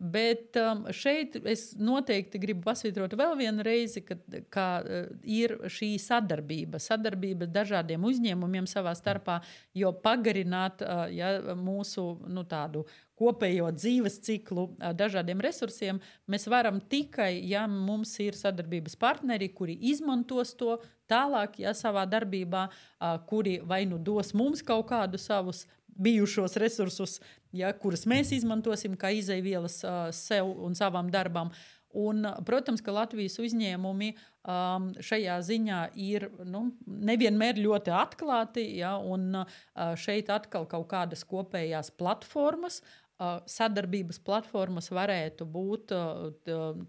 Bet 0.00 0.56
um, 0.56 0.86
šeit 0.96 1.34
es 1.44 1.74
noteikti 1.76 2.40
gribu 2.40 2.62
pasvītrot 2.64 3.12
vēl 3.20 3.34
vienu 3.36 3.64
reizi, 3.66 4.00
ka, 4.00 4.16
ka 4.48 4.64
uh, 4.80 5.10
ir 5.20 5.58
šī 5.68 5.90
sadarbība, 6.00 6.80
sadarbība 6.80 7.44
dažādiem 7.44 8.06
uzņēmumiem 8.08 8.64
savā 8.70 8.94
starpā, 8.96 9.42
jo 9.76 9.92
pagarināt 10.00 10.80
uh, 10.80 11.04
ja, 11.12 11.34
mūsu 11.52 12.06
nu, 12.32 12.46
tādu 12.48 12.86
kopējo 13.20 13.68
dzīves 13.76 14.16
ciklu 14.24 14.70
uh, 14.70 14.94
dažādiem 14.96 15.44
resursiem 15.44 16.00
mēs 16.24 16.48
varam 16.48 16.80
tikai, 16.80 17.34
ja 17.44 17.66
mums 17.68 18.14
ir 18.24 18.40
sadarbības 18.40 18.96
partneri, 18.96 19.50
kuri 19.52 19.76
izmantos 19.92 20.54
to 20.56 20.78
tālāk, 21.12 21.60
ja 21.60 21.76
savā 21.76 22.06
darbībā, 22.08 22.70
uh, 22.70 23.18
kuri 23.28 23.58
vai 23.60 23.82
nu 23.84 24.00
dos 24.00 24.32
mums 24.32 24.64
kaut 24.64 24.88
kādu 24.94 25.20
savus 25.20 25.66
bijušos 26.00 26.56
resursus, 26.60 27.18
ja, 27.56 27.72
kurus 27.76 28.06
mēs 28.10 28.32
izmantosim 28.36 28.96
kā 29.00 29.12
izaivielas 29.16 29.80
uh, 29.84 30.08
sev 30.16 30.50
un 30.50 30.78
savam 30.78 31.10
darbam. 31.12 31.52
Un, 31.90 32.22
protams, 32.46 32.78
ka 32.86 32.92
Latvijas 32.94 33.40
uzņēmumi 33.42 34.12
um, 34.14 34.92
šajā 35.02 35.40
ziņā 35.42 35.80
ir 35.98 36.28
nu, 36.46 36.68
nevienmēr 36.86 37.58
ļoti 37.58 37.90
atklāti, 37.98 38.66
ja, 38.78 38.94
un 39.02 39.42
uh, 39.42 39.60
šeit 39.98 40.30
atkal 40.30 40.68
kaut 40.70 40.86
kādas 40.92 41.26
kopējās 41.26 41.90
platformas, 41.98 42.78
sadarbības 43.20 44.20
platformas 44.24 44.88
varētu 44.92 45.44
būt 45.44 45.92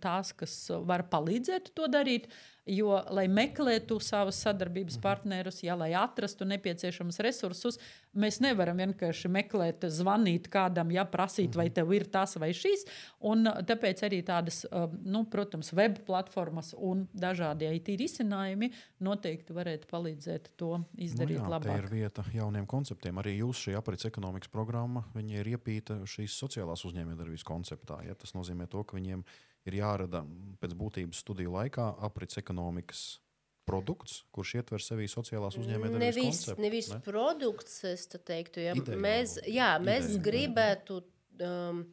tās, 0.04 0.32
kas 0.38 0.56
var 0.88 1.04
palīdzēt 1.12 1.74
to 1.76 1.90
darīt. 1.92 2.30
Jo, 2.72 3.02
lai 3.12 3.26
meklētu 3.28 3.98
savus 4.04 4.40
sadarbības 4.46 4.96
mhm. 4.96 5.04
partnerus, 5.04 5.60
ja, 5.66 5.76
lai 5.76 5.92
atrastu 5.98 6.46
nepieciešamus 6.48 7.20
resursus, 7.26 7.80
mēs 8.16 8.40
nevaram 8.44 8.80
vienkārši 8.80 9.32
meklēt, 9.32 9.84
zvanīt 9.92 10.48
kādam, 10.52 10.92
ja 10.96 11.04
prasīt, 11.08 11.56
vai 11.58 11.68
mhm. 11.68 11.76
tev 11.80 11.92
ir 11.98 12.08
tas 12.12 12.38
vai 12.40 12.52
šis. 12.56 12.86
Un 13.28 13.44
tāpēc 13.68 14.06
arī 14.08 14.22
tādas, 14.28 14.64
nu, 15.04 15.26
protams, 15.32 15.74
web 15.78 16.00
platformas 16.08 16.72
un 16.78 17.06
dažādi 17.12 17.70
IT 17.76 17.92
risinājumi 18.00 18.72
noteikti 19.04 19.56
varētu 19.56 19.92
palīdzēt 19.92 20.52
to 20.60 20.78
izdarīt 20.96 21.42
nu 21.42 21.46
jā, 21.46 21.52
labāk. 21.58 21.70
Tā 21.76 21.84
ir 21.84 21.92
vieta 21.92 22.26
jauniem 22.34 22.68
konceptiem. 22.70 23.20
Arī 23.22 23.38
jūs 23.42 23.68
šī 23.68 23.76
aprits 23.80 24.08
ekonomikas 24.08 24.52
programma, 24.54 25.04
ir 25.22 25.54
iepīta 25.54 26.02
šīs 26.10 26.40
sociālās 26.40 26.86
uzņēmējdarbības 26.88 27.48
konceptā. 27.48 28.02
Ja? 28.08 28.16
Tas 28.20 28.36
nozīmē 28.38 28.70
to, 28.72 28.84
ka 28.88 28.98
viņiem 28.98 29.24
ir 29.26 29.51
ir 29.70 29.78
jārada 29.82 30.24
pēc 30.62 30.74
būtības 30.78 31.22
studiju 31.24 31.54
laikā 31.56 31.88
aprits 32.06 32.40
ekonomikas 32.42 33.02
produkts, 33.68 34.24
kurš 34.34 34.56
ietver 34.60 34.84
sevī 34.84 35.08
sociālās 35.12 35.58
uzņēmējdarbības 35.62 36.04
nevis, 36.04 36.40
konceptu. 36.42 36.64
Nevis 36.66 36.92
ne? 36.92 37.00
produkts, 37.06 37.74
es 37.88 38.08
teiktu, 38.12 38.64
ja 38.66 38.76
Ideja 38.78 39.02
mēs, 39.06 39.38
jā, 39.48 39.72
mēs 39.84 40.14
Ideja. 40.14 40.28
gribētu. 40.30 41.02
Um, 41.42 41.84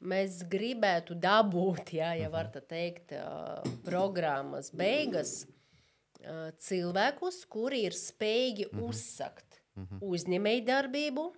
Mēs 0.00 0.38
gribētu 0.48 1.12
dabūt, 1.20 1.90
jā, 1.92 2.14
ja 2.16 2.30
var 2.32 2.46
tā 2.48 2.62
teikt, 2.64 3.12
uh, 3.12 3.60
programmas 3.84 4.70
beigas 4.72 5.42
uh, 5.44 6.48
cilvēkus, 6.56 7.42
kuri 7.52 7.82
ir 7.84 7.92
spējīgi 7.92 8.64
uh 8.70 8.72
mhm. 8.72 8.80
-huh. 8.80 8.88
uzsakt 8.88 9.60
uh 9.60 9.82
mhm. 9.82 9.98
-huh. 9.98 10.08
uzņēmējdarbību 10.16 11.26
uh, 11.28 11.34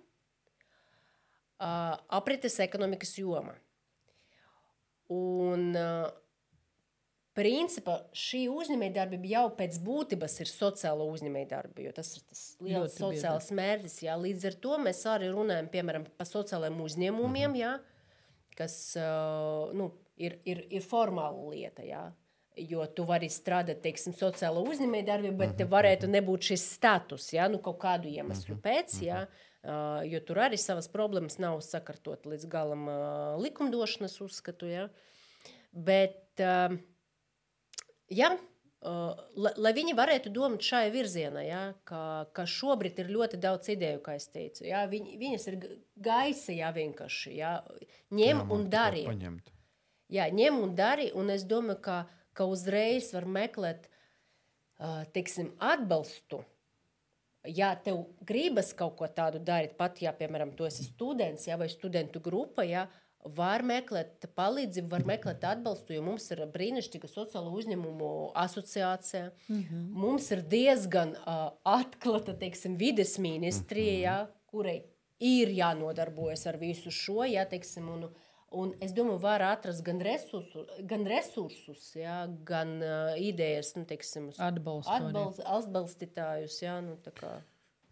aprites 2.07 2.55
ekonomikas 2.63 3.17
jomā. 3.19 3.57
Un, 5.13 5.71
uh, 5.77 6.11
principā 7.37 7.97
šī 8.17 8.43
uzņēmējdarbība 8.53 9.29
jau 9.31 9.45
pēc 9.57 9.79
būtības 9.83 10.39
ir 10.43 10.51
sociāla 10.51 11.05
uzņēmējdarbība, 11.09 11.87
jo 11.87 11.93
tas 11.97 12.11
ir 12.17 12.25
tas 12.29 12.41
liels 12.63 12.97
sociāls 12.99 13.49
mērķis. 13.57 13.99
Jā. 14.05 14.17
Līdz 14.21 14.49
ar 14.51 14.57
to 14.65 14.79
mēs 14.85 15.03
arī 15.09 15.31
runājam 15.33 15.69
piemēram, 15.73 16.07
par 16.17 16.29
sociālajiem 16.29 16.81
uzņēmumiem, 16.85 17.55
mhm. 17.55 17.61
jā, 17.61 17.77
kas 18.57 18.75
uh, 19.01 19.71
nu, 19.77 19.89
ir, 20.21 20.37
ir, 20.49 20.65
ir 20.69 20.85
formāla 20.85 21.49
lieta. 21.53 21.85
Jā. 21.87 22.03
Jo 22.53 22.83
tu 22.93 23.01
vari 23.09 23.31
strādāt, 23.33 23.79
teiksim, 23.81 24.13
sociālā 24.13 24.61
uzņēmējdarbībā, 24.69 25.37
bet 25.39 25.55
tev 25.57 25.71
varētu 25.73 26.05
nebūt 26.05 26.51
šis 26.51 26.67
status, 26.75 27.31
ja 27.33 27.47
nu, 27.49 27.57
kaut 27.65 27.79
kādu 27.81 28.11
iemeslu 28.13 28.59
pēc. 28.61 28.99
Ja, 29.01 29.23
uh, 29.25 29.52
jo 29.63 30.19
tur 30.27 30.41
arī 30.43 30.59
savas 30.59 30.89
problēmas 30.91 31.39
nav 31.39 31.61
sakārtot 31.63 32.27
līdz 32.29 32.47
galam 32.51 32.87
likumdošanas 33.41 34.17
uzskatu. 34.25 34.67
Ja. 34.67 34.87
Bet, 35.73 36.41
ja, 38.11 38.29
lai 38.83 39.73
viņi 39.77 39.95
varētu 39.97 40.33
domāt 40.35 40.67
šai 40.67 40.89
virzienā, 40.93 41.45
ja, 41.47 41.61
ka, 41.87 42.01
ka 42.35 42.45
šobrīd 42.49 42.99
ir 43.01 43.13
ļoti 43.15 43.39
daudz 43.41 43.71
ideju, 43.73 44.01
kā 44.03 44.17
es 44.19 44.27
teicu. 44.33 44.67
Ja, 44.67 44.83
viņ, 44.91 45.13
viņas 45.21 45.47
ir 45.53 45.61
gaisa, 45.95 46.51
ja 46.57 46.73
vienkārši 46.75 47.37
ja, 47.39 47.55
ņem 48.11 48.43
jā, 48.43 48.49
un 48.53 48.67
dari. 48.69 49.07
Jā, 50.13 50.27
ņem 50.29 50.59
un 50.59 50.75
dari, 50.77 51.07
un 51.17 51.31
es 51.33 51.47
domāju, 51.49 51.79
ka 51.87 51.97
ka 52.37 52.47
uzreiz 52.49 53.11
var 53.13 53.27
meklēt 53.29 53.89
teiksim, 55.15 55.53
atbalstu. 55.61 56.41
Ja 57.47 57.73
tev 57.75 58.05
gribas 58.23 58.71
kaut 58.77 58.95
ko 58.99 59.07
tādu 59.11 59.41
darīt, 59.43 59.75
pat 59.75 59.99
ja, 60.01 60.13
piemēram, 60.15 60.53
tu 60.55 60.67
esi 60.67 60.85
students 60.87 61.47
ja, 61.47 61.57
vai 61.59 61.67
studentu 61.71 62.21
grupa, 62.23 62.63
ja, 62.63 62.85
var 63.35 63.63
meklēt 63.67 64.27
palīdzību, 64.35 64.89
var 64.91 65.03
meklēt 65.07 65.43
atbalstu, 65.47 65.95
jo 65.95 66.03
mums 66.05 66.29
ir 66.31 66.43
brīnišķīga 66.53 67.09
sociāla 67.11 67.51
uzņēmumu 67.51 68.09
asociācija. 68.35 69.31
Mm 69.47 69.59
-hmm. 69.59 69.85
Mums 70.05 70.31
ir 70.31 70.41
diezgan 70.41 71.15
uh, 71.15 71.51
atklāta, 71.63 72.35
teiksim, 72.39 72.77
vides 72.77 73.17
ministrija, 73.19 73.99
ja, 73.99 74.17
kurai 74.45 74.81
ir 75.19 75.49
jānodarbojas 75.49 76.47
ar 76.47 76.57
visu 76.57 76.91
šo, 76.91 77.23
ja, 77.25 77.45
teiksim, 77.45 77.89
un, 77.89 78.09
Un 78.53 78.75
es 78.85 78.91
domāju, 78.93 79.17
var 79.23 79.41
atrast 79.47 79.81
gan 79.85 80.01
resursus, 80.05 80.67
gan, 80.89 81.07
resursus, 81.09 81.87
jā, 81.97 82.19
gan 82.45 82.75
uh, 82.81 83.15
idejas, 83.17 83.71
nu, 83.77 83.85
teiksim, 83.89 84.29
atbalstu, 84.37 84.93
atbalst, 84.93 85.41
atbalstītājus. 85.55 86.59
Jā, 86.61 86.77
nu, 86.85 86.99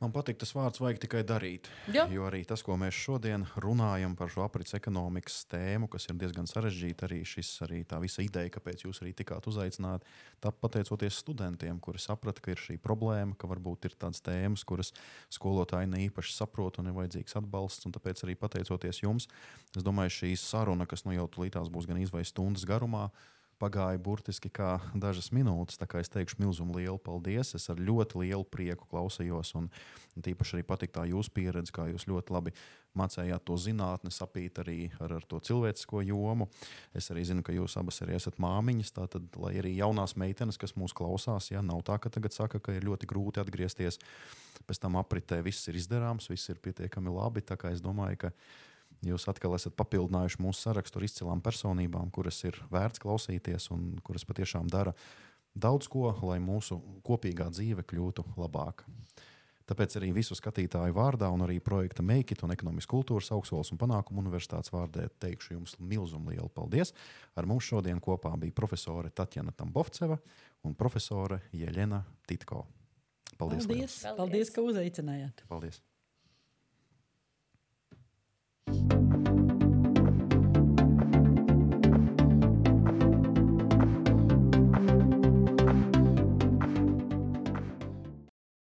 Man 0.01 0.09
patīk 0.15 0.39
tas 0.41 0.49
vārds, 0.57 0.79
vajag 0.81 0.97
tikai 1.03 1.19
darīt. 1.29 1.67
Ja. 1.93 2.07
Jo 2.09 2.23
arī 2.25 2.39
tas, 2.49 2.63
ko 2.65 2.73
mēs 2.81 2.97
šodien 2.97 3.43
runājam 3.61 4.15
par 4.17 4.31
šo 4.33 4.41
aprits 4.41 4.73
ekonomikas 4.73 5.43
tēmu, 5.51 5.85
kas 5.93 6.07
ir 6.09 6.17
diezgan 6.17 6.49
sarežģīta, 6.49 7.05
arī 7.05 7.19
šis, 7.27 7.51
arī 7.67 7.83
tā 7.85 7.99
visa 8.01 8.25
ideja, 8.25 8.49
kāpēc 8.55 8.81
jūs 8.87 9.03
arī 9.03 9.13
tikāt 9.19 9.45
uzaicināti, 9.51 10.09
tā 10.41 10.49
pateicoties 10.49 11.19
studentiem, 11.21 11.77
kuri 11.77 12.01
saprata, 12.01 12.41
ka 12.41 12.55
ir 12.55 12.63
šī 12.63 12.79
problēma, 12.81 13.37
ka 13.37 13.49
varbūt 13.51 13.91
ir 13.91 13.97
tādas 14.01 14.23
tēmas, 14.25 14.65
kuras 14.65 14.89
skolotāji 15.29 15.91
ne 15.93 16.01
īpaši 16.07 16.33
saprot 16.33 16.81
un 16.81 16.89
ir 16.89 16.97
vajadzīgs 16.97 17.37
atbalsts. 17.37 17.85
Un 17.85 17.93
tāpēc 17.93 18.25
arī 18.25 18.39
pateicoties 18.41 19.03
jums, 19.03 19.29
es 19.77 19.85
domāju, 19.85 20.17
šī 20.17 20.33
saruna, 20.41 20.89
kas 20.89 21.05
nu 21.05 21.13
jau 21.13 21.29
tulītās 21.29 21.69
būs 21.69 21.85
gan 21.85 22.01
izvairīta 22.01 22.33
stundas 22.33 22.65
garumā, 22.65 23.11
pagāja 23.61 23.99
burtiski 24.01 24.49
kā 24.53 24.79
dažas 24.97 25.29
minūtes. 25.35 25.79
Es 26.01 26.11
teikšu 26.11 26.39
milzumu 26.41 26.79
lielu 26.79 26.97
paldies. 27.01 27.53
Es 27.57 27.69
ar 27.69 27.79
ļoti 27.81 28.23
lielu 28.23 28.45
prieku 28.49 28.87
klausījos. 28.89 29.53
Un, 29.59 29.69
tīpaši 30.17 30.57
arī 30.57 30.65
patīk 30.67 30.93
tā 30.95 31.05
jūsu 31.09 31.31
pieredze, 31.35 31.73
kā 31.75 31.85
jūs 31.91 32.07
ļoti 32.09 32.33
labi 32.33 32.53
mācījāt 32.97 33.45
to 33.47 33.55
zinātni, 33.61 34.11
sapīt 34.11 34.59
arī 34.63 34.79
ar, 34.99 35.13
ar 35.19 35.27
to 35.29 35.39
cilvēcisko 35.47 36.01
jomu. 36.03 36.49
Es 36.97 37.07
arī 37.13 37.23
zinu, 37.27 37.45
ka 37.45 37.55
jūs 37.55 37.77
abas 37.79 38.01
arī 38.03 38.17
esat 38.17 38.41
māmiņas. 38.41 38.95
Tātad, 38.97 39.29
lai 39.39 39.53
arī 39.61 39.75
jaunās 39.77 40.17
meitenes, 40.19 40.59
kas 40.61 40.75
mūs 40.79 40.95
klausās, 40.97 41.51
ja 41.53 41.63
nav 41.63 41.85
tā, 41.87 41.99
ka 42.01 42.11
tagad 42.11 42.35
saka, 42.35 42.59
ka 42.59 42.75
ir 42.75 42.87
ļoti 42.87 43.09
grūti 43.09 43.43
atgriezties. 43.43 44.01
Pēc 44.67 44.81
tam 44.83 44.99
apritē 44.99 45.39
viss 45.45 45.69
ir 45.71 45.79
izdarāms, 45.79 46.29
viss 46.31 46.51
ir 46.51 46.59
pietiekami 46.61 47.13
labi. 47.13 47.45
Tā 47.45 47.57
kā 47.59 47.71
es 47.71 47.83
domāju, 47.83 48.25
ka 48.25 48.35
Jūs 49.01 49.25
atkal 49.31 49.55
esat 49.57 49.73
papildinājuši 49.79 50.41
mūsu 50.43 50.67
sarakstu 50.67 50.99
ar 50.99 51.07
izcilām 51.07 51.41
personībām, 51.41 52.11
kuras 52.13 52.37
ir 52.45 52.57
vērts 52.69 53.01
klausīties 53.01 53.71
un 53.73 53.95
kuras 54.05 54.27
patiešām 54.29 54.69
dara 54.69 54.93
daudz 55.57 55.89
ko, 55.91 56.11
lai 56.27 56.37
mūsu 56.43 56.77
kopīgā 57.05 57.49
dzīve 57.51 57.85
kļūtu 57.87 58.25
labāka. 58.37 58.85
Tāpēc 59.71 59.95
arī 59.97 60.09
visu 60.13 60.35
skatītāju 60.35 60.93
vārdā 60.97 61.29
un 61.31 61.45
arī 61.45 61.61
projekta 61.63 62.03
Make 62.03 62.35
It 62.35 62.43
un 62.43 62.51
ekonomikas 62.51 62.89
kultūras 62.91 63.29
augstskolas 63.31 63.71
un 63.71 63.79
panākumu 63.79 64.19
universitātes 64.23 64.73
vārdā 64.73 65.05
teikšu 65.23 65.55
jums 65.55 65.77
milzumu 65.79 66.33
lielu 66.33 66.49
paldies. 66.51 66.91
Ar 67.39 67.47
mums 67.47 67.69
šodien 67.69 68.01
kopā 68.03 68.33
bija 68.41 68.57
profesore 68.57 69.13
Tatjana 69.15 69.53
Tambovceva 69.55 70.19
un 70.67 70.75
profesore 70.75 71.39
Jeļena 71.55 72.03
Titko. 72.27 72.65
Paldies! 73.39 73.69
Paldies, 73.69 74.01
paldies 74.17 74.51
ka 74.53 74.65
uzaicinājāt! 74.65 75.45
Paldies! 75.49 75.79